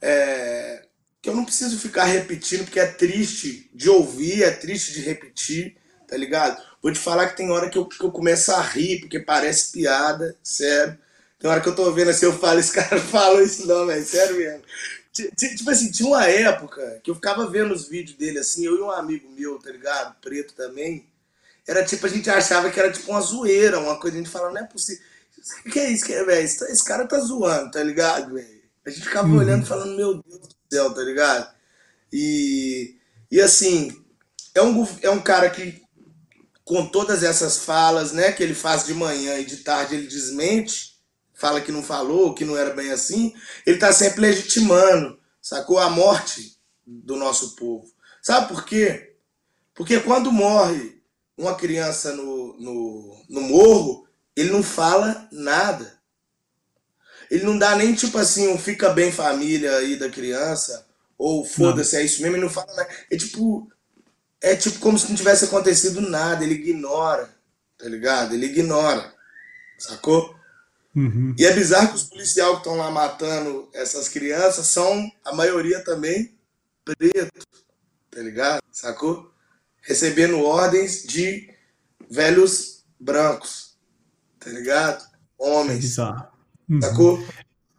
é, 0.03 0.85
que 1.23 1.31
eu 1.31 1.35
não 1.35 1.45
preciso 1.45 1.79
ficar 1.79 2.05
repetindo, 2.05 2.65
porque 2.65 2.81
é 2.81 2.87
triste 2.87 3.71
de 3.73 3.89
ouvir, 3.89 4.43
é 4.43 4.51
triste 4.51 4.93
de 4.93 5.01
repetir, 5.01 5.77
tá 6.07 6.17
ligado? 6.17 6.63
Vou 6.83 6.93
te 6.93 6.99
falar 6.99 7.29
que 7.29 7.37
tem 7.37 7.51
hora 7.51 7.71
que 7.71 7.79
eu, 7.79 7.87
que 7.87 8.05
eu 8.05 8.11
começo 8.11 8.53
a 8.53 8.61
rir, 8.61 9.01
porque 9.01 9.19
parece 9.19 9.73
piada, 9.73 10.37
sério. 10.43 10.99
Tem 11.39 11.51
hora 11.51 11.61
que 11.61 11.69
eu 11.69 11.75
tô 11.75 11.91
vendo 11.93 12.11
assim, 12.11 12.27
eu 12.27 12.39
falo, 12.39 12.61
esse 12.61 12.73
cara 12.73 13.01
falou 13.01 13.41
isso 13.41 13.67
não, 13.67 13.87
velho, 13.87 14.05
sério 14.05 14.37
mesmo. 14.37 14.63
Tipo 15.13 15.71
assim, 15.71 15.91
tinha 15.91 16.09
uma 16.09 16.27
época 16.27 17.01
que 17.03 17.11
eu 17.11 17.15
ficava 17.15 17.49
vendo 17.49 17.73
os 17.73 17.89
vídeos 17.89 18.19
dele 18.19 18.41
assim, 18.41 18.67
eu 18.67 18.77
e 18.77 18.81
um 18.83 18.91
amigo 18.91 19.31
meu, 19.31 19.59
tá 19.61 19.71
ligado? 19.71 20.17
Preto 20.21 20.55
também. 20.55 21.07
Era 21.67 21.85
tipo, 21.85 22.05
a 22.05 22.09
gente 22.11 22.29
achava 22.29 22.71
que 22.71 22.79
era 22.79 22.93
tipo 22.93 23.11
uma 23.11 23.21
zoeira, 23.21 23.79
uma 23.79 23.99
coisa, 23.99 24.17
a 24.17 24.21
gente 24.21 24.31
falava, 24.31 24.53
não 24.53 24.61
é 24.61 24.67
possível. 24.67 25.03
O 25.67 25.71
que 25.71 25.79
é 25.79 25.91
isso, 25.91 26.07
que 26.07 26.13
é, 26.13 26.25
velho? 26.25 26.45
Esse 26.45 26.85
cara 26.85 27.07
tá 27.07 27.19
zoando, 27.21 27.71
tá 27.71 27.83
ligado, 27.83 28.35
velho? 28.35 28.63
A 28.87 28.91
gente 28.91 29.05
ficava 29.05 29.29
uhum. 29.29 29.39
olhando 29.39 29.67
falando, 29.67 29.97
meu 29.97 30.23
Deus 30.23 30.41
do 30.41 30.49
céu, 30.73 30.95
tá 30.95 31.03
ligado? 31.03 31.55
E, 32.13 32.97
e 33.31 33.41
assim, 33.41 34.05
é 34.55 34.63
um, 34.63 34.87
é 35.03 35.11
um 35.11 35.21
cara 35.21 35.51
que 35.51 35.83
com 36.65 36.87
todas 36.87 37.23
essas 37.23 37.59
falas, 37.59 38.13
né, 38.13 38.33
que 38.33 38.43
ele 38.43 38.55
faz 38.55 38.87
de 38.87 38.95
manhã 38.95 39.39
e 39.39 39.45
de 39.45 39.59
tarde 39.59 39.97
ele 39.97 40.07
desmente, 40.07 40.99
fala 41.35 41.61
que 41.61 41.71
não 41.71 41.83
falou, 41.83 42.35
que 42.35 42.45
não 42.45 42.57
era 42.57 42.73
bem 42.73 42.91
assim, 42.91 43.35
ele 43.67 43.77
está 43.77 43.93
sempre 43.93 44.23
legitimando, 44.23 45.19
sacou? 45.43 45.79
A 45.79 45.91
morte 45.91 46.57
do 46.87 47.17
nosso 47.17 47.55
povo. 47.55 47.87
Sabe 48.23 48.49
por 48.49 48.65
quê? 48.65 49.15
Porque 49.75 50.01
quando 50.01 50.33
morre 50.33 51.03
uma 51.37 51.55
criança 51.55 52.15
no, 52.15 52.57
no, 52.59 53.25
no 53.29 53.41
morro, 53.43 54.04
ele 54.37 54.51
não 54.51 54.63
fala 54.63 55.29
nada. 55.31 55.95
Ele 57.31 57.45
não 57.45 57.59
dá 57.59 57.75
nem 57.77 57.95
tipo 57.95 58.19
assim, 58.19 58.49
um 58.49 58.59
fica 58.59 58.91
bem 58.91 59.11
família 59.11 59.77
aí 59.77 59.97
da 59.97 60.11
criança, 60.11 60.87
ou 61.17 61.45
foda-se, 61.45 61.97
é 61.97 62.03
isso 62.03 62.21
mesmo, 62.21 62.37
ele 62.37 62.45
não 62.45 62.51
fala 62.51 62.75
nada. 62.75 62.89
É 63.11 63.17
tipo, 63.17 63.71
é 64.41 64.55
tipo 64.55 64.79
como 64.79 64.99
se 64.99 65.09
não 65.09 65.17
tivesse 65.17 65.47
acontecido 65.47 66.01
nada, 66.01 66.45
ele 66.45 66.55
ignora, 66.55 67.31
tá 67.79 67.89
ligado? 67.89 68.35
Ele 68.35 68.47
ignora, 68.47 69.13
sacou? 69.79 70.35
Uhum. 70.95 71.35
E 71.37 71.45
é 71.45 71.53
bizarro 71.53 71.89
que 71.89 71.97
os 71.97 72.05
policiais 72.05 72.51
que 72.51 72.57
estão 72.59 72.77
lá 72.77 72.91
matando 72.91 73.69
essas 73.73 74.09
crianças 74.09 74.67
são, 74.69 75.11
a 75.25 75.35
maioria 75.35 75.83
também, 75.83 76.39
preto, 76.85 77.47
tá 78.11 78.21
ligado? 78.21 78.63
Sacou? 78.71 79.33
Recebendo 79.83 80.41
ordens 80.41 81.03
de 81.03 81.53
velhos 82.09 82.85
brancos, 82.99 83.64
tá 84.45 84.51
ligado? 84.51 85.05
Homens. 85.39 85.97
Uhum. 86.69 86.81
Sacou? 86.81 87.27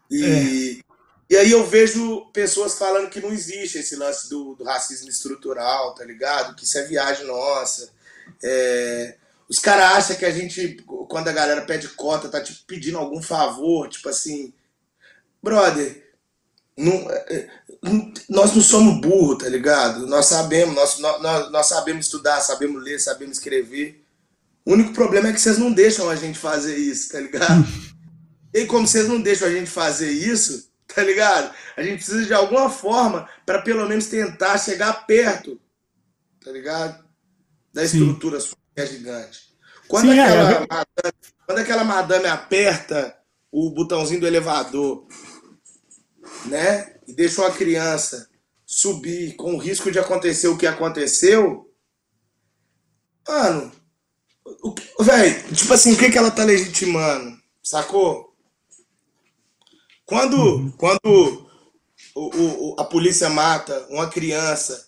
E, 0.10 0.82
é. 0.82 0.86
E 1.30 1.36
aí 1.38 1.52
eu 1.52 1.66
vejo 1.66 2.26
pessoas 2.32 2.78
falando 2.78 3.10
que 3.10 3.20
não 3.20 3.32
existe 3.32 3.80
esse 3.80 3.96
lance 3.96 4.30
do, 4.30 4.56
do 4.56 4.64
racismo 4.64 5.10
estrutural, 5.10 5.96
tá 5.96 6.04
ligado? 6.04 6.56
Que 6.56 6.66
isso 6.66 6.78
é 6.78 6.84
viagem 6.84 7.26
nossa. 7.26 7.90
É... 8.44 9.16
Os 9.48 9.60
caras 9.60 9.98
acham 9.98 10.16
que 10.16 10.26
a 10.26 10.32
gente, 10.32 10.78
quando 11.08 11.28
a 11.28 11.34
galera 11.34 11.62
pede 11.62 11.88
cota, 11.90 12.30
tá 12.30 12.42
tipo, 12.42 12.60
pedindo 12.66 12.98
algum 12.98 13.22
favor, 13.22 13.88
tipo 13.88 14.10
assim. 14.10 14.54
Brother, 15.42 16.04
não, 16.78 17.10
é, 17.12 17.48
nós 18.28 18.54
não 18.54 18.62
somos 18.62 19.00
burro, 19.00 19.38
tá 19.38 19.48
ligado? 19.48 20.08
Nós 20.08 20.26
sabemos, 20.26 20.76
nós, 20.76 21.00
nós, 21.00 21.52
nós 21.52 21.66
sabemos 21.68 22.06
estudar, 22.06 22.42
sabemos 22.42 22.84
ler, 22.84 23.00
sabemos 23.00 23.38
escrever. 23.38 24.04
O 24.66 24.74
único 24.74 24.94
problema 24.94 25.30
é 25.30 25.34
que 25.34 25.40
vocês 25.40 25.60
não 25.60 25.72
deixam 25.72 26.10
a 26.10 26.16
gente 26.16 26.40
fazer 26.40 26.76
isso, 26.76 27.12
tá 27.12 27.20
ligado? 27.20 27.66
E 28.54 28.66
como 28.66 28.88
vocês 28.88 29.10
não 29.10 29.20
deixam 29.20 29.50
a 29.50 29.52
gente 29.52 29.70
fazer 29.70 30.10
isso, 30.10 30.72
tá 30.88 31.04
ligado? 31.04 31.54
A 31.76 31.84
gente 31.84 31.96
precisa 31.96 32.26
de 32.26 32.34
alguma 32.34 32.70
forma 32.70 33.28
para 33.46 33.62
pelo 33.62 33.86
menos 33.86 34.06
tentar 34.06 34.58
chegar 34.58 35.06
perto, 35.06 35.60
tá 36.42 36.52
ligado? 36.52 37.04
Da 37.74 37.84
estrutura 37.84 38.40
Sim. 38.40 38.54
que 38.74 38.82
é 38.82 38.86
gigante. 38.86 39.54
Quando, 39.90 40.10
Sim, 40.10 40.20
é, 40.20 40.24
aquela 40.24 40.52
é, 40.52 40.68
madame, 40.70 41.16
quando 41.46 41.58
aquela 41.60 41.84
madame 41.84 42.28
aperta 42.28 43.18
o 43.52 43.72
botãozinho 43.72 44.22
do 44.22 44.28
elevador, 44.28 45.06
né? 46.46 46.96
E 47.06 47.12
deixa 47.12 47.42
uma 47.42 47.52
criança 47.52 48.30
subir 48.66 49.36
com 49.36 49.54
o 49.54 49.60
risco 49.60 49.92
de 49.92 50.00
acontecer 50.00 50.48
o 50.48 50.58
que 50.58 50.66
aconteceu, 50.66 51.70
mano, 53.28 53.70
velho, 55.00 55.54
tipo 55.54 55.74
assim, 55.74 55.94
o 55.94 55.98
que, 55.98 56.10
que 56.10 56.18
ela 56.18 56.32
tá 56.32 56.44
legitimando? 56.44 57.38
Sacou? 57.64 58.34
Quando, 60.06 60.38
uhum. 60.38 60.72
quando 60.72 61.48
o, 62.14 62.72
o, 62.74 62.76
a 62.80 62.84
polícia 62.84 63.30
mata 63.30 63.86
uma 63.90 64.08
criança 64.08 64.88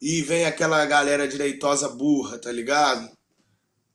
e 0.00 0.22
vem 0.22 0.44
aquela 0.44 0.84
galera 0.86 1.26
direitosa 1.26 1.88
burra, 1.88 2.38
tá 2.38 2.52
ligado? 2.52 3.10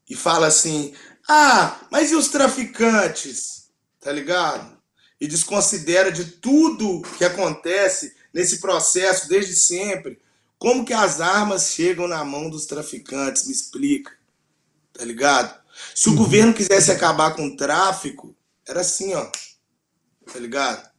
E 0.10 0.16
fala 0.16 0.48
assim: 0.48 0.94
ah, 1.28 1.80
mas 1.92 2.12
e 2.12 2.16
os 2.16 2.30
traficantes? 2.30 3.70
Tá 4.00 4.12
ligado? 4.12 4.76
E 5.20 5.28
desconsidera 5.28 6.12
de 6.12 6.26
tudo 6.26 7.02
que 7.18 7.24
acontece 7.24 8.16
nesse 8.34 8.60
processo 8.60 9.28
desde 9.28 9.56
sempre. 9.56 10.20
Como 10.58 10.86
que 10.86 10.94
as 10.94 11.22
armas 11.22 11.72
chegam 11.72 12.08
na 12.08 12.24
mão 12.24 12.50
dos 12.50 12.66
traficantes? 12.66 13.48
Me 13.48 13.54
explica. 13.54 14.12
Tá 14.98 15.04
ligado? 15.04 15.60
Se 15.94 16.08
o 16.08 16.12
uhum. 16.12 16.18
governo 16.18 16.54
quisesse 16.54 16.92
acabar 16.92 17.36
com 17.36 17.48
o 17.48 17.58
tráfico, 17.58 18.36
era 18.68 18.82
assim, 18.82 19.14
ó 19.14 19.30
tá 20.32 20.40
ligado? 20.40 20.90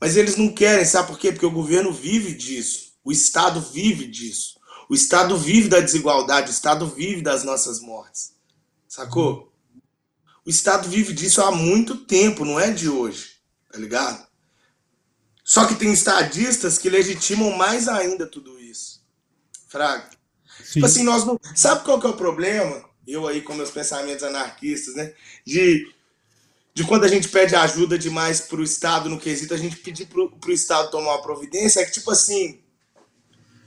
Mas 0.00 0.16
eles 0.16 0.36
não 0.36 0.52
querem, 0.52 0.84
sabe 0.84 1.08
por 1.08 1.18
quê? 1.18 1.32
Porque 1.32 1.46
o 1.46 1.50
governo 1.50 1.92
vive 1.92 2.34
disso. 2.34 2.92
O 3.04 3.12
Estado 3.12 3.60
vive 3.60 4.06
disso. 4.06 4.58
O 4.88 4.94
Estado 4.94 5.36
vive 5.36 5.68
da 5.68 5.80
desigualdade, 5.80 6.50
o 6.50 6.52
Estado 6.52 6.86
vive 6.86 7.22
das 7.22 7.44
nossas 7.44 7.80
mortes. 7.80 8.34
Sacou? 8.88 9.52
O 10.44 10.50
Estado 10.50 10.88
vive 10.88 11.12
disso 11.12 11.40
há 11.40 11.50
muito 11.50 12.04
tempo, 12.04 12.44
não 12.44 12.58
é 12.58 12.70
de 12.70 12.88
hoje, 12.88 13.36
tá 13.70 13.78
ligado? 13.78 14.26
Só 15.44 15.66
que 15.66 15.76
tem 15.76 15.92
estadistas 15.92 16.78
que 16.78 16.90
legitimam 16.90 17.56
mais 17.56 17.88
ainda 17.88 18.26
tudo 18.26 18.58
isso. 18.60 19.04
Fraga. 19.68 20.10
Tipo 20.72 20.86
assim, 20.86 21.02
nós 21.04 21.24
não. 21.24 21.38
Sabe 21.54 21.84
qual 21.84 22.00
que 22.00 22.06
é 22.06 22.10
o 22.10 22.16
problema? 22.16 22.84
Eu 23.06 23.26
aí 23.26 23.42
com 23.42 23.54
meus 23.54 23.70
pensamentos 23.70 24.22
anarquistas, 24.22 24.94
né? 24.94 25.12
De, 25.44 25.92
de 26.74 26.84
quando 26.84 27.04
a 27.04 27.08
gente 27.08 27.28
pede 27.28 27.54
ajuda 27.54 27.98
demais 27.98 28.40
pro 28.40 28.62
Estado 28.62 29.08
no 29.08 29.18
quesito, 29.18 29.54
a 29.54 29.58
gente 29.58 29.76
pedir 29.76 30.06
pro, 30.06 30.30
pro 30.30 30.52
Estado 30.52 30.90
tomar 30.90 31.14
uma 31.14 31.22
providência, 31.22 31.80
é 31.80 31.84
que, 31.84 31.92
tipo 31.92 32.10
assim, 32.10 32.60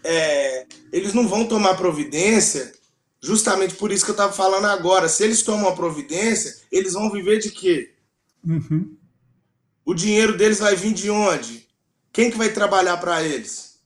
é, 0.04 0.66
eles 0.92 1.14
não 1.14 1.28
vão 1.28 1.46
tomar 1.46 1.76
providência 1.76 2.74
justamente 3.22 3.74
por 3.76 3.92
isso 3.92 4.06
que 4.06 4.12
eu 4.12 4.14
estava 4.14 4.32
falando 4.32 4.66
agora. 4.66 5.10
Se 5.10 5.24
eles 5.24 5.42
tomam 5.42 5.68
a 5.68 5.76
providência, 5.76 6.56
eles 6.72 6.94
vão 6.94 7.12
viver 7.12 7.40
de 7.40 7.50
quê? 7.50 7.94
Uhum. 8.48 8.96
O 9.84 9.94
dinheiro 9.94 10.38
deles 10.38 10.60
vai 10.60 10.76
vir 10.76 10.94
de 10.94 11.10
onde? 11.10 11.68
Quem 12.14 12.32
que 12.32 12.38
vai 12.38 12.50
trabalhar 12.50 12.98
para 12.98 13.24
eles? 13.24 13.80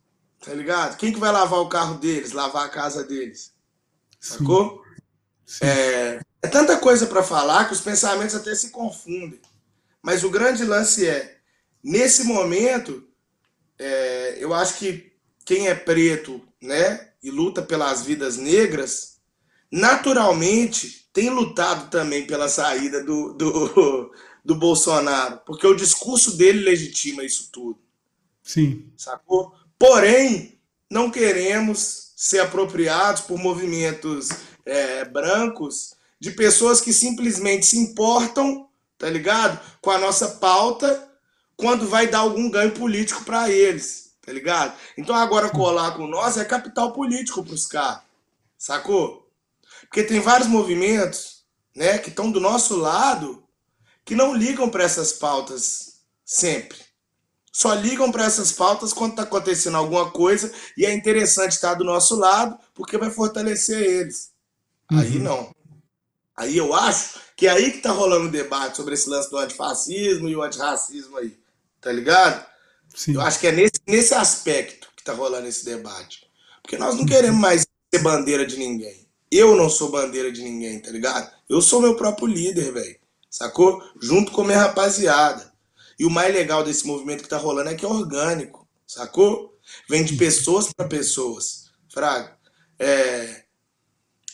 Tá 0.44 0.54
ligado? 0.54 0.98
Quem 0.98 1.12
que 1.12 1.20
vai 1.20 1.32
lavar 1.32 1.60
o 1.60 1.70
carro 1.70 1.98
deles, 1.98 2.32
lavar 2.32 2.66
a 2.66 2.70
casa 2.70 3.04
deles? 3.04 3.54
Sacou? 4.20 4.84
Sim. 4.84 4.89
É, 5.62 6.20
é 6.42 6.48
tanta 6.48 6.78
coisa 6.78 7.08
para 7.08 7.24
falar 7.24 7.66
que 7.66 7.74
os 7.74 7.82
pensamentos 7.82 8.36
até 8.36 8.54
se 8.54 8.70
confundem. 8.70 9.40
Mas 10.02 10.24
o 10.24 10.30
grande 10.30 10.64
lance 10.64 11.08
é, 11.08 11.38
nesse 11.84 12.24
momento, 12.24 13.04
é, 13.78 14.38
eu 14.40 14.54
acho 14.54 14.78
que 14.78 15.12
quem 15.46 15.68
é 15.68 15.76
preto, 15.76 16.42
né, 16.62 17.10
e 17.24 17.32
luta 17.32 17.62
pelas 17.62 18.04
vidas 18.04 18.38
negras, 18.38 19.18
naturalmente 19.72 21.10
tem 21.12 21.30
lutado 21.30 21.90
também 21.90 22.26
pela 22.26 22.48
saída 22.48 23.04
do, 23.04 23.34
do, 23.34 24.12
do 24.46 24.56
Bolsonaro, 24.56 25.42
porque 25.46 25.68
o 25.68 25.76
discurso 25.76 26.38
dele 26.38 26.62
legitima 26.62 27.24
isso 27.24 27.50
tudo. 27.52 27.80
Sim. 28.44 28.92
Sacou? 28.96 29.54
Porém, 29.78 30.60
não 30.90 31.12
queremos 31.12 32.14
ser 32.16 32.40
apropriados 32.40 33.22
por 33.22 33.38
movimentos 33.38 34.30
é, 34.66 35.06
brancos 35.06 35.96
de 36.20 36.32
pessoas 36.32 36.82
que 36.82 36.92
simplesmente 36.92 37.66
se 37.66 37.78
importam, 37.78 38.68
tá 38.98 39.10
ligado? 39.10 39.60
Com 39.82 39.92
a 39.92 39.98
nossa 39.98 40.28
pauta 40.28 41.08
quando 41.56 41.88
vai 41.88 42.08
dar 42.08 42.20
algum 42.20 42.50
ganho 42.50 42.72
político 42.72 43.24
para 43.26 43.50
eles, 43.50 44.14
tá 44.26 44.32
ligado? 44.32 44.74
Então 44.98 45.16
agora 45.16 45.50
colar 45.50 45.92
com 45.92 46.08
nós 46.08 46.38
é 46.38 46.46
capital 46.46 46.94
político 46.94 47.44
pros 47.44 47.66
caras, 47.66 48.02
sacou? 48.58 49.30
Porque 49.82 50.04
tem 50.04 50.20
vários 50.20 50.48
movimentos, 50.48 51.44
né, 51.76 51.98
que 51.98 52.10
estão 52.10 52.32
do 52.32 52.40
nosso 52.40 52.76
lado 52.76 53.44
que 54.06 54.16
não 54.16 54.34
ligam 54.34 54.70
para 54.70 54.84
essas 54.84 55.14
pautas 55.14 56.00
sempre. 56.26 56.78
Só 57.52 57.74
ligam 57.74 58.12
para 58.12 58.26
essas 58.26 58.52
pautas 58.52 58.94
quando 58.94 59.12
está 59.12 59.24
acontecendo 59.24 59.78
alguma 59.78 60.10
coisa 60.12 60.52
e 60.78 60.86
é 60.86 60.94
interessante 60.94 61.52
estar 61.52 61.74
do 61.74 61.84
nosso 61.84 62.16
lado 62.16 62.58
porque 62.74 62.98
vai 62.98 63.12
fortalecer 63.12 63.82
eles. 63.82 64.32
Uhum. 64.92 65.00
Aí 65.00 65.20
não. 65.20 65.56
Aí 66.36 66.58
eu 66.58 66.74
acho 66.74 67.20
que 67.36 67.48
é 67.48 67.52
aí 67.52 67.72
que 67.72 67.80
tá 67.80 67.92
rolando 67.92 68.28
o 68.28 68.32
debate 68.32 68.78
sobre 68.78 68.94
esse 68.94 69.10
lance 69.10 69.30
do 69.30 69.38
antifascismo 69.38 70.30
e 70.30 70.36
o 70.36 70.42
antirracismo 70.42 71.18
aí. 71.18 71.38
Tá 71.82 71.92
ligado? 71.92 72.46
Sim. 72.96 73.14
Eu 73.14 73.22
acho 73.22 73.40
que 73.40 73.48
é 73.48 73.52
nesse, 73.52 73.80
nesse 73.88 74.14
aspecto 74.14 74.90
que 74.96 75.04
tá 75.04 75.14
rolando 75.14 75.48
esse 75.48 75.66
debate. 75.66 76.28
Porque 76.62 76.78
nós 76.78 76.96
não 76.96 77.06
queremos 77.06 77.40
mais 77.40 77.66
ser 77.94 78.02
bandeira 78.02 78.46
de 78.46 78.58
ninguém. 78.58 79.08
Eu 79.32 79.56
não 79.56 79.70
sou 79.70 79.92
bandeira 79.92 80.32
de 80.32 80.42
ninguém, 80.42 80.80
tá 80.80 80.92
ligado? 80.92 81.32
Eu 81.48 81.62
sou 81.62 81.82
meu 81.82 81.96
próprio 81.96 82.28
líder, 82.28 82.72
velho. 82.72 83.00
Sacou? 83.30 83.82
Junto 84.02 84.32
com 84.32 84.44
minha 84.44 84.58
rapaziada. 84.58 85.54
E 86.00 86.06
o 86.06 86.10
mais 86.10 86.34
legal 86.34 86.64
desse 86.64 86.88
movimento 86.88 87.24
que 87.24 87.30
tá 87.30 87.38
rolando 87.38 87.70
é 87.70 87.76
que 87.76 87.86
é 87.86 87.88
orgânico, 87.88 88.68
sacou? 88.88 89.60
Vem 89.90 90.04
de 90.04 90.16
pessoas 90.16 90.72
para 90.74 90.88
pessoas. 90.88 91.70
Fraga. 91.92 92.38
É, 92.80 93.44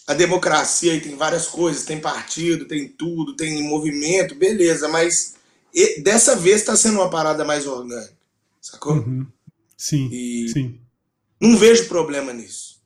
a 0.08 0.14
democracia 0.14 0.92
aí 0.92 1.02
tem 1.02 1.16
várias 1.16 1.48
coisas, 1.48 1.84
tem 1.84 2.00
partido, 2.00 2.68
tem 2.68 2.88
tudo, 2.88 3.36
tem 3.36 3.64
movimento, 3.64 4.36
beleza, 4.36 4.88
mas 4.88 5.36
dessa 6.04 6.36
vez 6.36 6.62
está 6.62 6.76
sendo 6.76 7.00
uma 7.00 7.10
parada 7.10 7.44
mais 7.44 7.66
orgânica, 7.66 8.14
sacou? 8.62 8.94
Uhum. 8.94 9.26
Sim, 9.78 10.10
e 10.12 10.50
sim. 10.50 10.80
Não 11.40 11.58
vejo 11.58 11.88
problema 11.88 12.32
nisso. 12.32 12.82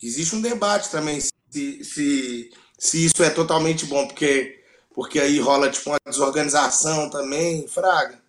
Existe 0.00 0.36
um 0.36 0.40
debate 0.40 0.90
também 0.90 1.20
se, 1.20 1.84
se, 1.84 2.50
se 2.78 3.04
isso 3.04 3.22
é 3.22 3.30
totalmente 3.30 3.86
bom, 3.86 4.06
porque, 4.06 4.62
porque 4.94 5.18
aí 5.18 5.40
rola 5.40 5.70
tipo 5.70 5.90
uma 5.90 5.98
desorganização 6.06 7.10
também, 7.10 7.66
fraga. 7.66 8.20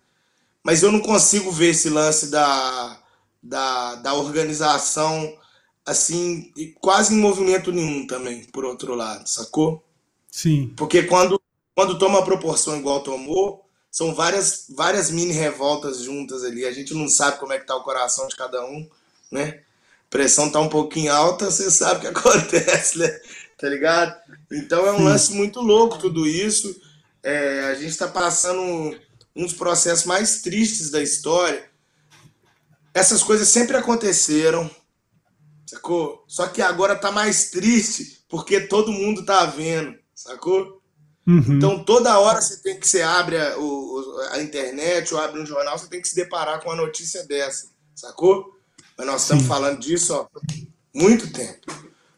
Mas 0.64 0.82
eu 0.82 0.90
não 0.90 1.00
consigo 1.00 1.52
ver 1.52 1.70
esse 1.70 1.88
lance 1.88 2.30
da, 2.30 3.00
da, 3.42 3.94
da 3.96 4.14
organização 4.14 5.38
assim, 5.84 6.52
quase 6.80 7.14
em 7.14 7.18
movimento 7.18 7.72
nenhum 7.72 8.06
também, 8.06 8.44
por 8.44 8.64
outro 8.64 8.94
lado, 8.94 9.28
sacou? 9.28 9.84
Sim. 10.30 10.72
Porque 10.76 11.02
quando, 11.04 11.40
quando 11.74 11.98
toma 11.98 12.24
proporção 12.24 12.78
igual 12.78 13.02
tomou, 13.02 13.64
são 13.90 14.14
várias, 14.14 14.66
várias 14.70 15.10
mini 15.10 15.32
revoltas 15.32 16.02
juntas 16.02 16.44
ali. 16.44 16.64
A 16.64 16.72
gente 16.72 16.94
não 16.94 17.08
sabe 17.08 17.38
como 17.38 17.52
é 17.52 17.58
que 17.58 17.66
tá 17.66 17.74
o 17.74 17.82
coração 17.82 18.28
de 18.28 18.36
cada 18.36 18.64
um, 18.64 18.88
né? 19.30 19.60
Pressão 20.08 20.50
tá 20.50 20.60
um 20.60 20.68
pouquinho 20.68 21.12
alta, 21.12 21.50
você 21.50 21.70
sabe 21.70 21.98
o 21.98 22.00
que 22.00 22.06
acontece, 22.18 22.98
né? 22.98 23.20
Tá 23.58 23.68
ligado? 23.68 24.16
Então 24.50 24.86
é 24.86 24.92
um 24.92 24.98
Sim. 24.98 25.04
lance 25.04 25.32
muito 25.32 25.60
louco 25.60 25.98
tudo 25.98 26.26
isso. 26.26 26.80
É, 27.22 27.64
a 27.64 27.74
gente 27.74 27.90
está 27.90 28.08
passando 28.08 28.62
um 29.34 29.44
dos 29.44 29.52
processos 29.52 30.06
mais 30.06 30.40
tristes 30.40 30.90
da 30.90 31.02
história. 31.02 31.68
Essas 32.94 33.22
coisas 33.22 33.48
sempre 33.48 33.76
aconteceram, 33.76 34.70
sacou? 35.70 36.24
Só 36.26 36.48
que 36.48 36.60
agora 36.60 36.96
tá 36.96 37.12
mais 37.12 37.50
triste 37.50 38.24
porque 38.28 38.60
todo 38.60 38.92
mundo 38.92 39.24
tá 39.24 39.46
vendo, 39.46 39.96
sacou? 40.14 40.82
Uhum. 41.26 41.44
Então 41.56 41.84
toda 41.84 42.18
hora 42.18 42.40
você 42.40 42.56
tem 42.60 42.78
que 42.78 42.88
você 42.88 43.02
abre 43.02 43.36
a, 43.36 43.56
o, 43.56 44.20
a 44.32 44.42
internet 44.42 45.14
ou 45.14 45.20
abre 45.20 45.40
um 45.40 45.46
jornal, 45.46 45.78
você 45.78 45.86
tem 45.86 46.02
que 46.02 46.08
se 46.08 46.16
deparar 46.16 46.60
com 46.60 46.70
uma 46.70 46.76
notícia 46.76 47.24
dessa, 47.24 47.68
sacou? 47.94 48.56
Mas 48.98 49.06
nós 49.06 49.22
estamos 49.22 49.46
falando 49.46 49.78
disso 49.78 50.14
ó, 50.14 50.26
muito 50.92 51.32
tempo. 51.32 51.72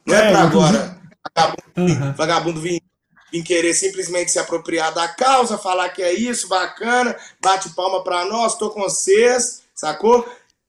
Não 0.07 0.15
é, 0.15 0.29
é 0.29 0.31
para 0.31 0.43
agora 0.43 1.03
vagabundo, 1.35 1.63
uhum. 1.77 2.13
vagabundo 2.15 2.61
vir, 2.61 2.83
vir 3.31 3.43
querer 3.43 3.75
simplesmente 3.75 4.31
se 4.31 4.39
apropriar 4.39 4.95
da 4.95 5.09
causa, 5.09 5.59
falar 5.59 5.91
que 5.91 6.03
é 6.03 6.13
isso, 6.13 6.49
bacana, 6.49 7.15
bate 7.41 7.69
palma 7.71 8.03
para 8.03 8.25
nós, 8.25 8.57
tô 8.57 8.71
com 8.71 8.81
vocês, 8.81 9.63
sacou? 9.75 10.27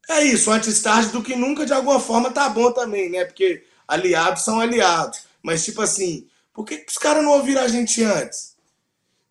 É 0.10 0.24
isso, 0.24 0.51
antes 0.51 0.82
tarde 0.82 1.12
do 1.12 1.24
que 1.24 1.36
nunca, 1.36 1.66
de 1.66 1.74
alguma 1.74 1.99
forma, 1.99 2.32
tá 2.32 2.49
bom 2.49 2.72
também, 2.72 3.10
né? 3.10 3.24
Porque 3.26 3.64
aliados 3.88 4.43
são 4.43 4.60
aliados. 4.60 5.22
Mas, 5.41 5.64
tipo 5.64 5.82
assim, 5.82 6.28
por 6.54 6.66
que, 6.66 6.78
que 6.78 6.91
os 6.91 6.97
caras 6.97 7.24
não 7.24 7.32
ouviram 7.32 7.62
a 7.62 7.68
gente 7.68 8.04
antes? 8.04 8.54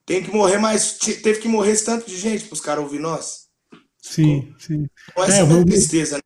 Tem 0.05 0.23
que 0.23 0.35
morrer 0.35 0.59
mais. 0.59 0.95
Teve 0.95 1.41
que 1.41 1.49
morrer 1.49 1.73
esse 1.73 1.85
tanto 1.85 2.07
de 2.07 2.17
gente 2.17 2.45
para 2.45 2.55
os 2.55 2.61
caras 2.61 2.83
ouvir 2.83 2.99
nós? 2.99 3.49
Sim, 4.01 4.53
sim. 4.59 4.87
Com 5.15 5.23
essa 5.23 5.43
é, 5.43 5.65
tristeza, 5.65 6.17
né? 6.17 6.23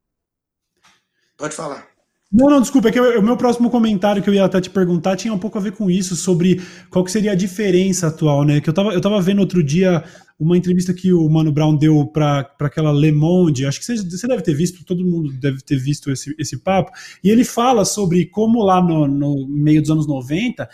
Pode 1.36 1.55
falar. 1.55 1.86
Não, 2.32 2.51
não, 2.51 2.61
desculpa, 2.61 2.88
é 2.88 2.92
que 2.92 3.01
o 3.01 3.22
meu 3.22 3.36
próximo 3.36 3.70
comentário 3.70 4.22
que 4.22 4.28
eu 4.28 4.34
ia 4.34 4.44
até 4.44 4.61
te 4.61 4.70
perguntar 4.70 5.16
tinha 5.16 5.32
um 5.32 5.38
pouco 5.38 5.59
a 5.59 5.61
ver 5.61 5.72
com 5.72 5.90
isso, 5.90 6.16
sobre 6.16 6.61
qual 6.90 7.05
que 7.05 7.12
seria 7.12 7.32
a 7.32 7.36
diferença 7.36 8.09
atual, 8.09 8.44
né? 8.44 8.61
Que 8.61 8.68
eu 8.68 8.74
tava, 8.74 8.92
eu 8.92 9.01
tava 9.01 9.20
vendo 9.20 9.40
outro 9.40 9.62
dia 9.62 10.03
uma 10.39 10.57
entrevista 10.57 10.93
que 10.93 11.12
o 11.12 11.28
Mano 11.28 11.51
Brown 11.51 11.76
deu 11.76 12.07
para 12.07 12.47
aquela 12.61 12.93
Le 12.93 13.11
Monde, 13.11 13.64
acho 13.64 13.80
que 13.80 13.87
você, 13.87 14.28
deve 14.28 14.43
ter 14.43 14.55
visto, 14.55 14.84
todo 14.84 15.05
mundo 15.05 15.32
deve 15.32 15.61
ter 15.62 15.76
visto 15.76 16.11
esse, 16.11 16.34
esse 16.39 16.59
papo, 16.59 16.93
e 17.24 17.30
ele 17.30 17.45
fala 17.45 17.84
sobre 17.84 18.26
como 18.26 18.62
lá 18.62 18.82
no, 18.82 19.09
no 19.09 19.49
meio 19.49 19.80
dos 19.80 19.91
anos 19.91 20.07
90 20.07 20.68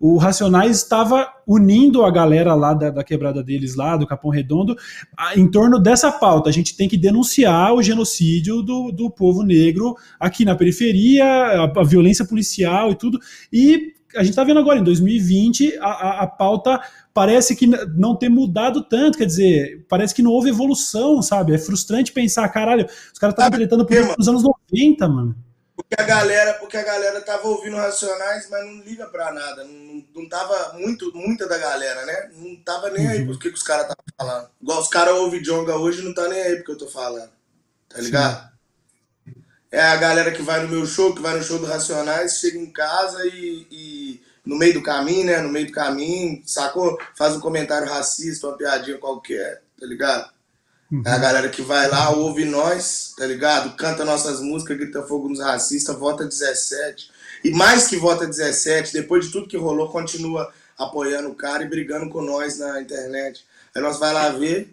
o 0.00 0.18
Racionais 0.18 0.76
estava 0.76 1.26
unindo 1.46 2.04
a 2.04 2.10
galera 2.10 2.54
lá 2.54 2.74
da, 2.74 2.90
da, 2.90 3.02
quebrada 3.02 3.42
deles, 3.42 3.74
lá 3.74 3.96
do 3.96 4.06
Capão 4.06 4.30
Redondo, 4.30 4.76
a, 5.16 5.38
em 5.38 5.50
torno 5.50 5.78
dessa 5.78 6.12
pauta. 6.12 6.50
A 6.50 6.52
gente 6.52 6.76
tem 6.76 6.88
que 6.88 6.98
denunciar 6.98 7.72
o 7.72 7.82
genocídio 7.82 8.60
do, 8.60 8.90
do 8.90 9.10
povo 9.10 9.42
negro 9.42 9.96
aqui 10.20 10.44
na 10.44 10.54
periferia, 10.54 11.24
a, 11.24 11.64
a 11.64 11.84
violência 11.84 12.26
policial 12.26 12.90
e 12.90 12.96
tudo. 12.96 13.18
E 13.50 13.93
a 14.16 14.20
gente 14.20 14.30
está 14.30 14.44
vendo 14.44 14.60
agora, 14.60 14.78
em 14.78 14.84
2020, 14.84 15.78
a, 15.78 15.86
a, 15.86 16.22
a, 16.22 16.26
pauta 16.26 16.80
parece 17.12 17.54
que 17.54 17.66
não 17.66 18.16
ter 18.16 18.28
mudado 18.28 18.82
tanto, 18.84 19.18
quer 19.18 19.26
dizer, 19.26 19.84
parece 19.88 20.14
que 20.14 20.22
não 20.22 20.30
houve 20.30 20.50
evolução, 20.50 21.22
sabe? 21.22 21.54
É 21.54 21.58
frustrante 21.58 22.12
pensar, 22.12 22.48
caralho, 22.48 22.86
os 23.12 23.18
caras 23.18 23.34
estavam 23.34 23.58
tretando 23.58 23.86
por 23.86 24.18
nos 24.18 24.28
anos 24.28 24.42
90, 24.70 25.08
mano. 25.08 25.36
Porque 25.76 26.00
a 26.00 26.04
galera, 26.04 26.54
porque 26.54 26.76
a 26.76 26.84
galera 26.84 27.20
tava 27.20 27.48
ouvindo 27.48 27.76
Racionais, 27.76 28.48
mas 28.48 28.64
não 28.64 28.80
liga 28.84 29.06
pra 29.06 29.32
nada. 29.32 29.64
Não, 29.64 30.04
não 30.14 30.28
tava 30.28 30.74
muito, 30.74 31.12
muita 31.12 31.48
da 31.48 31.58
galera, 31.58 32.06
né? 32.06 32.30
Não 32.34 32.56
tava 32.62 32.90
nem 32.90 33.06
uhum. 33.06 33.12
aí 33.12 33.26
porque 33.26 33.48
que 33.48 33.56
os 33.56 33.62
caras 33.62 33.82
estavam 33.82 34.04
falando. 34.16 34.50
Igual 34.62 34.80
os 34.80 34.88
caras 34.88 35.14
ouvem 35.14 35.42
Jonga 35.42 35.76
hoje 35.76 36.02
não 36.02 36.14
tá 36.14 36.28
nem 36.28 36.40
aí 36.40 36.56
porque 36.56 36.72
eu 36.72 36.78
tô 36.78 36.86
falando. 36.86 37.30
Tá 37.88 38.00
ligado? 38.00 38.53
É 39.74 39.82
a 39.82 39.96
galera 39.96 40.30
que 40.30 40.40
vai 40.40 40.62
no 40.62 40.68
meu 40.68 40.86
show, 40.86 41.12
que 41.12 41.20
vai 41.20 41.36
no 41.36 41.42
show 41.42 41.58
do 41.58 41.66
Racionais, 41.66 42.38
chega 42.38 42.56
em 42.56 42.70
casa 42.70 43.26
e, 43.26 43.66
e 43.70 44.22
no 44.46 44.56
meio 44.56 44.74
do 44.74 44.82
caminho, 44.82 45.26
né? 45.26 45.40
No 45.40 45.48
meio 45.48 45.66
do 45.66 45.72
caminho, 45.72 46.40
sacou? 46.46 46.96
Faz 47.16 47.34
um 47.34 47.40
comentário 47.40 47.88
racista, 47.88 48.46
uma 48.46 48.56
piadinha 48.56 48.98
qualquer, 48.98 49.62
tá 49.80 49.84
ligado? 49.84 50.30
Uhum. 50.92 51.02
É 51.04 51.10
a 51.10 51.18
galera 51.18 51.48
que 51.48 51.60
vai 51.60 51.88
lá, 51.88 52.10
ouve 52.10 52.44
nós, 52.44 53.14
tá 53.18 53.26
ligado? 53.26 53.74
Canta 53.76 54.04
nossas 54.04 54.40
músicas, 54.40 54.76
grita 54.76 55.02
fogo 55.02 55.28
nos 55.28 55.40
racistas, 55.40 55.98
vota 55.98 56.24
17. 56.24 57.10
E 57.42 57.50
mais 57.50 57.88
que 57.88 57.96
vota 57.96 58.28
17, 58.28 58.92
depois 58.92 59.26
de 59.26 59.32
tudo 59.32 59.48
que 59.48 59.56
rolou, 59.56 59.90
continua 59.90 60.52
apoiando 60.78 61.30
o 61.30 61.34
cara 61.34 61.64
e 61.64 61.68
brigando 61.68 62.08
com 62.10 62.22
nós 62.22 62.60
na 62.60 62.80
internet. 62.80 63.44
Aí 63.74 63.82
nós 63.82 63.98
vai 63.98 64.12
lá 64.12 64.28
ver, 64.28 64.72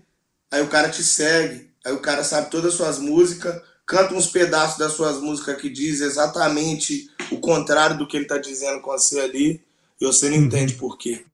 aí 0.51 0.61
o 0.61 0.67
cara 0.67 0.89
te 0.89 1.03
segue, 1.03 1.71
aí 1.83 1.91
o 1.91 1.99
cara 1.99 2.23
sabe 2.23 2.51
todas 2.51 2.73
as 2.73 2.77
suas 2.77 2.99
músicas, 2.99 3.59
canta 3.91 4.15
uns 4.15 4.27
pedaços 4.27 4.77
das 4.77 4.93
suas 4.93 5.19
músicas 5.19 5.59
que 5.59 5.69
diz 5.69 5.99
exatamente 5.99 7.09
o 7.29 7.37
contrário 7.41 7.97
do 7.97 8.07
que 8.07 8.15
ele 8.15 8.25
tá 8.25 8.37
dizendo 8.37 8.79
com 8.79 8.91
você 8.91 9.19
ali, 9.19 9.61
e 9.99 10.05
você 10.05 10.29
não 10.29 10.37
uhum. 10.37 10.45
entende 10.45 10.75
por 10.75 10.97
quê. 10.97 11.25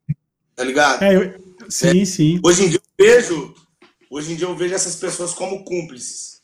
Tá 0.56 0.64
ligado? 0.64 1.04
É, 1.04 1.16
eu... 1.16 1.40
Sim, 1.70 2.02
é. 2.02 2.06
sim. 2.06 2.40
Hoje 2.44 2.66
em 2.66 2.70
dia 2.70 2.82
eu 2.98 3.06
vejo, 3.06 3.54
hoje 4.10 4.34
em 4.34 4.36
dia 4.36 4.48
eu 4.48 4.56
vejo 4.56 4.74
essas 4.74 4.96
pessoas 4.96 5.36
como 5.36 5.64
cúmplices. 5.64 6.42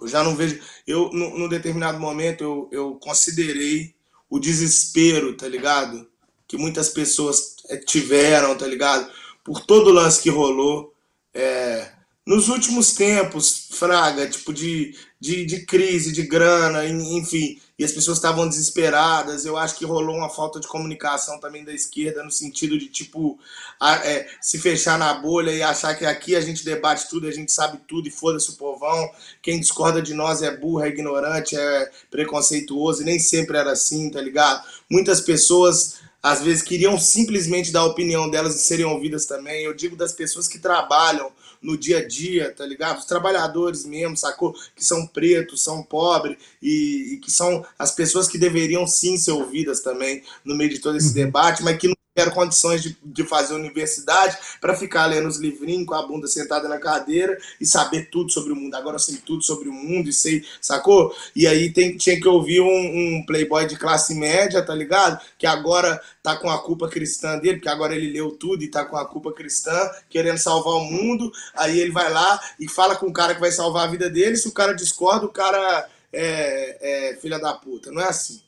Eu 0.00 0.06
já 0.06 0.22
não 0.22 0.36
vejo. 0.36 0.60
Eu, 0.86 1.10
num 1.12 1.48
determinado 1.48 1.98
momento, 1.98 2.44
eu, 2.44 2.68
eu 2.70 2.94
considerei 2.94 3.96
o 4.30 4.38
desespero, 4.38 5.36
tá 5.36 5.48
ligado? 5.48 6.06
Que 6.46 6.56
muitas 6.56 6.90
pessoas 6.90 7.56
é, 7.68 7.76
tiveram, 7.78 8.56
tá 8.56 8.66
ligado? 8.66 9.10
Por 9.42 9.58
todo 9.58 9.88
o 9.88 9.92
lance 9.92 10.22
que 10.22 10.30
rolou. 10.30 10.94
É, 11.34 11.90
nos 12.26 12.48
últimos 12.48 12.92
tempos, 12.92 13.68
Fraga, 13.70 14.26
tipo, 14.26 14.52
de, 14.52 14.96
de, 15.20 15.46
de 15.46 15.64
crise, 15.64 16.10
de 16.10 16.22
grana, 16.22 16.84
enfim, 16.84 17.60
e 17.78 17.84
as 17.84 17.92
pessoas 17.92 18.18
estavam 18.18 18.48
desesperadas. 18.48 19.44
Eu 19.44 19.56
acho 19.56 19.76
que 19.76 19.84
rolou 19.84 20.16
uma 20.16 20.28
falta 20.28 20.58
de 20.58 20.66
comunicação 20.66 21.38
também 21.38 21.64
da 21.64 21.72
esquerda, 21.72 22.24
no 22.24 22.30
sentido 22.32 22.76
de, 22.76 22.88
tipo, 22.88 23.38
a, 23.78 23.94
é, 24.04 24.28
se 24.40 24.58
fechar 24.58 24.98
na 24.98 25.14
bolha 25.14 25.52
e 25.52 25.62
achar 25.62 25.94
que 25.94 26.04
aqui 26.04 26.34
a 26.34 26.40
gente 26.40 26.64
debate 26.64 27.08
tudo, 27.08 27.28
a 27.28 27.32
gente 27.32 27.52
sabe 27.52 27.78
tudo 27.86 28.08
e 28.08 28.10
foda-se 28.10 28.50
o 28.50 28.56
povão. 28.56 29.08
Quem 29.40 29.60
discorda 29.60 30.02
de 30.02 30.12
nós 30.12 30.42
é 30.42 30.56
burro, 30.56 30.82
é 30.82 30.88
ignorante, 30.88 31.56
é 31.56 31.90
preconceituoso, 32.10 33.02
e 33.02 33.04
nem 33.04 33.20
sempre 33.20 33.56
era 33.56 33.70
assim, 33.70 34.10
tá 34.10 34.20
ligado? 34.20 34.66
Muitas 34.90 35.20
pessoas 35.20 36.00
às 36.20 36.42
vezes 36.42 36.60
queriam 36.60 36.98
simplesmente 36.98 37.70
dar 37.70 37.80
a 37.80 37.84
opinião 37.84 38.28
delas 38.28 38.56
e 38.56 38.58
serem 38.58 38.84
ouvidas 38.84 39.26
também. 39.26 39.62
Eu 39.62 39.72
digo 39.72 39.94
das 39.94 40.12
pessoas 40.12 40.48
que 40.48 40.58
trabalham 40.58 41.30
no 41.66 41.76
dia 41.76 41.98
a 41.98 42.06
dia, 42.06 42.52
tá 42.52 42.64
ligado? 42.64 43.00
Os 43.00 43.04
trabalhadores 43.04 43.84
mesmo, 43.84 44.16
sacou? 44.16 44.54
Que 44.74 44.84
são 44.84 45.04
pretos, 45.04 45.64
são 45.64 45.82
pobres 45.82 46.38
e, 46.62 47.14
e 47.14 47.16
que 47.18 47.30
são 47.30 47.66
as 47.76 47.90
pessoas 47.90 48.28
que 48.28 48.38
deveriam 48.38 48.86
sim 48.86 49.18
ser 49.18 49.32
ouvidas 49.32 49.80
também 49.80 50.22
no 50.44 50.56
meio 50.56 50.70
de 50.70 50.78
todo 50.78 50.96
esse 50.96 51.08
uhum. 51.08 51.14
debate, 51.14 51.64
mas 51.64 51.76
que 51.76 51.88
não 51.88 51.96
tiveram 52.16 52.32
condições 52.32 52.82
de, 52.82 52.96
de 53.04 53.24
fazer 53.24 53.54
universidade 53.54 54.38
para 54.58 54.74
ficar 54.74 55.04
lendo 55.04 55.28
os 55.28 55.36
livrinhos 55.36 55.86
com 55.86 55.94
a 55.94 56.06
bunda 56.06 56.26
sentada 56.26 56.66
na 56.66 56.78
cadeira 56.78 57.36
e 57.60 57.66
saber 57.66 58.08
tudo 58.10 58.32
sobre 58.32 58.54
o 58.54 58.56
mundo. 58.56 58.74
Agora 58.74 58.96
eu 58.96 59.00
sei 59.00 59.18
tudo 59.18 59.42
sobre 59.42 59.68
o 59.68 59.72
mundo 59.72 60.08
e 60.08 60.12
sei, 60.14 60.42
sacou? 60.58 61.14
E 61.34 61.46
aí 61.46 61.70
tem, 61.70 61.94
tinha 61.98 62.18
que 62.18 62.26
ouvir 62.26 62.62
um, 62.62 63.18
um 63.18 63.26
playboy 63.26 63.66
de 63.66 63.76
classe 63.76 64.14
média, 64.14 64.64
tá 64.64 64.74
ligado? 64.74 65.22
Que 65.36 65.46
agora 65.46 66.00
tá 66.22 66.36
com 66.36 66.48
a 66.48 66.58
culpa 66.62 66.88
cristã 66.88 67.38
dele, 67.38 67.56
porque 67.56 67.68
agora 67.68 67.94
ele 67.94 68.10
leu 68.10 68.30
tudo 68.30 68.64
e 68.64 68.68
tá 68.68 68.86
com 68.86 68.96
a 68.96 69.04
culpa 69.04 69.32
cristã, 69.32 69.78
querendo 70.08 70.38
salvar 70.38 70.74
o 70.74 70.84
mundo. 70.84 71.30
Aí 71.54 71.78
ele 71.78 71.92
vai 71.92 72.10
lá 72.10 72.40
e 72.58 72.66
fala 72.66 72.96
com 72.96 73.06
o 73.06 73.12
cara 73.12 73.34
que 73.34 73.40
vai 73.40 73.52
salvar 73.52 73.86
a 73.86 73.90
vida 73.90 74.08
dele. 74.08 74.38
Se 74.38 74.48
o 74.48 74.52
cara 74.52 74.72
discorda, 74.72 75.26
o 75.26 75.30
cara 75.30 75.86
é, 76.10 77.10
é 77.10 77.16
filha 77.16 77.38
da 77.38 77.52
puta. 77.52 77.92
Não 77.92 78.00
é 78.00 78.08
assim 78.08 78.45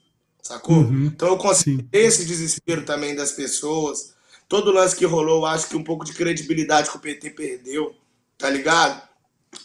sacou? 0.49 0.77
Uhum, 0.77 1.07
então 1.07 1.29
eu 1.29 1.37
consigo 1.37 1.87
esse 1.93 2.25
desespero 2.25 2.85
também 2.85 3.15
das 3.15 3.33
pessoas. 3.33 4.15
Todo 4.49 4.73
lance 4.73 4.97
que 4.97 5.05
rolou, 5.05 5.41
eu 5.41 5.47
acho 5.47 5.69
que 5.69 5.77
um 5.77 5.85
pouco 5.85 6.07
de 6.07 6.15
credibilidade 6.15 6.91
que 6.91 6.97
o 6.97 7.01
PT 7.01 7.31
perdeu, 7.31 7.95
tá 8.39 8.49
ligado? 8.49 9.07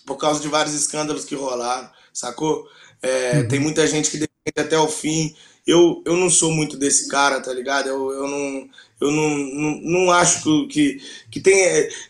Por 0.05 0.17
causa 0.17 0.41
de 0.41 0.47
vários 0.49 0.75
escândalos 0.75 1.23
que 1.23 1.35
rolaram, 1.35 1.89
sacou? 2.11 2.67
É, 3.01 3.39
uhum. 3.39 3.47
Tem 3.47 3.59
muita 3.59 3.87
gente 3.87 4.11
que 4.11 4.17
defende 4.17 4.59
até 4.59 4.77
o 4.77 4.89
fim. 4.89 5.33
Eu, 5.65 6.03
eu 6.05 6.17
não 6.17 6.29
sou 6.29 6.51
muito 6.51 6.75
desse 6.77 7.07
cara, 7.07 7.39
tá 7.39 7.53
ligado? 7.53 7.87
Eu, 7.87 8.11
eu 8.11 8.27
não, 8.27 8.69
eu 8.99 9.11
não, 9.11 9.29
não, 9.29 9.81
não 9.81 10.11
acho 10.11 10.67
que, 10.67 11.01
que 11.31 11.39
tem. 11.39 11.53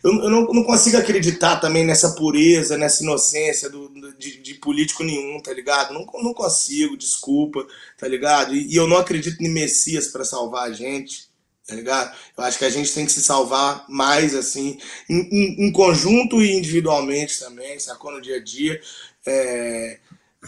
Eu, 0.03 0.11
eu 0.23 0.29
não, 0.29 0.41
não 0.45 0.63
consigo 0.63 0.97
acreditar 0.97 1.57
também 1.57 1.85
nessa 1.85 2.15
pureza, 2.15 2.77
nessa 2.77 3.03
inocência 3.03 3.69
do, 3.69 3.89
de, 4.17 4.37
de 4.37 4.53
político 4.55 5.03
nenhum, 5.03 5.39
tá 5.39 5.53
ligado? 5.53 5.93
Não, 5.93 6.05
não 6.23 6.33
consigo, 6.33 6.97
desculpa, 6.97 7.65
tá 7.97 8.07
ligado? 8.07 8.55
E, 8.55 8.73
e 8.73 8.75
eu 8.75 8.87
não 8.87 8.97
acredito 8.97 9.41
em 9.43 9.49
Messias 9.49 10.07
para 10.07 10.25
salvar 10.25 10.69
a 10.69 10.73
gente, 10.73 11.27
tá 11.67 11.75
ligado? 11.75 12.15
Eu 12.37 12.43
acho 12.43 12.57
que 12.57 12.65
a 12.65 12.69
gente 12.69 12.93
tem 12.93 13.05
que 13.05 13.11
se 13.11 13.21
salvar 13.21 13.85
mais, 13.89 14.35
assim, 14.35 14.79
em, 15.09 15.29
em, 15.31 15.67
em 15.67 15.71
conjunto 15.71 16.41
e 16.41 16.53
individualmente 16.53 17.39
também, 17.39 17.79
sacou? 17.79 18.11
No 18.11 18.21
dia 18.21 18.37
a 18.37 18.43
dia. 18.43 18.81
É, 19.25 19.99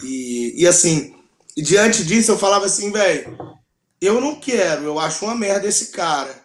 e, 0.02 0.54
e 0.56 0.66
assim, 0.66 1.15
diante 1.62 2.04
disso 2.04 2.32
eu 2.32 2.38
falava 2.38 2.66
assim, 2.66 2.90
velho 2.90 3.56
eu 4.00 4.20
não 4.20 4.36
quero, 4.36 4.84
eu 4.84 4.98
acho 4.98 5.24
uma 5.24 5.34
merda 5.34 5.66
esse 5.66 5.88
cara. 5.88 6.44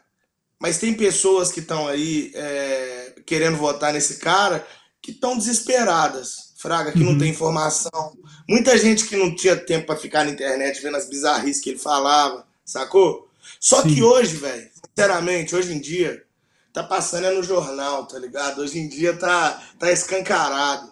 Mas 0.60 0.78
tem 0.78 0.94
pessoas 0.94 1.52
que 1.52 1.60
estão 1.60 1.88
aí 1.88 2.32
é, 2.36 3.16
querendo 3.26 3.58
votar 3.58 3.92
nesse 3.92 4.18
cara 4.18 4.66
que 5.02 5.12
estão 5.12 5.36
desesperadas, 5.36 6.54
fraga, 6.58 6.92
que 6.92 7.00
uhum. 7.00 7.14
não 7.14 7.18
tem 7.18 7.32
informação. 7.32 8.16
Muita 8.48 8.78
gente 8.78 9.06
que 9.06 9.18
não 9.18 9.36
tinha 9.36 9.56
tempo 9.56 9.88
para 9.88 9.98
ficar 9.98 10.24
na 10.24 10.32
internet 10.32 10.82
vendo 10.82 10.98
as 10.98 11.10
bizarrices 11.10 11.62
que 11.62 11.72
ele 11.72 11.80
falava, 11.80 12.46
sacou? 12.64 13.28
Só 13.60 13.82
Sim. 13.82 13.96
que 13.96 14.04
hoje, 14.04 14.36
velho, 14.36 14.70
sinceramente, 14.88 15.56
hoje 15.56 15.74
em 15.74 15.80
dia, 15.80 16.24
tá 16.72 16.84
passando 16.84 17.26
é 17.26 17.32
no 17.32 17.42
jornal, 17.42 18.06
tá 18.06 18.20
ligado? 18.20 18.62
Hoje 18.62 18.78
em 18.78 18.88
dia 18.88 19.18
tá, 19.18 19.62
tá 19.80 19.92
escancarado. 19.92 20.92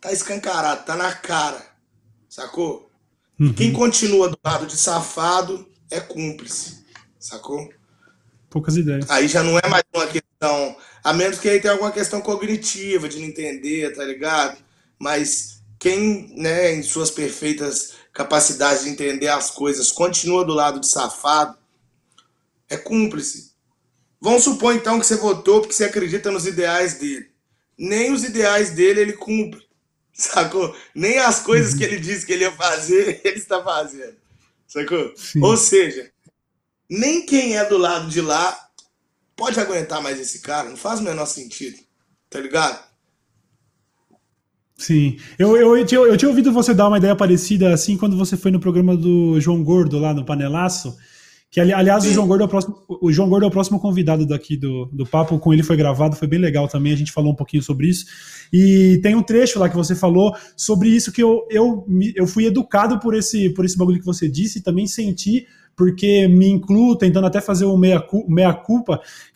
Tá 0.00 0.12
escancarado, 0.12 0.84
tá 0.84 0.94
na 0.94 1.12
cara, 1.12 1.60
sacou? 2.28 2.87
Uhum. 3.38 3.52
Quem 3.52 3.72
continua 3.72 4.28
do 4.28 4.38
lado 4.44 4.66
de 4.66 4.76
safado 4.76 5.68
é 5.90 6.00
cúmplice, 6.00 6.84
sacou? 7.18 7.68
Poucas 8.50 8.76
ideias. 8.76 9.08
Aí 9.08 9.28
já 9.28 9.42
não 9.42 9.58
é 9.58 9.68
mais 9.68 9.84
uma 9.94 10.06
questão, 10.06 10.76
a 11.04 11.12
menos 11.12 11.38
que 11.38 11.48
aí 11.48 11.60
tenha 11.60 11.72
alguma 11.72 11.92
questão 11.92 12.20
cognitiva 12.20 13.08
de 13.08 13.18
não 13.18 13.26
entender, 13.26 13.94
tá 13.94 14.04
ligado? 14.04 14.58
Mas 14.98 15.62
quem, 15.78 16.34
né, 16.36 16.74
em 16.74 16.82
suas 16.82 17.10
perfeitas 17.10 17.92
capacidades 18.12 18.84
de 18.84 18.90
entender 18.90 19.28
as 19.28 19.50
coisas, 19.50 19.92
continua 19.92 20.44
do 20.44 20.52
lado 20.52 20.80
de 20.80 20.88
safado, 20.88 21.56
é 22.68 22.76
cúmplice. 22.76 23.52
Vamos 24.20 24.42
supor 24.42 24.74
então 24.74 24.98
que 24.98 25.06
você 25.06 25.16
votou 25.16 25.60
porque 25.60 25.74
você 25.74 25.84
acredita 25.84 26.30
nos 26.30 26.46
ideais 26.46 26.94
dele. 26.94 27.30
Nem 27.78 28.12
os 28.12 28.24
ideais 28.24 28.70
dele 28.70 29.00
ele 29.00 29.12
cumpre, 29.12 29.67
sacou? 30.18 30.76
Nem 30.94 31.18
as 31.18 31.40
coisas 31.40 31.72
uhum. 31.72 31.78
que 31.78 31.84
ele 31.84 32.00
disse 32.00 32.26
que 32.26 32.32
ele 32.32 32.44
ia 32.44 32.52
fazer, 32.52 33.20
ele 33.24 33.38
está 33.38 33.62
fazendo. 33.62 34.16
Sacou? 34.66 35.12
Sim. 35.16 35.42
Ou 35.42 35.56
seja, 35.56 36.10
nem 36.90 37.24
quem 37.24 37.56
é 37.56 37.64
do 37.64 37.78
lado 37.78 38.08
de 38.08 38.20
lá 38.20 38.68
pode 39.34 39.58
aguentar 39.58 40.02
mais 40.02 40.20
esse 40.20 40.40
cara. 40.40 40.68
Não 40.68 40.76
faz 40.76 41.00
o 41.00 41.04
menor 41.04 41.26
sentido. 41.26 41.78
Tá 42.28 42.40
ligado? 42.40 42.86
Sim. 44.76 45.18
Eu, 45.38 45.56
eu, 45.56 45.76
eu, 45.76 45.86
tinha, 45.86 46.00
eu 46.00 46.16
tinha 46.16 46.28
ouvido 46.28 46.52
você 46.52 46.74
dar 46.74 46.88
uma 46.88 46.98
ideia 46.98 47.16
parecida 47.16 47.72
assim 47.72 47.96
quando 47.96 48.16
você 48.16 48.36
foi 48.36 48.50
no 48.50 48.60
programa 48.60 48.96
do 48.96 49.40
João 49.40 49.62
Gordo 49.62 49.98
lá 49.98 50.12
no 50.12 50.24
Panelaço. 50.24 50.96
Que, 51.50 51.60
aliás, 51.60 52.04
o 52.04 52.12
João, 52.12 52.26
Gordo 52.26 52.42
é 52.42 52.44
o, 52.44 52.48
próximo, 52.48 52.76
o 52.86 53.10
João 53.10 53.28
Gordo 53.28 53.44
é 53.44 53.48
o 53.48 53.50
próximo 53.50 53.80
convidado 53.80 54.26
daqui 54.26 54.54
do, 54.54 54.84
do 54.92 55.06
papo, 55.06 55.38
com 55.38 55.52
ele 55.52 55.62
foi 55.62 55.78
gravado, 55.78 56.14
foi 56.14 56.28
bem 56.28 56.38
legal 56.38 56.68
também, 56.68 56.92
a 56.92 56.96
gente 56.96 57.10
falou 57.10 57.32
um 57.32 57.36
pouquinho 57.36 57.62
sobre 57.62 57.88
isso. 57.88 58.04
E 58.52 59.00
tem 59.02 59.14
um 59.14 59.22
trecho 59.22 59.58
lá 59.58 59.66
que 59.68 59.76
você 59.76 59.94
falou 59.94 60.34
sobre 60.54 60.90
isso 60.90 61.10
que 61.10 61.22
eu, 61.22 61.46
eu, 61.50 61.86
eu 62.14 62.26
fui 62.26 62.44
educado 62.44 62.98
por 63.00 63.14
esse, 63.14 63.48
por 63.50 63.64
esse 63.64 63.78
bagulho 63.78 63.98
que 63.98 64.04
você 64.04 64.28
disse 64.28 64.58
e 64.58 64.62
também 64.62 64.86
senti 64.86 65.46
porque 65.78 66.26
me 66.26 66.48
incluo 66.48 66.98
tentando 66.98 67.28
até 67.28 67.40
fazer 67.40 67.64
o 67.64 67.76
meia-culpa, 67.76 68.28
meia 68.28 68.60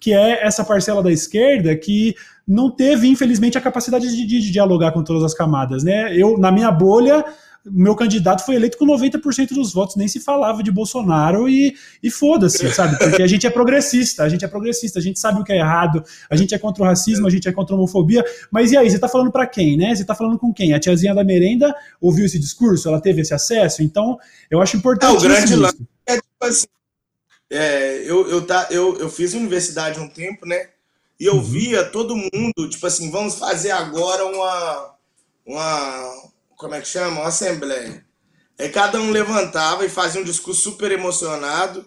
que 0.00 0.12
é 0.12 0.44
essa 0.44 0.64
parcela 0.64 1.00
da 1.00 1.12
esquerda 1.12 1.74
que 1.76 2.16
não 2.46 2.68
teve, 2.68 3.06
infelizmente, 3.06 3.56
a 3.56 3.60
capacidade 3.60 4.08
de, 4.08 4.26
de, 4.26 4.40
de 4.40 4.50
dialogar 4.50 4.90
com 4.90 5.04
todas 5.04 5.22
as 5.22 5.32
camadas. 5.32 5.84
Né? 5.84 6.12
Eu, 6.16 6.36
na 6.36 6.50
minha 6.50 6.72
bolha, 6.72 7.24
meu 7.64 7.94
candidato 7.94 8.44
foi 8.44 8.56
eleito 8.56 8.76
com 8.76 8.86
90% 8.86 9.50
dos 9.50 9.72
votos, 9.72 9.96
nem 9.96 10.08
se 10.08 10.18
falava 10.18 10.62
de 10.62 10.72
Bolsonaro 10.72 11.48
e, 11.48 11.76
e 12.02 12.10
foda-se, 12.10 12.68
sabe? 12.72 12.98
Porque 12.98 13.22
a 13.22 13.26
gente 13.26 13.46
é 13.46 13.50
progressista, 13.50 14.24
a 14.24 14.28
gente 14.28 14.44
é 14.44 14.48
progressista, 14.48 14.98
a 14.98 15.02
gente 15.02 15.20
sabe 15.20 15.40
o 15.40 15.44
que 15.44 15.52
é 15.52 15.58
errado, 15.58 16.02
a 16.28 16.36
gente 16.36 16.54
é 16.54 16.58
contra 16.58 16.82
o 16.82 16.86
racismo, 16.86 17.26
a 17.26 17.30
gente 17.30 17.48
é 17.48 17.52
contra 17.52 17.74
a 17.74 17.78
homofobia, 17.78 18.24
mas 18.50 18.72
e 18.72 18.76
aí, 18.76 18.90
você 18.90 18.98
tá 18.98 19.08
falando 19.08 19.30
para 19.30 19.46
quem, 19.46 19.76
né? 19.76 19.94
Você 19.94 20.04
tá 20.04 20.14
falando 20.14 20.38
com 20.38 20.52
quem? 20.52 20.74
A 20.74 20.80
tiazinha 20.80 21.14
da 21.14 21.22
merenda 21.22 21.74
ouviu 22.00 22.26
esse 22.26 22.38
discurso, 22.38 22.88
ela 22.88 23.00
teve 23.00 23.20
esse 23.20 23.32
acesso, 23.32 23.82
então 23.82 24.18
eu 24.50 24.60
acho 24.60 24.76
importante. 24.76 25.14
É, 25.14 25.18
o 25.18 25.20
grande 25.20 25.54
lance 25.54 25.86
é 26.06 26.16
tipo 26.16 26.44
assim, 26.44 26.66
é, 27.48 27.98
eu, 28.10 28.28
eu, 28.28 28.46
tá, 28.46 28.66
eu, 28.70 28.98
eu 28.98 29.08
fiz 29.10 29.34
universidade 29.34 30.00
um 30.00 30.08
tempo, 30.08 30.46
né? 30.46 30.68
E 31.20 31.26
eu 31.26 31.34
uhum. 31.34 31.42
via 31.42 31.84
todo 31.84 32.16
mundo, 32.16 32.68
tipo 32.68 32.84
assim, 32.86 33.10
vamos 33.10 33.36
fazer 33.36 33.70
agora 33.70 34.24
uma, 34.24 34.94
uma, 35.46 36.31
como 36.62 36.74
é 36.76 36.80
que 36.80 36.88
chama? 36.88 37.20
Uma 37.20 37.28
assembleia. 37.28 38.06
Aí 38.58 38.68
cada 38.68 39.00
um 39.00 39.10
levantava 39.10 39.84
e 39.84 39.88
fazia 39.88 40.20
um 40.20 40.24
discurso 40.24 40.62
super 40.62 40.92
emocionado 40.92 41.84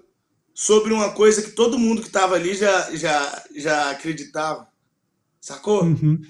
sobre 0.53 0.93
uma 0.93 1.11
coisa 1.11 1.41
que 1.41 1.51
todo 1.51 1.79
mundo 1.79 2.01
que 2.01 2.07
estava 2.07 2.35
ali 2.35 2.53
já, 2.53 2.93
já, 2.95 3.43
já 3.55 3.89
acreditava. 3.89 4.67
Sacou? 5.39 5.83
Uhum. 5.83 6.21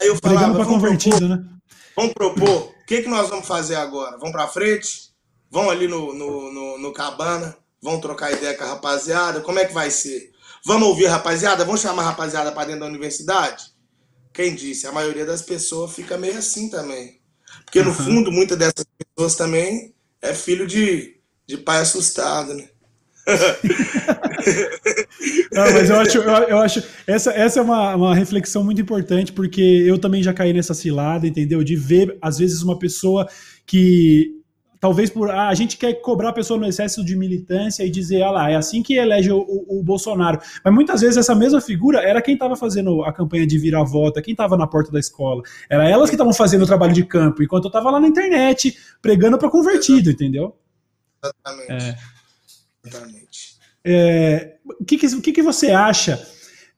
Aí 0.00 0.08
eu 0.08 0.16
falava, 0.16 0.52
vamos 0.52 0.68
convertido, 0.68 1.16
propor, 1.16 1.36
né? 1.36 1.48
Vamos 1.96 2.12
propor, 2.12 2.74
o 2.82 2.86
que, 2.86 3.02
que 3.02 3.08
nós 3.08 3.28
vamos 3.30 3.46
fazer 3.46 3.76
agora? 3.76 4.18
Vamos 4.18 4.32
para 4.32 4.48
frente? 4.48 5.10
Vão 5.50 5.70
ali 5.70 5.88
no, 5.88 6.12
no, 6.12 6.52
no, 6.52 6.78
no 6.78 6.92
cabana? 6.92 7.56
Vão 7.80 8.00
trocar 8.00 8.32
ideia 8.32 8.54
com 8.54 8.64
a 8.64 8.68
rapaziada? 8.68 9.40
Como 9.40 9.58
é 9.58 9.64
que 9.64 9.72
vai 9.72 9.90
ser? 9.90 10.30
Vamos 10.64 10.88
ouvir 10.88 11.06
a 11.06 11.12
rapaziada? 11.12 11.64
Vamos 11.64 11.80
chamar 11.80 12.02
a 12.02 12.06
rapaziada 12.06 12.52
para 12.52 12.66
dentro 12.66 12.80
da 12.80 12.86
universidade? 12.86 13.64
Quem 14.34 14.54
disse? 14.54 14.86
A 14.86 14.92
maioria 14.92 15.24
das 15.24 15.40
pessoas 15.40 15.94
fica 15.94 16.18
meio 16.18 16.36
assim 16.36 16.68
também. 16.68 17.20
Porque 17.66 17.82
no 17.82 17.90
uhum. 17.90 17.94
fundo, 17.94 18.32
muitas 18.32 18.56
dessas 18.56 18.86
pessoas 18.96 19.34
também 19.34 19.92
é 20.22 20.32
filho 20.32 20.66
de, 20.66 21.16
de 21.46 21.58
pai 21.58 21.80
assustado, 21.80 22.54
né? 22.54 22.66
Não, 25.52 25.72
mas 25.72 25.90
eu 25.90 25.96
acho, 25.96 26.18
eu, 26.18 26.22
eu, 26.22 26.58
acho 26.58 26.80
essa, 27.08 27.32
essa 27.32 27.58
é 27.58 27.62
uma, 27.62 27.96
uma 27.96 28.14
reflexão 28.14 28.62
muito 28.62 28.80
importante, 28.80 29.32
porque 29.32 29.60
eu 29.60 29.98
também 29.98 30.22
já 30.22 30.32
caí 30.32 30.52
nessa 30.52 30.74
cilada, 30.74 31.26
entendeu? 31.26 31.64
De 31.64 31.74
ver, 31.74 32.16
às 32.22 32.38
vezes, 32.38 32.62
uma 32.62 32.78
pessoa 32.78 33.28
que 33.66 34.35
talvez 34.86 35.10
por 35.10 35.28
ah, 35.32 35.48
a 35.48 35.54
gente 35.54 35.76
quer 35.76 35.94
cobrar 35.94 36.28
a 36.28 36.32
pessoa 36.32 36.60
no 36.60 36.64
excesso 36.64 37.04
de 37.04 37.16
militância 37.16 37.82
e 37.82 37.90
dizer, 37.90 38.22
ah 38.22 38.30
lá, 38.30 38.50
é 38.52 38.54
assim 38.54 38.84
que 38.84 38.94
elege 38.94 39.32
o, 39.32 39.38
o, 39.38 39.80
o 39.80 39.82
Bolsonaro. 39.82 40.38
Mas 40.64 40.72
muitas 40.72 41.00
vezes 41.00 41.16
essa 41.16 41.34
mesma 41.34 41.60
figura 41.60 41.98
era 41.98 42.22
quem 42.22 42.34
estava 42.34 42.54
fazendo 42.54 43.02
a 43.02 43.12
campanha 43.12 43.44
de 43.44 43.58
virar 43.58 43.82
volta, 43.82 44.22
quem 44.22 44.30
estava 44.30 44.56
na 44.56 44.64
porta 44.64 44.92
da 44.92 45.00
escola. 45.00 45.42
Era 45.68 45.88
elas 45.88 46.08
que 46.08 46.14
estavam 46.14 46.32
fazendo 46.32 46.62
o 46.62 46.66
trabalho 46.68 46.92
de 46.92 47.04
campo, 47.04 47.42
enquanto 47.42 47.64
eu 47.64 47.68
estava 47.68 47.90
lá 47.90 47.98
na 47.98 48.06
internet 48.06 48.78
pregando 49.02 49.36
para 49.38 49.50
convertido, 49.50 50.08
entendeu? 50.08 50.56
Exatamente. 51.20 51.84
É. 51.84 51.96
Exatamente. 52.86 53.56
É, 53.84 54.56
o 54.80 54.84
que, 54.84 54.98
que, 54.98 55.06
o 55.08 55.20
que, 55.20 55.32
que 55.32 55.42
você 55.42 55.72
acha? 55.72 56.24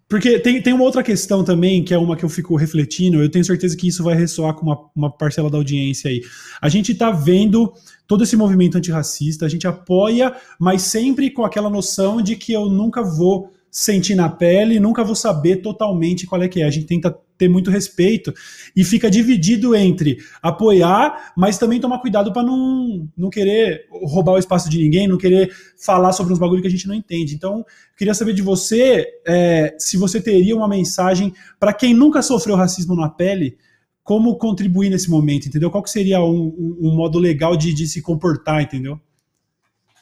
Porque 0.08 0.38
tem, 0.38 0.62
tem 0.62 0.72
uma 0.72 0.84
outra 0.84 1.02
questão 1.02 1.44
também, 1.44 1.84
que 1.84 1.92
é 1.92 1.98
uma 1.98 2.16
que 2.16 2.24
eu 2.24 2.30
fico 2.30 2.56
refletindo, 2.56 3.22
eu 3.22 3.30
tenho 3.30 3.44
certeza 3.44 3.76
que 3.76 3.88
isso 3.88 4.02
vai 4.02 4.14
ressoar 4.14 4.54
com 4.54 4.62
uma, 4.62 4.78
uma 4.96 5.10
parcela 5.10 5.50
da 5.50 5.58
audiência 5.58 6.10
aí. 6.10 6.22
A 6.62 6.68
gente 6.70 6.92
está 6.92 7.10
vendo 7.10 7.74
todo 8.06 8.24
esse 8.24 8.34
movimento 8.34 8.78
antirracista, 8.78 9.44
a 9.44 9.48
gente 9.48 9.66
apoia, 9.66 10.34
mas 10.58 10.80
sempre 10.82 11.30
com 11.30 11.44
aquela 11.44 11.68
noção 11.68 12.22
de 12.22 12.36
que 12.36 12.54
eu 12.54 12.70
nunca 12.70 13.02
vou 13.02 13.52
sentir 13.70 14.14
na 14.14 14.28
pele, 14.28 14.80
nunca 14.80 15.04
vou 15.04 15.14
saber 15.14 15.56
totalmente 15.56 16.26
qual 16.26 16.42
é 16.42 16.48
que 16.48 16.62
é. 16.62 16.64
A 16.64 16.70
gente 16.70 16.86
tenta 16.86 17.16
ter 17.38 17.48
muito 17.48 17.70
respeito 17.70 18.34
e 18.74 18.82
fica 18.84 19.08
dividido 19.08 19.74
entre 19.74 20.18
apoiar, 20.42 21.32
mas 21.36 21.56
também 21.56 21.80
tomar 21.80 22.00
cuidado 22.00 22.32
para 22.32 22.42
não, 22.42 23.08
não 23.16 23.30
querer 23.30 23.86
roubar 23.90 24.32
o 24.32 24.38
espaço 24.38 24.68
de 24.68 24.76
ninguém, 24.76 25.06
não 25.06 25.16
querer 25.16 25.50
falar 25.80 26.12
sobre 26.12 26.32
uns 26.32 26.38
bagulho 26.38 26.60
que 26.60 26.66
a 26.66 26.70
gente 26.70 26.88
não 26.88 26.94
entende. 26.94 27.34
Então, 27.34 27.64
queria 27.96 28.14
saber 28.14 28.32
de 28.32 28.42
você 28.42 29.06
é, 29.26 29.76
se 29.78 29.96
você 29.96 30.20
teria 30.20 30.56
uma 30.56 30.68
mensagem 30.68 31.32
para 31.60 31.72
quem 31.72 31.94
nunca 31.94 32.20
sofreu 32.20 32.56
racismo 32.56 32.96
na 32.96 33.08
pele, 33.08 33.56
como 34.02 34.36
contribuir 34.38 34.90
nesse 34.90 35.10
momento, 35.10 35.46
entendeu? 35.46 35.70
Qual 35.70 35.82
que 35.82 35.90
seria 35.90 36.20
um, 36.24 36.46
um, 36.58 36.88
um 36.88 36.96
modo 36.96 37.18
legal 37.18 37.56
de, 37.56 37.74
de 37.74 37.86
se 37.86 38.00
comportar, 38.00 38.62
entendeu? 38.62 38.98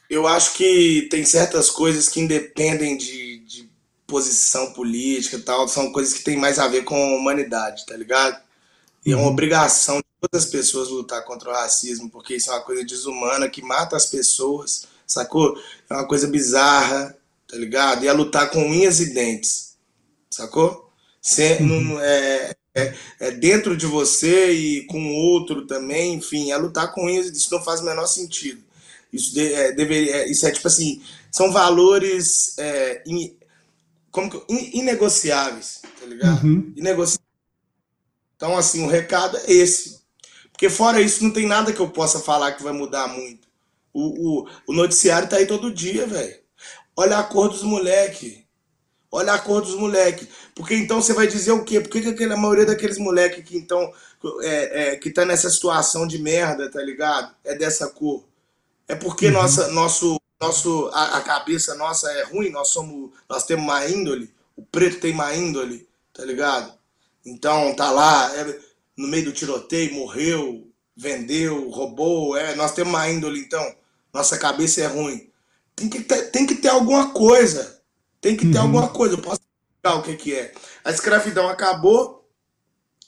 Eu 0.08 0.26
acho 0.26 0.54
que 0.54 1.08
tem 1.10 1.24
certas 1.24 1.70
coisas 1.70 2.08
que 2.08 2.20
independem 2.20 2.96
de, 2.96 3.40
de 3.40 3.70
posição 4.06 4.72
política 4.72 5.36
e 5.36 5.42
tal, 5.42 5.66
são 5.68 5.92
coisas 5.92 6.14
que 6.14 6.22
tem 6.22 6.36
mais 6.36 6.58
a 6.58 6.68
ver 6.68 6.84
com 6.84 6.94
a 6.94 7.16
humanidade, 7.16 7.84
tá 7.86 7.96
ligado? 7.96 8.40
E 9.04 9.12
é 9.12 9.16
uma 9.16 9.24
uhum. 9.24 9.30
obrigação 9.30 9.98
de 9.98 10.04
todas 10.20 10.44
as 10.44 10.50
pessoas 10.50 10.88
lutar 10.88 11.24
contra 11.24 11.50
o 11.50 11.52
racismo, 11.52 12.08
porque 12.10 12.36
isso 12.36 12.50
é 12.50 12.54
uma 12.54 12.62
coisa 12.62 12.84
desumana 12.84 13.48
que 13.48 13.62
mata 13.62 13.96
as 13.96 14.06
pessoas, 14.06 14.86
sacou? 15.06 15.56
É 15.88 15.94
uma 15.94 16.06
coisa 16.06 16.26
bizarra, 16.26 17.16
tá 17.48 17.56
ligado? 17.56 18.04
E 18.04 18.08
é 18.08 18.12
lutar 18.12 18.50
com 18.50 18.60
unhas 18.60 19.00
e 19.00 19.12
dentes, 19.12 19.76
sacou? 20.30 20.90
Uhum. 21.60 21.66
não, 21.66 22.00
é, 22.00 22.52
é, 22.74 22.94
é, 23.18 23.30
dentro 23.32 23.76
de 23.76 23.86
você 23.86 24.52
e 24.52 24.86
com 24.86 25.00
o 25.04 25.14
outro 25.14 25.66
também, 25.66 26.14
enfim, 26.14 26.52
é 26.52 26.56
lutar 26.56 26.92
com 26.92 27.06
unhas 27.06 27.26
e 27.26 27.28
dentes, 27.28 27.42
isso 27.42 27.54
não 27.54 27.62
faz 27.62 27.80
o 27.80 27.84
menor 27.84 28.06
sentido. 28.06 28.62
Isso, 29.16 29.34
de, 29.34 29.52
é, 29.52 29.72
deveria, 29.72 30.16
é, 30.16 30.30
isso 30.30 30.46
é 30.46 30.50
tipo 30.50 30.68
assim, 30.68 31.02
são 31.30 31.50
valores 31.52 32.56
é, 32.58 33.02
in, 33.06 33.36
como 34.10 34.30
que, 34.30 34.52
in, 34.52 34.80
inegociáveis, 34.80 35.82
tá 36.00 36.06
ligado? 36.06 36.44
Uhum. 36.44 36.72
Inegociáveis. 36.76 37.26
Então, 38.36 38.56
assim, 38.56 38.84
o 38.84 38.88
recado 38.88 39.36
é 39.38 39.52
esse. 39.52 40.00
Porque 40.52 40.70
fora 40.70 41.00
isso, 41.00 41.24
não 41.24 41.30
tem 41.30 41.46
nada 41.46 41.72
que 41.72 41.80
eu 41.80 41.90
possa 41.90 42.20
falar 42.20 42.52
que 42.52 42.62
vai 42.62 42.72
mudar 42.72 43.08
muito. 43.08 43.46
O, 43.92 44.40
o, 44.40 44.48
o 44.68 44.72
noticiário 44.72 45.28
tá 45.28 45.36
aí 45.36 45.46
todo 45.46 45.72
dia, 45.72 46.06
velho. 46.06 46.38
Olha 46.96 47.18
a 47.18 47.24
cor 47.24 47.48
dos 47.48 47.62
moleque. 47.62 48.46
Olha 49.10 49.34
a 49.34 49.38
cor 49.38 49.60
dos 49.60 49.74
moleque. 49.74 50.28
Porque 50.54 50.74
então 50.74 51.00
você 51.00 51.12
vai 51.12 51.26
dizer 51.26 51.52
o 51.52 51.64
quê? 51.64 51.80
Por 51.80 51.90
que, 51.90 52.00
que 52.00 52.08
aquela, 52.08 52.34
a 52.34 52.38
maioria 52.38 52.66
daqueles 52.66 52.98
moleque 52.98 53.42
que 53.42 53.56
então 53.56 53.92
é, 54.42 54.92
é, 54.92 54.96
que 54.96 55.10
tá 55.10 55.24
nessa 55.24 55.50
situação 55.50 56.06
de 56.06 56.18
merda, 56.18 56.70
tá 56.70 56.82
ligado? 56.82 57.34
É 57.44 57.54
dessa 57.54 57.88
cor. 57.88 58.24
É 58.88 58.94
porque 58.94 59.26
uhum. 59.26 59.32
nossa, 59.32 59.68
nosso, 59.68 60.20
nosso, 60.40 60.90
a, 60.92 61.18
a, 61.18 61.20
cabeça 61.20 61.74
nossa 61.74 62.10
é 62.12 62.24
ruim, 62.24 62.50
nós 62.50 62.68
somos, 62.68 63.10
nós 63.28 63.44
temos 63.44 63.66
má 63.66 63.86
índole, 63.86 64.32
o 64.56 64.62
preto 64.62 65.00
tem 65.00 65.12
má 65.12 65.34
índole, 65.34 65.88
tá 66.12 66.24
ligado? 66.24 66.72
Então 67.24 67.74
tá 67.74 67.90
lá, 67.90 68.34
é, 68.36 68.60
no 68.96 69.08
meio 69.08 69.24
do 69.24 69.32
tiroteio, 69.32 69.94
morreu, 69.94 70.70
vendeu, 70.96 71.68
roubou, 71.70 72.36
é, 72.36 72.54
nós 72.54 72.72
temos 72.72 72.92
má 72.92 73.08
índole, 73.08 73.40
então, 73.40 73.74
nossa 74.12 74.38
cabeça 74.38 74.82
é 74.82 74.86
ruim. 74.86 75.30
Tem 75.74 75.88
que 75.90 76.02
ter, 76.02 76.30
tem 76.30 76.46
que 76.46 76.54
ter 76.54 76.68
alguma 76.68 77.10
coisa, 77.10 77.82
tem 78.20 78.36
que 78.36 78.46
ter 78.50 78.58
uhum. 78.58 78.64
alguma 78.64 78.88
coisa, 78.88 79.14
eu 79.14 79.22
posso 79.22 79.40
explicar 79.40 79.96
o 79.96 80.02
que 80.02 80.16
que 80.16 80.34
é. 80.34 80.54
A 80.84 80.90
escravidão 80.90 81.48
acabou, 81.48 82.26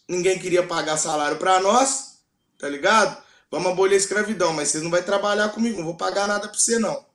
ninguém 0.09 0.39
queria 0.39 0.67
pagar 0.67 0.97
salário 0.97 1.39
para 1.39 1.61
nós, 1.61 2.19
tá 2.59 2.69
ligado? 2.69 3.23
Vamos 3.51 3.73
abolir 3.73 3.95
a 3.95 3.99
escravidão, 3.99 4.53
mas 4.53 4.69
você 4.69 4.79
não 4.81 4.91
vai 4.91 5.03
trabalhar 5.03 5.49
comigo, 5.51 5.79
não 5.79 5.87
vou 5.87 5.97
pagar 5.97 6.29
nada 6.29 6.49
para 6.49 6.59
você 6.59 6.79
não. 6.79 7.07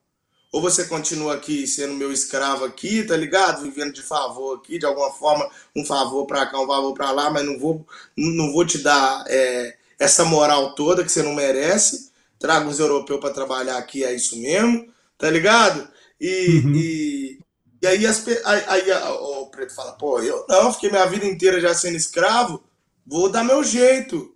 Ou 0.51 0.61
você 0.61 0.85
continua 0.85 1.33
aqui 1.33 1.65
sendo 1.65 1.95
meu 1.95 2.11
escravo 2.11 2.63
aqui, 2.63 3.03
tá 3.03 3.17
ligado? 3.17 3.63
Vivendo 3.63 3.93
de 3.93 4.03
favor 4.03 4.57
aqui, 4.57 4.77
de 4.77 4.85
alguma 4.85 5.11
forma, 5.11 5.49
um 5.75 5.83
favor 5.83 6.27
para 6.27 6.45
cá, 6.45 6.59
um 6.59 6.67
favor 6.67 6.93
para 6.93 7.11
lá, 7.11 7.31
mas 7.31 7.43
não 7.43 7.57
vou, 7.57 7.85
não 8.15 8.51
vou 8.51 8.63
te 8.63 8.77
dar 8.77 9.23
é, 9.27 9.75
essa 9.97 10.23
moral 10.23 10.75
toda 10.75 11.03
que 11.03 11.11
você 11.11 11.23
não 11.23 11.33
merece. 11.33 12.11
Traga 12.37 12.67
os 12.67 12.79
europeus 12.79 13.19
para 13.19 13.33
trabalhar 13.33 13.77
aqui, 13.77 14.03
é 14.03 14.13
isso 14.13 14.39
mesmo, 14.39 14.87
tá 15.17 15.29
ligado? 15.29 15.87
E, 16.21 16.61
uhum. 16.63 16.75
e, 16.75 17.39
e, 17.81 17.87
aí, 17.87 18.05
as, 18.05 18.23
aí, 18.45 18.63
aí 18.67 18.91
o 18.91 19.47
preto 19.47 19.73
fala, 19.73 19.93
pô, 19.93 20.19
eu 20.19 20.45
não, 20.47 20.71
fiquei 20.71 20.91
minha 20.91 21.05
vida 21.05 21.25
inteira 21.25 21.59
já 21.59 21.73
sendo 21.73 21.97
escravo, 21.97 22.63
vou 23.07 23.27
dar 23.27 23.43
meu 23.43 23.63
jeito. 23.63 24.32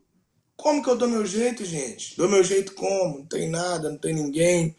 Como 0.57 0.83
que 0.83 0.89
eu 0.89 0.97
dou 0.97 1.07
meu 1.07 1.25
jeito, 1.25 1.63
gente? 1.63 2.17
Dou 2.17 2.27
meu 2.27 2.43
jeito 2.43 2.73
como? 2.73 3.19
Não 3.19 3.25
tem 3.25 3.47
nada, 3.47 3.91
não 3.91 3.97
tem 3.97 4.13
ninguém. 4.13 4.75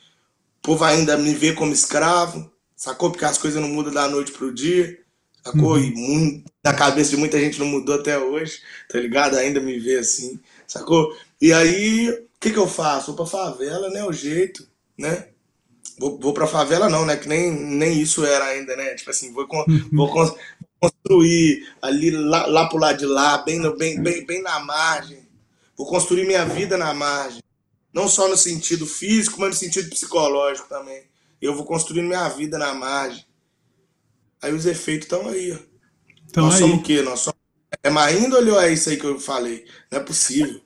O 0.59 0.63
povo 0.63 0.85
ainda 0.85 1.17
me 1.17 1.33
vê 1.33 1.53
como 1.53 1.73
escravo, 1.73 2.51
sacou? 2.77 3.11
Porque 3.11 3.25
as 3.25 3.39
coisas 3.39 3.63
não 3.63 3.69
mudam 3.69 3.93
da 3.93 4.09
noite 4.09 4.33
pro 4.33 4.53
dia, 4.53 4.99
sacou? 5.43 5.75
Uhum. 5.75 5.79
E 5.79 5.91
muito, 5.95 6.53
na 6.65 6.75
cabeça 6.75 7.11
de 7.11 7.17
muita 7.17 7.39
gente 7.39 7.61
não 7.61 7.67
mudou 7.67 7.95
até 7.95 8.19
hoje, 8.19 8.61
tá 8.91 8.99
ligado? 8.99 9.37
Ainda 9.37 9.61
me 9.61 9.79
vê 9.79 9.99
assim, 9.99 10.39
sacou? 10.67 11.17
E 11.41 11.53
aí, 11.53 12.11
o 12.11 12.27
que 12.41 12.51
que 12.51 12.59
eu 12.59 12.67
faço? 12.67 13.15
Vou 13.15 13.25
pra 13.25 13.41
favela, 13.41 13.89
né? 13.89 14.05
O 14.05 14.13
jeito, 14.13 14.69
né? 14.99 15.29
Vou, 15.97 16.19
vou 16.19 16.33
pra 16.33 16.47
favela 16.47 16.89
não, 16.89 17.07
né? 17.07 17.17
Que 17.17 17.29
nem, 17.29 17.53
nem 17.53 18.01
isso 18.01 18.25
era 18.25 18.47
ainda, 18.47 18.77
né? 18.77 18.95
Tipo 18.95 19.11
assim, 19.11 19.33
vou, 19.33 19.47
uhum. 19.51 19.89
vou 19.93 20.37
construir 20.81 21.69
ali, 21.81 22.11
lá, 22.11 22.47
lá 22.47 22.69
pro 22.69 22.79
lado 22.79 22.99
de 22.99 23.07
lá, 23.07 23.39
bem, 23.39 23.59
no, 23.61 23.77
bem, 23.77 24.01
bem, 24.03 24.27
bem 24.27 24.43
na 24.43 24.59
margem, 24.61 25.28
Vou 25.79 25.87
construir 25.87 26.27
minha 26.27 26.45
vida 26.45 26.77
na 26.77 26.93
margem. 26.93 27.41
Não 27.95 28.09
só 28.09 28.29
no 28.29 28.37
sentido 28.37 28.85
físico, 28.85 29.41
mas 29.41 29.51
no 29.51 29.55
sentido 29.55 29.89
psicológico 29.89 30.69
também. 30.69 31.05
Eu 31.41 31.55
vou 31.55 31.65
construir 31.65 32.03
minha 32.03 32.29
vida 32.29 32.59
na 32.59 32.75
margem. 32.75 33.25
Aí 34.43 34.53
os 34.53 34.67
efeitos 34.67 35.07
estão 35.07 35.29
aí. 35.29 35.57
Tão 36.33 36.47
Nós 36.47 36.55
aí. 36.57 36.61
somos 36.61 36.79
o 36.79 36.83
quê? 36.83 37.01
Nós 37.01 37.21
somos... 37.21 37.39
É 37.81 37.89
má 37.89 38.11
índole 38.11 38.51
ou 38.51 38.61
é 38.61 38.73
isso 38.73 38.91
aí 38.91 38.97
que 38.97 39.05
eu 39.05 39.21
falei? 39.21 39.65
Não 39.91 40.01
é 40.01 40.03
possível. 40.03 40.61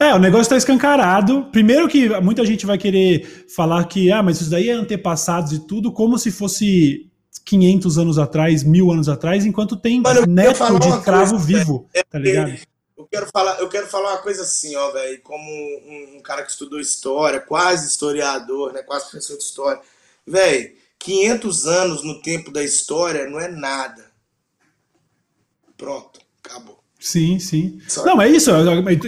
É, 0.00 0.14
o 0.14 0.18
negócio 0.18 0.42
está 0.42 0.56
escancarado. 0.56 1.44
Primeiro 1.52 1.86
que 1.86 2.08
muita 2.20 2.44
gente 2.44 2.66
vai 2.66 2.76
querer 2.76 3.46
falar 3.54 3.84
que, 3.84 4.10
ah, 4.10 4.22
mas 4.22 4.40
isso 4.40 4.50
daí 4.50 4.68
é 4.68 4.72
antepassados 4.72 5.52
e 5.52 5.66
tudo, 5.66 5.92
como 5.92 6.18
se 6.18 6.32
fosse 6.32 7.08
500 7.44 7.98
anos 7.98 8.18
atrás, 8.18 8.64
mil 8.64 8.90
anos 8.90 9.08
atrás, 9.08 9.44
enquanto 9.44 9.76
tem 9.76 10.00
Mano, 10.00 10.26
neto 10.26 10.78
de 10.78 10.88
escravo 10.88 11.36
coisa, 11.36 11.44
vivo, 11.44 11.86
é, 11.94 12.02
tá 12.02 12.18
ligado? 12.18 12.52
Eu 13.00 13.08
quero 13.10 13.26
falar, 13.32 13.60
eu 13.60 13.68
quero 13.68 13.86
falar 13.86 14.12
uma 14.12 14.22
coisa 14.22 14.42
assim, 14.42 14.76
ó, 14.76 14.90
velho, 14.90 15.20
como 15.22 15.42
um, 15.42 16.16
um, 16.16 16.20
cara 16.20 16.42
que 16.42 16.50
estudou 16.50 16.80
história, 16.80 17.40
quase 17.40 17.88
historiador, 17.88 18.72
né, 18.72 18.82
quase 18.82 19.10
professor 19.10 19.36
de 19.36 19.44
história. 19.44 19.80
Velho, 20.26 20.72
500 20.98 21.66
anos 21.66 22.04
no 22.04 22.20
tempo 22.20 22.50
da 22.50 22.62
história 22.62 23.28
não 23.28 23.40
é 23.40 23.48
nada. 23.48 24.10
Pronto, 25.76 26.20
acabou. 26.44 26.80
Sim, 27.00 27.38
sim. 27.38 27.80
Não, 28.04 28.20
é 28.20 28.28
isso. 28.28 28.50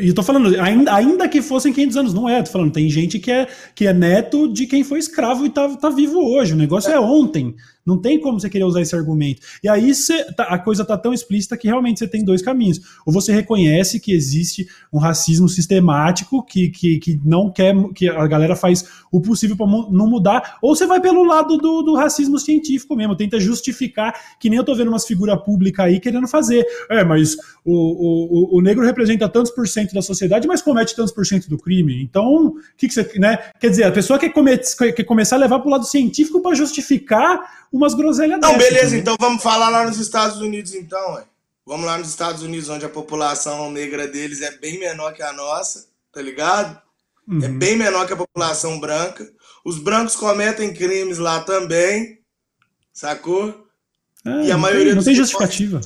E 0.00 0.08
eu 0.08 0.14
tô 0.14 0.22
falando, 0.22 0.58
ainda, 0.58 0.94
ainda 0.94 1.28
que 1.28 1.42
fossem 1.42 1.74
500 1.74 1.96
anos, 1.98 2.14
não 2.14 2.26
é. 2.26 2.42
Tô 2.42 2.50
falando, 2.50 2.72
tem 2.72 2.88
gente 2.88 3.18
que 3.18 3.30
é, 3.30 3.46
que 3.74 3.86
é 3.86 3.92
neto 3.92 4.50
de 4.50 4.66
quem 4.66 4.82
foi 4.82 4.98
escravo 4.98 5.44
e 5.44 5.50
tá, 5.50 5.68
tá 5.76 5.90
vivo 5.90 6.18
hoje. 6.18 6.54
O 6.54 6.56
negócio 6.56 6.90
é, 6.90 6.94
é 6.94 7.00
ontem. 7.00 7.54
Não 7.84 8.00
tem 8.00 8.20
como 8.20 8.38
você 8.38 8.48
querer 8.48 8.64
usar 8.64 8.80
esse 8.80 8.94
argumento. 8.94 9.40
E 9.62 9.68
aí 9.68 9.92
tá, 10.36 10.44
a 10.44 10.58
coisa 10.58 10.84
tá 10.84 10.96
tão 10.96 11.12
explícita 11.12 11.56
que 11.56 11.66
realmente 11.66 11.98
você 11.98 12.08
tem 12.08 12.24
dois 12.24 12.42
caminhos. 12.42 12.80
Ou 13.04 13.12
você 13.12 13.32
reconhece 13.32 13.98
que 13.98 14.12
existe 14.12 14.66
um 14.92 14.98
racismo 14.98 15.48
sistemático 15.48 16.44
que, 16.44 16.68
que, 16.70 16.98
que 16.98 17.20
não 17.24 17.50
quer, 17.50 17.74
que 17.94 18.08
a 18.08 18.26
galera 18.26 18.54
faz 18.54 18.84
o 19.10 19.20
possível 19.20 19.56
para 19.56 19.66
não 19.66 20.06
mudar, 20.06 20.58
ou 20.62 20.74
você 20.74 20.86
vai 20.86 21.00
pelo 21.00 21.22
lado 21.22 21.58
do, 21.58 21.82
do 21.82 21.94
racismo 21.94 22.38
científico 22.38 22.96
mesmo, 22.96 23.14
tenta 23.14 23.38
justificar, 23.38 24.14
que 24.40 24.48
nem 24.48 24.58
eu 24.58 24.64
tô 24.64 24.74
vendo 24.74 24.88
umas 24.88 25.06
figuras 25.06 25.38
públicas 25.42 25.84
aí 25.84 26.00
querendo 26.00 26.26
fazer. 26.26 26.64
É, 26.88 27.04
mas 27.04 27.36
o, 27.64 28.54
o, 28.54 28.58
o 28.58 28.60
negro 28.62 28.84
representa 28.84 29.28
tantos 29.28 29.52
por 29.52 29.68
cento 29.68 29.92
da 29.92 30.00
sociedade, 30.00 30.48
mas 30.48 30.62
comete 30.62 30.96
tantos 30.96 31.12
por 31.12 31.26
cento 31.26 31.48
do 31.48 31.58
crime. 31.58 32.02
Então, 32.02 32.46
o 32.46 32.56
que, 32.76 32.88
que 32.88 32.94
você. 32.94 33.18
Né? 33.18 33.36
Quer 33.60 33.68
dizer, 33.68 33.84
a 33.84 33.92
pessoa 33.92 34.18
quer, 34.18 34.30
comete, 34.30 34.74
quer 34.76 35.04
começar 35.04 35.36
a 35.36 35.40
levar 35.40 35.58
pro 35.60 35.70
lado 35.70 35.84
científico 35.84 36.40
para 36.40 36.54
justificar 36.54 37.40
umas 37.72 37.94
groselhas 37.94 38.38
Não, 38.38 38.56
dessas, 38.56 38.72
beleza, 38.72 38.96
então 38.96 39.16
vamos 39.18 39.42
falar 39.42 39.68
lá 39.70 39.86
nos 39.86 39.98
Estados 39.98 40.38
Unidos, 40.38 40.74
então, 40.74 41.14
ué. 41.14 41.24
Vamos 41.64 41.86
lá 41.86 41.96
nos 41.96 42.08
Estados 42.08 42.42
Unidos, 42.42 42.68
onde 42.68 42.84
a 42.84 42.88
população 42.88 43.70
negra 43.70 44.08
deles 44.08 44.42
é 44.42 44.50
bem 44.58 44.78
menor 44.80 45.14
que 45.14 45.22
a 45.22 45.32
nossa, 45.32 45.86
tá 46.12 46.20
ligado? 46.20 46.80
É 47.28 47.32
uhum. 47.32 47.44
É 47.44 47.48
bem 47.48 47.76
menor 47.76 48.06
que 48.06 48.12
a 48.12 48.16
população 48.16 48.80
branca. 48.80 49.30
Os 49.64 49.78
brancos 49.78 50.16
cometem 50.16 50.74
crimes 50.74 51.18
lá 51.18 51.40
também, 51.40 52.18
sacou? 52.92 53.66
É, 54.24 54.46
e 54.46 54.52
a 54.52 54.58
maioria 54.58 54.86
tem, 54.86 54.94
não 54.96 55.04
tem 55.04 55.14
justificativa. 55.14 55.80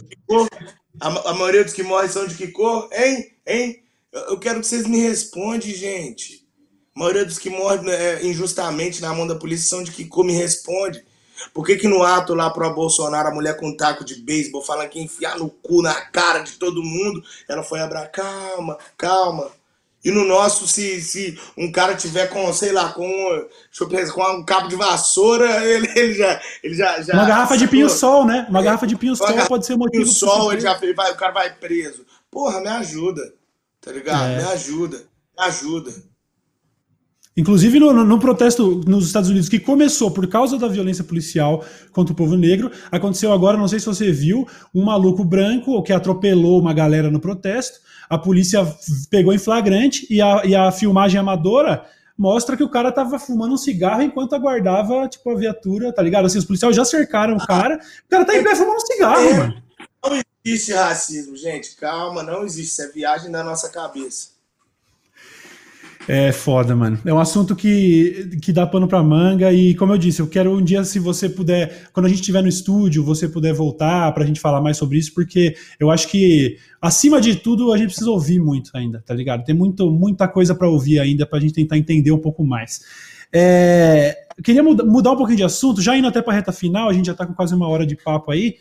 A, 0.98 1.30
a, 1.30 1.34
maioria 1.34 1.62
dos 1.62 1.74
que 1.74 1.82
morrem 1.82 2.08
são 2.08 2.26
de 2.26 2.34
que 2.34 2.48
cor? 2.48 2.88
Hein? 2.92 3.32
Hein? 3.46 3.82
Eu 4.12 4.38
quero 4.38 4.60
que 4.60 4.66
vocês 4.66 4.86
me 4.86 4.98
respondam, 4.98 5.60
gente. 5.60 6.46
A 6.94 7.00
maioria 7.00 7.24
dos 7.26 7.38
que 7.38 7.50
morrem 7.50 7.84
né, 7.84 8.24
injustamente 8.24 9.02
na 9.02 9.12
mão 9.12 9.26
da 9.26 9.34
polícia 9.34 9.68
são 9.68 9.82
de 9.82 9.92
que 9.92 10.06
cor? 10.06 10.24
Me 10.24 10.32
responde. 10.32 11.04
Por 11.52 11.64
que, 11.64 11.76
que 11.76 11.88
no 11.88 12.02
ato 12.02 12.34
lá 12.34 12.50
pro 12.50 12.72
Bolsonaro, 12.74 13.28
a 13.28 13.34
mulher 13.34 13.56
com 13.56 13.68
um 13.68 13.76
taco 13.76 14.04
de 14.04 14.16
beisebol 14.16 14.62
falando 14.62 14.88
que 14.88 15.00
enfiar 15.00 15.38
no 15.38 15.48
cu, 15.48 15.82
na 15.82 15.94
cara 15.94 16.40
de 16.40 16.52
todo 16.52 16.82
mundo, 16.82 17.22
ela 17.48 17.62
foi 17.62 17.80
abrar, 17.80 18.06
calma, 18.08 18.78
calma. 18.96 19.50
E 20.04 20.10
no 20.12 20.24
nosso, 20.24 20.68
se, 20.68 21.00
se 21.00 21.36
um 21.58 21.72
cara 21.72 21.96
tiver 21.96 22.28
com, 22.28 22.52
sei 22.52 22.70
lá, 22.70 22.92
com, 22.92 23.48
pensar, 23.88 24.12
com 24.12 24.22
um 24.34 24.44
cabo 24.44 24.68
de 24.68 24.76
vassoura, 24.76 25.48
ele, 25.66 25.90
ele 25.96 26.14
já, 26.14 26.40
ele 26.62 26.74
já, 26.74 27.02
já. 27.02 27.14
Uma 27.14 27.26
garrafa 27.26 27.58
de 27.58 27.66
pinho-sol, 27.66 28.24
né? 28.24 28.46
Uma 28.48 28.60
é, 28.60 28.62
garrafa 28.62 28.86
de 28.86 28.94
pinho-sol 28.94 29.26
pode 29.48 29.66
ser 29.66 29.76
motivo. 29.76 30.04
Pinho-sol, 30.04 30.52
ele 30.52 30.60
já 30.60 30.74
vai, 30.74 31.10
o 31.10 31.16
cara 31.16 31.32
vai 31.32 31.52
preso. 31.52 32.06
Porra, 32.30 32.60
me 32.60 32.68
ajuda, 32.68 33.34
tá 33.80 33.90
ligado? 33.90 34.30
É. 34.30 34.36
Me 34.36 34.44
ajuda, 34.44 34.98
me 34.98 35.44
ajuda. 35.44 35.92
Inclusive 37.36 37.78
no, 37.78 37.92
no, 37.92 38.18
protesto 38.18 38.80
nos 38.86 39.06
Estados 39.06 39.28
Unidos, 39.28 39.48
que 39.48 39.58
começou 39.58 40.10
por 40.10 40.26
causa 40.26 40.58
da 40.58 40.66
violência 40.68 41.04
policial 41.04 41.62
contra 41.92 42.12
o 42.12 42.16
povo 42.16 42.34
negro, 42.34 42.70
aconteceu 42.90 43.30
agora, 43.30 43.58
não 43.58 43.68
sei 43.68 43.78
se 43.78 43.84
você 43.84 44.10
viu, 44.10 44.48
um 44.74 44.84
maluco 44.84 45.22
branco 45.22 45.82
que 45.82 45.92
atropelou 45.92 46.58
uma 46.58 46.72
galera 46.72 47.10
no 47.10 47.20
protesto. 47.20 47.78
A 48.08 48.16
polícia 48.16 48.66
pegou 49.10 49.34
em 49.34 49.38
flagrante 49.38 50.06
e 50.08 50.22
a, 50.22 50.42
e 50.46 50.54
a 50.54 50.72
filmagem 50.72 51.20
amadora 51.20 51.84
mostra 52.16 52.56
que 52.56 52.64
o 52.64 52.70
cara 52.70 52.90
tava 52.90 53.18
fumando 53.18 53.52
um 53.52 53.58
cigarro 53.58 54.00
enquanto 54.00 54.34
aguardava, 54.34 55.06
tipo, 55.06 55.28
a 55.30 55.36
viatura, 55.36 55.92
tá 55.92 56.00
ligado? 56.00 56.24
Assim, 56.24 56.38
os 56.38 56.44
policiais 56.44 56.74
já 56.74 56.84
cercaram 56.84 57.36
o 57.36 57.46
cara, 57.46 57.78
o 58.06 58.08
cara 58.08 58.24
tá 58.24 58.34
em 58.34 58.42
pé 58.42 58.54
fumando 58.54 58.76
um 58.76 58.86
cigarro, 58.86 59.20
é, 59.20 59.34
mano. 59.34 59.62
Não 60.02 60.22
existe 60.44 60.72
racismo, 60.72 61.36
gente, 61.36 61.76
calma, 61.76 62.22
não 62.22 62.44
existe, 62.44 62.70
isso 62.70 62.82
é 62.82 62.88
viagem 62.88 63.30
da 63.30 63.44
nossa 63.44 63.68
cabeça. 63.68 64.35
É 66.08 66.30
foda, 66.30 66.74
mano. 66.76 66.98
É 67.04 67.12
um 67.12 67.18
assunto 67.18 67.56
que, 67.56 68.38
que 68.40 68.52
dá 68.52 68.66
pano 68.66 68.86
pra 68.86 69.02
manga 69.02 69.52
e, 69.52 69.74
como 69.74 69.92
eu 69.92 69.98
disse, 69.98 70.20
eu 70.20 70.28
quero 70.28 70.56
um 70.56 70.62
dia, 70.62 70.84
se 70.84 70.98
você 71.00 71.28
puder, 71.28 71.88
quando 71.92 72.06
a 72.06 72.08
gente 72.08 72.20
estiver 72.20 72.42
no 72.42 72.48
estúdio, 72.48 73.04
você 73.04 73.28
puder 73.28 73.52
voltar 73.52 74.12
pra 74.12 74.24
gente 74.24 74.40
falar 74.40 74.60
mais 74.60 74.76
sobre 74.76 74.98
isso, 74.98 75.12
porque 75.12 75.56
eu 75.80 75.90
acho 75.90 76.08
que, 76.08 76.58
acima 76.80 77.20
de 77.20 77.34
tudo, 77.34 77.72
a 77.72 77.76
gente 77.76 77.88
precisa 77.88 78.10
ouvir 78.10 78.38
muito 78.38 78.70
ainda, 78.74 79.02
tá 79.04 79.12
ligado? 79.14 79.44
Tem 79.44 79.54
muito, 79.54 79.90
muita 79.90 80.28
coisa 80.28 80.54
para 80.54 80.68
ouvir 80.68 81.00
ainda 81.00 81.26
pra 81.26 81.40
gente 81.40 81.54
tentar 81.54 81.76
entender 81.76 82.12
um 82.12 82.20
pouco 82.20 82.44
mais. 82.44 82.80
É, 83.32 84.16
queria 84.44 84.62
mudar 84.62 85.12
um 85.12 85.16
pouquinho 85.16 85.38
de 85.38 85.44
assunto, 85.44 85.82
já 85.82 85.96
indo 85.96 86.06
até 86.06 86.22
pra 86.22 86.34
reta 86.34 86.52
final, 86.52 86.88
a 86.88 86.92
gente 86.92 87.06
já 87.06 87.14
tá 87.14 87.26
com 87.26 87.34
quase 87.34 87.54
uma 87.54 87.66
hora 87.66 87.84
de 87.84 87.96
papo 87.96 88.30
aí. 88.30 88.56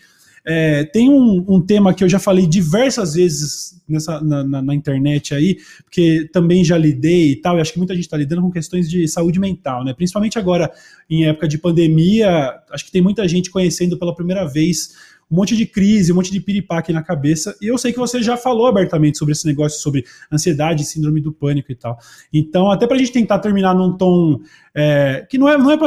É, 0.47 0.83
tem 0.83 1.09
um, 1.09 1.43
um, 1.47 1.59
tema 1.59 1.91
que 1.91 2.03
eu 2.03 2.09
já 2.09 2.19
falei 2.19 2.45
diversas 2.45 3.15
vezes 3.15 3.81
nessa, 3.89 4.21
na, 4.21 4.43
na, 4.43 4.61
na, 4.61 4.75
internet 4.75 5.33
aí, 5.33 5.57
porque 5.83 6.29
também 6.31 6.63
já 6.63 6.77
lidei 6.77 7.31
e 7.31 7.35
tal, 7.37 7.57
e 7.57 7.61
acho 7.61 7.73
que 7.73 7.79
muita 7.79 7.95
gente 7.95 8.03
está 8.03 8.15
lidando 8.15 8.43
com 8.43 8.51
questões 8.51 8.87
de 8.87 9.07
saúde 9.07 9.39
mental, 9.39 9.83
né? 9.83 9.91
Principalmente 9.93 10.37
agora, 10.37 10.71
em 11.09 11.25
época 11.25 11.47
de 11.47 11.57
pandemia, 11.57 12.53
acho 12.71 12.85
que 12.85 12.91
tem 12.91 13.01
muita 13.01 13.27
gente 13.27 13.49
conhecendo 13.49 13.97
pela 13.97 14.13
primeira 14.13 14.45
vez 14.45 15.14
um 15.35 15.39
monte 15.41 15.55
de 15.55 15.65
crise, 15.65 16.13
um 16.13 16.15
monte 16.15 16.31
de 16.31 16.39
piripaque 16.39 16.93
na 16.93 17.03
cabeça. 17.03 17.53
E 17.61 17.67
eu 17.67 17.77
sei 17.77 17.91
que 17.91 17.99
você 17.99 18.23
já 18.23 18.37
falou 18.37 18.67
abertamente 18.67 19.17
sobre 19.17 19.33
esse 19.33 19.45
negócio, 19.45 19.81
sobre 19.81 20.05
ansiedade, 20.31 20.85
síndrome 20.85 21.19
do 21.19 21.33
pânico 21.33 21.69
e 21.73 21.75
tal. 21.75 21.97
Então, 22.33 22.71
até 22.71 22.87
para 22.87 22.95
a 22.95 22.99
gente 22.99 23.11
tentar 23.11 23.39
terminar 23.39 23.75
num 23.75 23.97
tom 23.97 24.39
é, 24.73 25.27
que 25.29 25.37
não 25.37 25.49
é, 25.49 25.57
não 25.57 25.71
é 25.71 25.77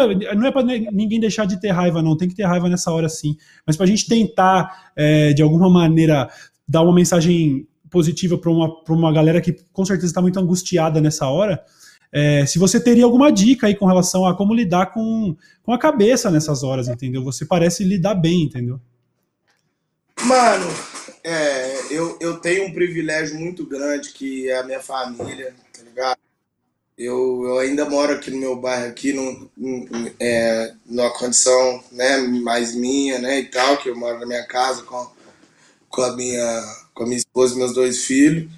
para 0.53 0.74
é 0.74 0.90
ninguém 0.92 1.18
deixar 1.18 1.46
de 1.46 1.59
ter 1.59 1.70
raiva, 1.70 2.03
não. 2.03 2.14
Tem 2.14 2.28
que 2.28 2.34
ter 2.34 2.44
raiva 2.44 2.68
nessa 2.68 2.92
hora 2.92 3.09
sim. 3.09 3.36
Mas 3.66 3.74
para 3.74 3.84
a 3.84 3.88
gente 3.88 4.07
tentar, 4.07 4.92
é, 4.94 5.32
de 5.32 5.40
alguma 5.40 5.70
maneira, 5.70 6.28
dar 6.68 6.82
uma 6.82 6.94
mensagem 6.94 7.66
positiva 7.90 8.36
para 8.36 8.51
uma, 8.51 8.70
uma 8.86 9.12
galera 9.12 9.40
que 9.40 9.57
com 9.72 9.84
certeza 9.84 10.09
está 10.09 10.20
muito 10.20 10.38
angustiada 10.38 11.01
nessa 11.01 11.26
hora. 11.26 11.62
É, 12.12 12.44
se 12.44 12.59
você 12.59 12.78
teria 12.78 13.05
alguma 13.05 13.32
dica 13.32 13.66
aí 13.66 13.74
com 13.74 13.86
relação 13.86 14.26
a 14.26 14.36
como 14.36 14.55
lidar 14.55 14.92
com, 14.92 15.34
com 15.62 15.72
a 15.72 15.78
cabeça 15.78 16.30
nessas 16.30 16.62
horas, 16.62 16.86
entendeu? 16.88 17.24
Você 17.24 17.46
parece 17.46 17.82
lidar 17.82 18.14
bem, 18.14 18.42
entendeu? 18.42 18.78
Mano, 20.25 20.66
é, 21.25 21.87
eu, 21.91 22.16
eu 22.21 22.39
tenho 22.39 22.66
um 22.66 22.73
privilégio 22.73 23.39
muito 23.39 23.66
grande 23.66 24.11
que 24.11 24.49
é 24.49 24.59
a 24.59 24.62
minha 24.64 24.81
família, 24.81 25.55
tá 25.73 25.83
ligado? 25.83 26.19
Eu, 26.97 27.45
eu 27.45 27.59
ainda 27.59 27.89
moro 27.89 28.12
aqui 28.12 28.31
no 28.31 28.39
meu 28.39 28.57
bairro, 28.57 28.89
aqui 28.89 29.12
no, 29.12 29.51
é, 30.19 30.75
numa 30.85 31.11
condição 31.11 31.83
né, 31.93 32.16
mais 32.19 32.75
minha, 32.75 33.19
né, 33.21 33.39
e 33.39 33.45
tal, 33.45 33.77
que 33.79 33.89
eu 33.89 33.97
moro 33.97 34.19
na 34.19 34.27
minha 34.27 34.45
casa 34.47 34.83
com, 34.83 35.09
com, 35.89 36.03
a, 36.03 36.16
minha, 36.16 36.77
com 36.93 37.05
a 37.05 37.07
minha 37.07 37.19
esposa 37.19 37.55
e 37.55 37.59
meus 37.59 37.73
dois 37.73 38.05
filhos. 38.05 38.51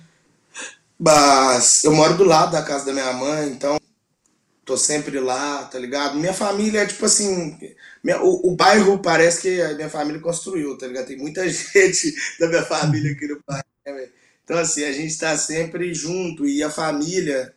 Mas 0.98 1.84
eu 1.84 1.92
moro 1.92 2.16
do 2.16 2.24
lado 2.24 2.52
da 2.52 2.62
casa 2.62 2.86
da 2.86 2.92
minha 2.92 3.12
mãe, 3.12 3.48
então 3.48 3.78
tô 4.64 4.76
sempre 4.76 5.18
lá, 5.18 5.64
tá 5.64 5.78
ligado? 5.78 6.18
Minha 6.18 6.32
família 6.32 6.80
é 6.82 6.86
tipo 6.86 7.04
assim. 7.04 7.58
Minha, 8.02 8.22
o, 8.22 8.52
o, 8.52 8.56
bairro 8.56 8.98
parece 8.98 9.42
que 9.42 9.60
a 9.60 9.74
minha 9.74 9.90
família 9.90 10.20
construiu, 10.20 10.76
tá 10.78 10.86
ligado? 10.86 11.06
Tem 11.06 11.16
muita 11.16 11.46
gente 11.48 12.14
da 12.38 12.48
minha 12.48 12.64
família 12.64 13.12
aqui 13.12 13.26
no 13.26 13.40
bairro. 13.46 13.64
Né, 13.86 14.08
então, 14.44 14.58
assim, 14.58 14.84
a 14.84 14.92
gente 14.92 15.16
tá 15.18 15.36
sempre 15.36 15.92
junto 15.94 16.46
e 16.46 16.62
a 16.62 16.70
família 16.70 17.54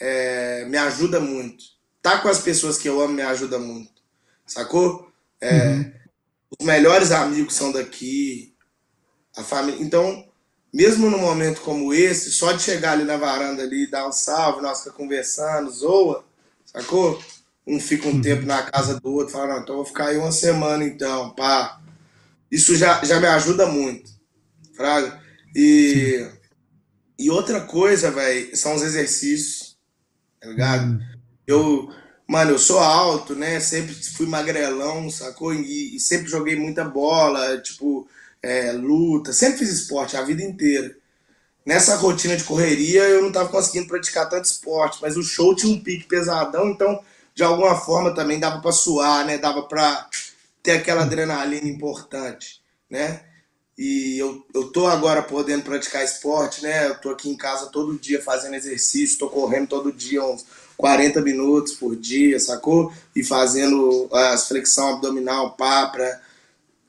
é, 0.00 0.64
me 0.66 0.78
ajuda 0.78 1.20
muito. 1.20 1.64
Tá 2.00 2.18
com 2.18 2.28
as 2.28 2.40
pessoas 2.40 2.78
que 2.78 2.88
eu 2.88 3.00
amo 3.00 3.14
me 3.14 3.22
ajuda 3.22 3.58
muito, 3.58 3.92
sacou? 4.46 5.12
É, 5.40 5.68
uhum. 5.68 5.92
Os 6.58 6.66
melhores 6.66 7.10
amigos 7.10 7.54
são 7.54 7.70
daqui, 7.70 8.54
a 9.36 9.42
família. 9.42 9.82
Então, 9.82 10.26
mesmo 10.72 11.10
num 11.10 11.18
momento 11.18 11.60
como 11.60 11.92
esse, 11.92 12.30
só 12.30 12.52
de 12.52 12.62
chegar 12.62 12.92
ali 12.92 13.04
na 13.04 13.16
varanda 13.16 13.62
ali, 13.62 13.86
dar 13.86 14.08
um 14.08 14.12
salve, 14.12 14.62
nós 14.62 14.78
ficar 14.78 14.96
conversando, 14.96 15.70
zoa, 15.70 16.24
sacou? 16.64 17.22
Um 17.66 17.78
fica 17.78 18.08
um 18.08 18.12
uhum. 18.12 18.20
tempo 18.20 18.44
na 18.44 18.62
casa 18.62 18.98
do 18.98 19.12
outro, 19.12 19.32
fala, 19.32 19.54
não, 19.54 19.62
então 19.62 19.76
vou 19.76 19.84
ficar 19.84 20.06
aí 20.06 20.16
uma 20.16 20.32
semana 20.32 20.84
então, 20.84 21.30
pá. 21.30 21.80
Isso 22.50 22.76
já, 22.76 23.02
já 23.04 23.20
me 23.20 23.26
ajuda 23.26 23.66
muito, 23.66 24.10
fraga. 24.74 25.20
E, 25.54 26.26
e 27.18 27.30
outra 27.30 27.60
coisa, 27.60 28.10
velho, 28.10 28.56
são 28.56 28.74
os 28.74 28.82
exercícios, 28.82 29.78
tá 30.40 30.48
ligado? 30.48 30.84
Uhum. 30.84 31.00
Eu, 31.46 31.88
mano, 32.26 32.50
eu 32.52 32.58
sou 32.58 32.78
alto, 32.80 33.34
né? 33.34 33.60
Sempre 33.60 33.94
fui 33.94 34.26
magrelão, 34.26 35.08
sacou? 35.08 35.54
E, 35.54 35.96
e 35.96 36.00
sempre 36.00 36.28
joguei 36.28 36.56
muita 36.56 36.84
bola, 36.84 37.58
tipo, 37.58 38.08
é, 38.42 38.72
luta, 38.72 39.32
sempre 39.32 39.58
fiz 39.58 39.70
esporte 39.70 40.16
a 40.16 40.22
vida 40.22 40.42
inteira 40.42 40.94
nessa 41.64 41.96
rotina 41.96 42.36
de 42.36 42.44
correria 42.44 43.02
eu 43.02 43.20
não 43.20 43.28
estava 43.28 43.48
conseguindo 43.48 43.88
praticar 43.88 44.28
tanto 44.28 44.44
esporte, 44.44 44.98
mas 45.00 45.16
o 45.16 45.22
show 45.22 45.54
tinha 45.54 45.72
um 45.72 45.80
pique 45.80 46.06
pesadão, 46.06 46.68
então 46.70 47.00
de 47.34 47.42
alguma 47.42 47.76
forma 47.76 48.14
também 48.14 48.38
dava 48.38 48.60
para 48.60 48.72
suar, 48.72 49.24
né? 49.24 49.38
Dava 49.38 49.62
para 49.62 50.08
ter 50.62 50.72
aquela 50.72 51.02
adrenalina 51.02 51.68
importante, 51.68 52.62
né? 52.88 53.22
E 53.76 54.18
eu, 54.18 54.44
eu 54.54 54.70
tô 54.70 54.86
agora 54.86 55.22
podendo 55.22 55.64
praticar 55.64 56.04
esporte, 56.04 56.62
né? 56.62 56.88
Eu 56.88 56.94
tô 56.96 57.10
aqui 57.10 57.28
em 57.28 57.36
casa 57.36 57.70
todo 57.70 57.98
dia 57.98 58.22
fazendo 58.22 58.54
exercício, 58.54 59.18
tô 59.18 59.28
correndo 59.28 59.68
todo 59.68 59.92
dia 59.92 60.22
uns 60.22 60.44
40 60.76 61.20
minutos 61.22 61.74
por 61.74 61.96
dia, 61.96 62.38
sacou? 62.38 62.92
E 63.16 63.24
fazendo 63.24 64.08
as 64.12 64.46
flexão 64.46 64.94
abdominal, 64.94 65.56
pá, 65.56 65.86
pra... 65.86 66.20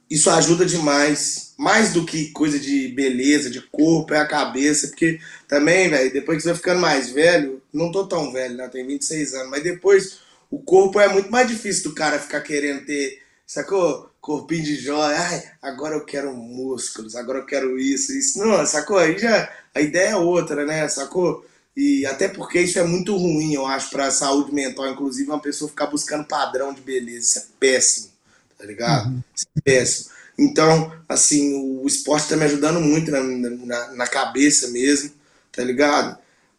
isso 0.09 0.29
ajuda 0.29 0.65
demais. 0.65 1.53
Mais 1.57 1.93
do 1.93 2.05
que 2.05 2.31
coisa 2.31 2.59
de 2.59 2.89
beleza, 2.89 3.49
de 3.49 3.61
corpo, 3.61 4.13
é 4.13 4.19
a 4.19 4.27
cabeça. 4.27 4.87
Porque 4.87 5.19
também, 5.47 5.89
velho, 5.89 6.11
depois 6.11 6.37
que 6.37 6.43
você 6.43 6.49
vai 6.49 6.57
ficando 6.57 6.81
mais 6.81 7.09
velho, 7.11 7.61
não 7.71 7.91
tô 7.91 8.05
tão 8.05 8.31
velho, 8.31 8.57
né? 8.57 8.67
Tenho 8.67 8.87
26 8.87 9.33
anos, 9.35 9.49
mas 9.49 9.63
depois 9.63 10.19
o 10.53 10.59
corpo 10.59 10.99
é 10.99 11.07
muito 11.07 11.31
mais 11.31 11.47
difícil 11.47 11.85
do 11.85 11.95
cara 11.95 12.19
ficar 12.19 12.41
querendo 12.41 12.85
ter, 12.85 13.23
sacou? 13.43 14.11
Corpinho 14.21 14.63
de 14.63 14.75
joia, 14.75 15.19
ai, 15.19 15.43
agora 15.59 15.95
eu 15.95 16.05
quero 16.05 16.31
músculos, 16.31 17.15
agora 17.15 17.39
eu 17.39 17.45
quero 17.47 17.79
isso, 17.79 18.13
isso. 18.13 18.37
Não, 18.37 18.63
sacou? 18.63 18.99
Aí 18.99 19.17
já 19.17 19.51
a 19.73 19.81
ideia 19.81 20.09
é 20.09 20.15
outra, 20.15 20.63
né? 20.63 20.87
Sacou? 20.87 21.43
E 21.75 22.05
até 22.05 22.27
porque 22.27 22.61
isso 22.61 22.77
é 22.77 22.83
muito 22.83 23.17
ruim, 23.17 23.55
eu 23.55 23.65
acho, 23.65 23.89
pra 23.89 24.11
saúde 24.11 24.53
mental, 24.53 24.87
inclusive, 24.87 25.27
uma 25.27 25.41
pessoa 25.41 25.67
ficar 25.67 25.87
buscando 25.87 26.27
padrão 26.27 26.71
de 26.71 26.81
beleza. 26.81 27.17
Isso 27.17 27.39
é 27.39 27.43
péssimo, 27.59 28.11
tá 28.55 28.63
ligado? 28.63 29.07
Uhum. 29.07 29.23
Isso 29.35 29.47
é 29.57 29.61
péssimo. 29.61 30.11
Então, 30.37 30.95
assim, 31.09 31.81
o 31.81 31.87
esporte 31.87 32.29
tá 32.29 32.37
me 32.37 32.45
ajudando 32.45 32.79
muito 32.79 33.09
na, 33.09 33.21
na, 33.23 33.93
na 33.93 34.07
cabeça 34.07 34.67
mesmo, 34.67 35.11
tá 35.51 35.63
ligado? 35.63 36.15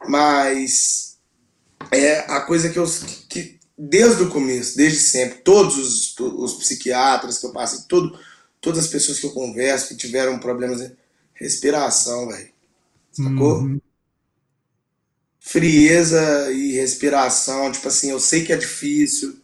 Mas 0.09 1.15
é 1.91 2.21
a 2.29 2.41
coisa 2.41 2.69
que 2.69 2.79
eu. 2.79 2.87
Que, 3.29 3.54
desde 3.77 4.23
o 4.23 4.31
começo, 4.31 4.77
desde 4.77 5.01
sempre, 5.01 5.39
todos 5.39 5.77
os, 5.77 6.19
os 6.19 6.55
psiquiatras 6.55 7.39
que 7.39 7.47
eu 7.47 7.53
passei, 7.53 7.81
todo, 7.89 8.19
todas 8.61 8.85
as 8.85 8.91
pessoas 8.91 9.19
que 9.19 9.27
eu 9.27 9.33
converso 9.33 9.89
que 9.89 9.97
tiveram 9.97 10.39
problemas, 10.39 10.93
respiração, 11.35 12.29
velho. 12.29 12.51
Sacou? 13.13 13.59
Uhum 13.59 13.81
frieza 15.45 16.51
e 16.51 16.73
respiração. 16.73 17.71
Tipo 17.71 17.89
assim, 17.89 18.11
eu 18.11 18.19
sei 18.19 18.45
que 18.45 18.53
é 18.53 18.57
difícil, 18.57 19.39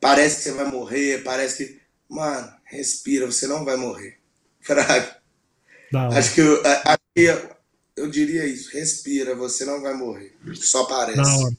parece 0.00 0.36
que 0.36 0.42
você 0.42 0.52
vai 0.52 0.70
morrer, 0.70 1.22
parece 1.22 1.64
que. 1.64 1.80
Mano, 2.08 2.52
respira, 2.64 3.24
você 3.24 3.46
não 3.46 3.64
vai 3.64 3.76
morrer. 3.76 4.18
Fraco. 4.60 5.22
Acho 5.94 6.34
que 6.34 6.40
eu, 6.40 6.62
acho 6.64 7.00
que 7.14 7.48
eu 7.96 8.10
diria 8.10 8.46
isso, 8.46 8.70
respira, 8.72 9.34
você 9.34 9.64
não 9.64 9.80
vai 9.80 9.94
morrer. 9.94 10.34
Só 10.54 10.84
parece. 10.84 11.56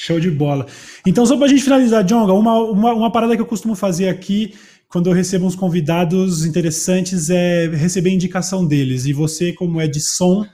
Show 0.00 0.20
de 0.20 0.30
bola. 0.30 0.64
Então, 1.04 1.26
só 1.26 1.36
pra 1.36 1.48
gente 1.48 1.64
finalizar, 1.64 2.04
Jonga, 2.04 2.32
uma, 2.32 2.56
uma, 2.56 2.92
uma 2.94 3.10
parada 3.10 3.34
que 3.34 3.42
eu 3.42 3.46
costumo 3.46 3.74
fazer 3.74 4.08
aqui 4.08 4.54
quando 4.88 5.10
eu 5.10 5.12
recebo 5.12 5.44
uns 5.44 5.56
convidados 5.56 6.44
interessantes 6.44 7.30
é 7.30 7.66
receber 7.66 8.10
indicação 8.10 8.64
deles. 8.64 9.06
E 9.06 9.12
você, 9.12 9.52
como 9.52 9.80
é 9.80 9.88
de 9.88 10.00
som, 10.00 10.46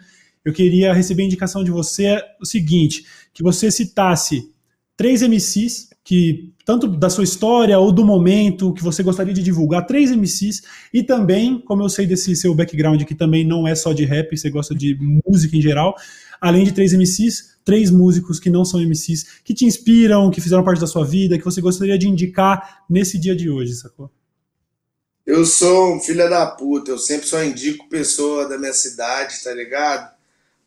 eu 0.43 0.51
queria 0.51 0.95
receber 0.95 1.25
a 1.25 1.27
indicação 1.27 1.63
de 1.63 1.71
você 1.71 2.19
o 2.41 2.47
seguinte, 2.47 3.05
que 3.35 3.43
você 3.43 3.71
citasse 3.71 4.51
três 4.97 5.21
MCs 5.21 5.91
que 6.05 6.53
tanto 6.67 6.87
da 6.87 7.09
sua 7.09 7.25
história 7.25 7.79
ou 7.79 7.91
do 7.91 8.05
momento 8.05 8.73
que 8.75 8.83
você 8.83 9.03
gostaria 9.03 9.33
de 9.33 9.43
divulgar, 9.43 9.87
três 9.87 10.11
MCs 10.11 10.63
e 10.93 11.03
também, 11.03 11.59
como 11.59 11.83
eu 11.83 11.89
sei 11.89 12.07
desse 12.07 12.37
seu 12.37 12.55
background 12.55 13.03
que 13.05 13.15
também 13.15 13.45
não 13.45 13.67
é 13.67 13.75
só 13.75 13.93
de 13.93 14.05
rap, 14.05 14.37
você 14.37 14.51
gosta 14.51 14.75
de 14.75 14.97
música 15.27 15.57
em 15.57 15.63
geral, 15.63 15.95
além 16.41 16.65
de 16.65 16.73
três 16.73 16.93
MCs, 16.93 17.57
três 17.65 17.91
músicos 17.91 18.39
que 18.39 18.51
não 18.51 18.65
são 18.65 18.81
MCs, 18.81 19.41
que 19.43 19.55
te 19.55 19.65
inspiram, 19.65 20.31
que 20.31 20.41
fizeram 20.41 20.63
parte 20.63 20.81
da 20.81 20.87
sua 20.87 21.05
vida, 21.05 21.39
que 21.39 21.45
você 21.45 21.63
gostaria 21.63 21.99
de 21.99 22.07
indicar 22.07 22.85
nesse 22.89 23.19
dia 23.19 23.35
de 23.35 23.49
hoje, 23.49 23.75
sacou? 23.75 24.11
Eu 25.27 25.47
sou 25.47 25.97
um 25.97 26.01
filho 26.01 26.29
da 26.29 26.45
puta, 26.45 26.91
eu 26.91 26.99
sempre 26.99 27.27
só 27.27 27.43
indico 27.43 27.89
pessoa 27.89 28.47
da 28.47 28.59
minha 28.59 28.75
cidade, 28.75 29.43
tá 29.43 29.55
ligado? 29.55 30.15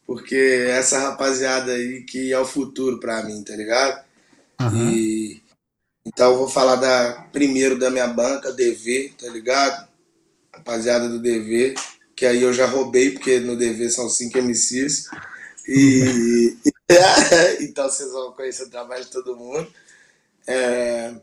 porque 0.08 0.66
essa 0.70 1.00
rapaziada 1.00 1.74
aí 1.74 2.02
que 2.04 2.32
é 2.32 2.40
o 2.40 2.46
futuro 2.46 2.98
para 2.98 3.22
mim, 3.24 3.44
tá 3.44 3.54
ligado? 3.54 4.07
Uhum. 4.60 4.90
E 4.90 5.44
então 6.06 6.32
eu 6.32 6.38
vou 6.38 6.48
falar 6.48 6.78
da 6.78 7.28
primeiro 7.34 7.78
da 7.78 7.90
minha 7.90 8.08
banca, 8.08 8.54
DV, 8.54 9.14
tá 9.20 9.28
ligado? 9.28 9.88
Rapaziada 10.54 11.10
do 11.10 11.20
DV, 11.20 11.76
que 12.16 12.26
aí 12.26 12.42
eu 12.42 12.54
já 12.54 12.66
roubei 12.66 13.12
porque 13.12 13.40
no 13.40 13.58
DV 13.58 13.90
são 13.90 14.10
cinco 14.10 14.38
MCs. 14.38 15.10
E 15.68 16.56
então 17.60 17.90
vocês 17.90 18.12
vão 18.12 18.32
conhecer 18.32 18.64
o 18.64 18.70
trabalho 18.70 19.04
de 19.04 19.12
todo 19.12 19.36
mundo. 19.36 19.68
É... 20.48 21.14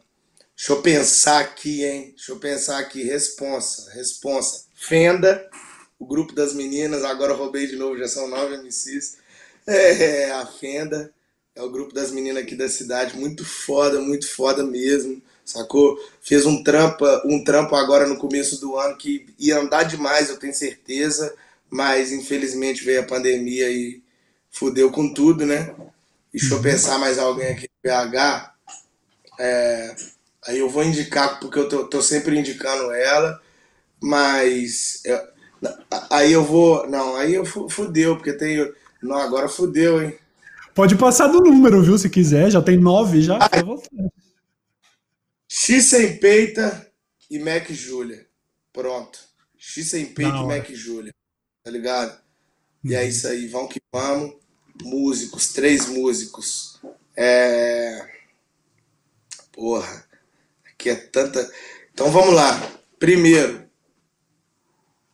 Deixa 0.55 0.73
eu 0.73 0.83
pensar 0.83 1.41
aqui, 1.41 1.83
hein? 1.83 2.13
Deixa 2.15 2.33
eu 2.33 2.39
pensar 2.39 2.79
aqui. 2.79 3.03
Responsa, 3.03 3.91
responsa. 3.93 4.67
Fenda, 4.75 5.49
o 5.99 6.07
grupo 6.07 6.35
das 6.35 6.53
meninas, 6.53 7.03
agora 7.05 7.33
eu 7.33 7.37
roubei 7.37 7.67
de 7.67 7.77
novo, 7.77 7.99
já 7.99 8.07
são 8.07 8.29
nove 8.29 8.59
MCs. 8.59 9.17
É, 9.67 10.31
a 10.31 10.47
Fenda, 10.47 11.14
é 11.55 11.63
o 11.63 11.71
grupo 11.71 11.95
das 11.95 12.11
meninas 12.11 12.43
aqui 12.43 12.55
da 12.55 12.69
cidade, 12.69 13.17
muito 13.17 13.45
foda, 13.45 14.01
muito 14.01 14.29
foda 14.35 14.63
mesmo, 14.65 15.23
sacou? 15.45 15.99
Fez 16.21 16.45
um 16.47 16.63
trampo, 16.63 17.05
um 17.25 17.43
trampo 17.45 17.75
agora 17.77 18.07
no 18.07 18.17
começo 18.17 18.61
do 18.61 18.77
ano 18.77 18.97
que 18.97 19.27
ia 19.39 19.59
andar 19.59 19.85
demais, 19.85 20.29
eu 20.29 20.37
tenho 20.37 20.55
certeza, 20.55 21.35
mas 21.71 22.13
infelizmente 22.13 22.85
veio 22.85 23.01
a 23.01 23.07
pandemia 23.07 23.71
e 23.71 24.03
fudeu 24.51 24.91
com 24.91 25.13
tudo, 25.13 25.47
né? 25.47 25.75
Deixa 26.33 26.55
eu 26.55 26.57
uhum. 26.57 26.63
pensar 26.63 26.99
mais 26.99 27.19
alguém 27.19 27.53
aqui 27.53 27.69
no 27.69 27.91
BH. 27.91 28.55
É, 29.39 29.97
aí 30.47 30.59
eu 30.59 30.69
vou 30.69 30.83
indicar, 30.83 31.39
porque 31.39 31.59
eu 31.59 31.69
tô, 31.69 31.85
tô 31.85 32.03
sempre 32.03 32.39
indicando 32.39 32.93
ela, 32.93 33.41
mas 34.01 35.03
Aí 36.11 36.33
eu 36.33 36.45
vou. 36.45 36.89
Não, 36.89 37.17
aí 37.17 37.35
eu 37.35 37.45
fudeu, 37.45 38.17
porque 38.17 38.33
tem. 38.33 38.73
Não, 39.03 39.17
agora 39.17 39.49
fudeu, 39.49 40.03
hein? 40.03 40.19
Pode 40.75 40.97
passar 40.97 41.29
do 41.29 41.41
número, 41.41 41.83
viu? 41.83 41.97
Se 41.97 42.11
quiser, 42.11 42.51
já 42.51 42.61
tem 42.61 42.77
nove 42.77 43.23
já. 43.23 43.39
Ah, 43.39 43.49
X 45.49 45.85
sem 45.85 46.19
peita 46.19 46.91
e 47.31 47.39
Mac 47.39 47.71
Júlia. 47.71 48.27
Pronto. 48.73 49.19
X 49.57 49.91
sem 49.91 50.07
peita 50.07 50.37
e 50.37 50.45
Mac 50.45 50.69
Júlia. 50.71 51.15
Tá 51.63 51.71
ligado? 51.71 52.21
E 52.83 52.95
é 52.95 53.01
uhum. 53.01 53.09
isso 53.09 53.29
aí, 53.29 53.47
vamos 53.47 53.73
que 53.73 53.81
vamos. 53.93 54.35
Músicos, 54.83 55.53
três 55.53 55.87
músicos. 55.87 56.81
É. 57.17 58.07
Porra, 59.53 60.05
aqui 60.67 60.91
é 60.91 60.97
tanta. 60.97 61.49
Então 61.93 62.11
vamos 62.11 62.35
lá. 62.35 62.61
Primeiro, 62.99 63.65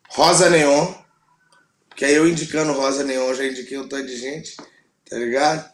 Rosa 0.08 0.48
Neon, 0.48 0.94
que 1.94 2.04
aí 2.06 2.14
eu 2.14 2.26
indicando 2.26 2.72
Rosa 2.72 3.04
Neon, 3.04 3.34
já 3.34 3.44
indiquei 3.44 3.78
um 3.78 3.86
tanto 3.86 4.06
de 4.06 4.16
gente, 4.16 4.56
tá 5.10 5.18
ligado? 5.18 5.68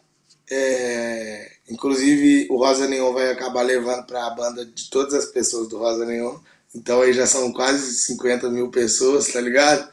É, 0.49 1.51
inclusive 1.69 2.47
o 2.49 2.57
Rosa 2.57 2.87
Neon 2.87 3.13
vai 3.13 3.31
acabar 3.31 3.61
levando 3.61 4.05
para 4.05 4.25
a 4.25 4.31
banda 4.31 4.65
de 4.65 4.89
todas 4.89 5.13
as 5.13 5.25
pessoas 5.25 5.69
do 5.69 5.77
Rosa 5.77 6.05
Neon. 6.05 6.39
Então 6.75 7.01
aí 7.01 7.13
já 7.13 7.27
são 7.27 7.53
quase 7.53 7.93
50 7.93 8.49
mil 8.49 8.71
pessoas, 8.71 9.31
tá 9.31 9.39
ligado? 9.39 9.89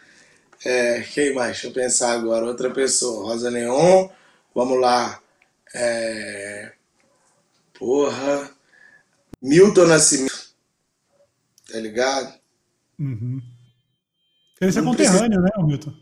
É, 0.65 1.03
quem 1.03 1.35
mais? 1.35 1.53
Deixa 1.53 1.67
eu 1.67 1.73
pensar 1.73 2.13
agora. 2.13 2.47
Outra 2.47 2.71
pessoa. 2.71 3.27
Rosa 3.27 3.51
Neon. 3.51 4.09
Vamos 4.55 4.81
lá. 4.81 5.21
É, 5.75 6.73
porra. 7.79 8.51
Milton 9.43 9.87
Nascimento. 9.87 10.55
Tá 11.71 11.79
ligado? 11.79 12.33
Uhum. 12.99 13.43
Ele 14.61 14.79
é 14.79 14.83
conterrâneo, 14.83 15.43
precisa... 15.43 15.59
né, 15.59 15.67
Milton? 15.67 15.95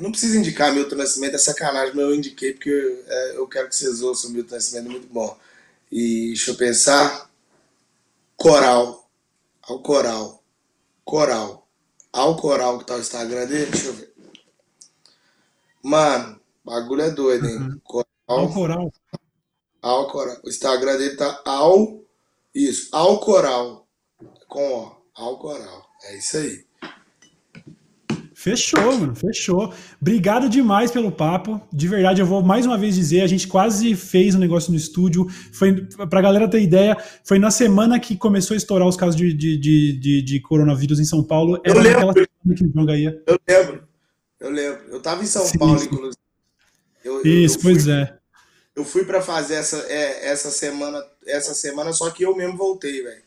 Não 0.00 0.10
precisa 0.10 0.38
indicar 0.38 0.72
Milton 0.72 0.96
Nascimento, 0.96 1.34
é 1.34 1.38
sacanagem, 1.38 1.94
mas 1.94 2.04
eu 2.04 2.14
indiquei 2.14 2.52
porque 2.54 3.04
é, 3.06 3.36
eu 3.36 3.46
quero 3.46 3.68
que 3.68 3.76
vocês 3.76 4.02
ouçam 4.02 4.30
o 4.30 4.32
Milton 4.32 4.54
Nascimento, 4.54 4.86
é 4.86 4.90
muito 4.90 5.08
bom. 5.08 5.38
E 5.92 6.28
deixa 6.28 6.52
eu 6.52 6.56
pensar. 6.56 7.30
Coral. 8.36 9.10
Ao 9.62 9.82
coral. 9.82 10.42
Coral. 11.04 11.68
Ao 12.12 12.36
coral 12.36 12.78
que 12.78 12.86
tá 12.86 12.96
o 12.96 13.00
Instagram 13.00 13.46
dele, 13.46 13.70
deixa 13.70 13.88
eu 13.88 13.92
ver. 13.92 14.12
Mano, 15.82 16.40
bagulho 16.64 17.02
é 17.02 17.10
doido, 17.10 17.46
hein? 17.46 17.58
Uhum. 17.58 17.80
Coral. 17.84 18.06
Ao 18.26 18.52
coral. 18.52 18.92
Ao 19.82 20.10
coral. 20.10 20.40
O 20.44 20.48
Instagram 20.48 20.96
dele 20.96 21.16
tá 21.16 21.42
ao. 21.44 22.02
Isso, 22.54 22.88
ao 22.92 23.20
coral. 23.20 23.86
Com 24.48 24.72
ó. 24.72 24.96
Ao 25.14 25.38
coral. 25.38 25.86
É 26.04 26.16
isso 26.16 26.36
aí. 26.36 26.69
Fechou, 28.40 28.98
mano, 28.98 29.14
fechou. 29.14 29.70
Obrigado 30.00 30.48
demais 30.48 30.90
pelo 30.90 31.12
papo. 31.12 31.60
De 31.70 31.86
verdade, 31.86 32.22
eu 32.22 32.26
vou 32.26 32.42
mais 32.42 32.64
uma 32.64 32.78
vez 32.78 32.94
dizer, 32.94 33.20
a 33.20 33.26
gente 33.26 33.46
quase 33.46 33.94
fez 33.94 34.34
um 34.34 34.38
negócio 34.38 34.70
no 34.70 34.78
estúdio. 34.78 35.26
Foi 35.52 35.86
pra 36.08 36.22
galera 36.22 36.48
ter 36.48 36.62
ideia, 36.62 36.96
foi 37.22 37.38
na 37.38 37.50
semana 37.50 38.00
que 38.00 38.16
começou 38.16 38.54
a 38.54 38.56
estourar 38.56 38.88
os 38.88 38.96
casos 38.96 39.14
de, 39.14 39.34
de, 39.34 39.58
de, 39.58 40.22
de 40.22 40.40
coronavírus 40.40 40.98
em 40.98 41.04
São 41.04 41.22
Paulo. 41.22 41.60
Era 41.62 41.80
eu 41.80 41.82
lembro. 41.82 42.28
semana 42.42 42.56
que 42.56 42.78
o 42.78 42.94
ia. 42.96 43.22
Eu 43.26 43.38
lembro. 43.46 43.88
Eu 44.40 44.50
lembro. 44.50 44.80
Eu 44.88 45.02
tava 45.02 45.22
em 45.22 45.26
São 45.26 45.44
Sim. 45.44 45.58
Paulo, 45.58 45.74
inclusive. 45.74 46.16
Eu, 47.04 47.20
Isso, 47.22 47.58
eu, 47.58 47.62
pois 47.62 47.84
fui, 47.84 47.92
é. 47.92 48.18
Eu 48.74 48.84
fui 48.86 49.04
para 49.04 49.20
fazer 49.20 49.56
essa, 49.56 49.84
é, 49.86 50.28
essa 50.30 50.50
semana, 50.50 51.04
essa 51.26 51.52
semana, 51.52 51.92
só 51.92 52.08
que 52.08 52.24
eu 52.24 52.34
mesmo 52.34 52.56
voltei, 52.56 53.02
velho. 53.02 53.22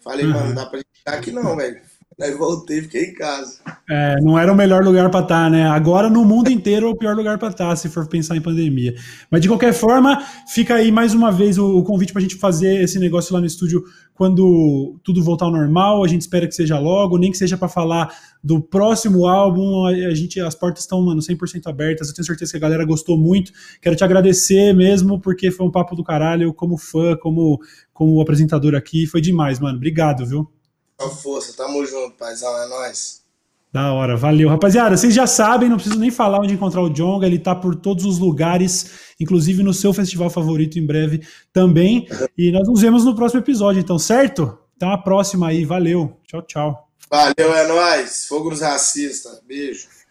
Falei, 0.00 0.24
uhum. 0.24 0.32
mano, 0.32 0.46
não 0.46 0.54
dá 0.54 0.64
pra 0.64 0.78
gente 0.78 0.88
ficar 0.94 1.12
aqui 1.12 1.30
não, 1.30 1.54
velho 1.54 1.82
Aí 2.20 2.32
voltei, 2.32 2.80
fiquei 2.82 3.06
em 3.06 3.14
casa. 3.14 3.58
É, 3.90 4.16
não 4.22 4.38
era 4.38 4.52
o 4.52 4.54
melhor 4.54 4.84
lugar 4.84 5.10
para 5.10 5.20
estar, 5.20 5.44
tá, 5.44 5.50
né? 5.50 5.66
Agora 5.66 6.08
no 6.08 6.24
mundo 6.24 6.48
inteiro 6.48 6.86
é 6.86 6.90
o 6.90 6.96
pior 6.96 7.16
lugar 7.16 7.38
para 7.38 7.48
estar, 7.48 7.70
tá, 7.70 7.76
se 7.76 7.88
for 7.88 8.06
pensar 8.06 8.36
em 8.36 8.40
pandemia. 8.40 8.94
Mas 9.30 9.40
de 9.40 9.48
qualquer 9.48 9.72
forma, 9.72 10.22
fica 10.48 10.76
aí 10.76 10.92
mais 10.92 11.12
uma 11.12 11.32
vez 11.32 11.58
o, 11.58 11.78
o 11.78 11.82
convite 11.82 12.12
para 12.12 12.20
a 12.20 12.22
gente 12.22 12.36
fazer 12.36 12.82
esse 12.82 12.98
negócio 13.00 13.34
lá 13.34 13.40
no 13.40 13.46
estúdio 13.46 13.82
quando 14.14 14.96
tudo 15.02 15.22
voltar 15.24 15.46
ao 15.46 15.50
normal. 15.50 16.04
A 16.04 16.08
gente 16.08 16.22
espera 16.22 16.46
que 16.46 16.54
seja 16.54 16.78
logo, 16.78 17.18
nem 17.18 17.32
que 17.32 17.36
seja 17.36 17.58
para 17.58 17.68
falar 17.68 18.14
do 18.42 18.60
próximo 18.60 19.26
álbum. 19.26 19.84
A 19.84 20.14
gente, 20.14 20.40
as 20.40 20.54
portas 20.54 20.84
estão, 20.84 21.02
mano, 21.02 21.20
100% 21.20 21.66
abertas. 21.66 22.08
Eu 22.08 22.14
tenho 22.14 22.26
certeza 22.26 22.52
que 22.52 22.56
a 22.56 22.60
galera 22.60 22.84
gostou 22.84 23.18
muito. 23.18 23.52
Quero 23.82 23.96
te 23.96 24.04
agradecer 24.04 24.72
mesmo, 24.72 25.20
porque 25.20 25.50
foi 25.50 25.66
um 25.66 25.70
papo 25.70 25.96
do 25.96 26.04
caralho, 26.04 26.54
como 26.54 26.78
fã, 26.78 27.16
como, 27.16 27.60
como 27.92 28.20
apresentador 28.20 28.76
aqui. 28.76 29.04
Foi 29.04 29.20
demais, 29.20 29.58
mano. 29.58 29.76
Obrigado, 29.76 30.24
viu? 30.24 30.48
Com 30.96 31.10
força, 31.10 31.52
tamo 31.56 31.84
junto, 31.84 32.16
paizão, 32.16 32.56
é 32.62 32.68
nóis. 32.68 33.24
Da 33.72 33.92
hora, 33.92 34.16
valeu. 34.16 34.48
Rapaziada, 34.48 34.96
vocês 34.96 35.12
já 35.12 35.26
sabem, 35.26 35.68
não 35.68 35.76
preciso 35.76 35.98
nem 35.98 36.10
falar 36.10 36.38
onde 36.38 36.54
encontrar 36.54 36.80
o 36.80 36.88
Jonga, 36.88 37.26
ele 37.26 37.40
tá 37.40 37.56
por 37.56 37.74
todos 37.74 38.04
os 38.04 38.20
lugares, 38.20 39.14
inclusive 39.18 39.64
no 39.64 39.74
seu 39.74 39.92
festival 39.92 40.30
favorito 40.30 40.78
em 40.78 40.86
breve 40.86 41.26
também. 41.52 42.06
E 42.38 42.52
nós 42.52 42.68
nos 42.68 42.80
vemos 42.80 43.04
no 43.04 43.16
próximo 43.16 43.40
episódio, 43.40 43.80
então, 43.80 43.98
certo? 43.98 44.56
Até 44.76 44.86
a 44.86 44.96
próxima 44.96 45.48
aí, 45.48 45.64
valeu. 45.64 46.16
Tchau, 46.24 46.42
tchau. 46.42 46.88
Valeu, 47.10 47.54
é 47.54 47.66
nóis. 47.66 48.26
Fogo 48.26 48.50
nos 48.50 48.60
racistas. 48.60 49.40
Beijo. 49.46 49.94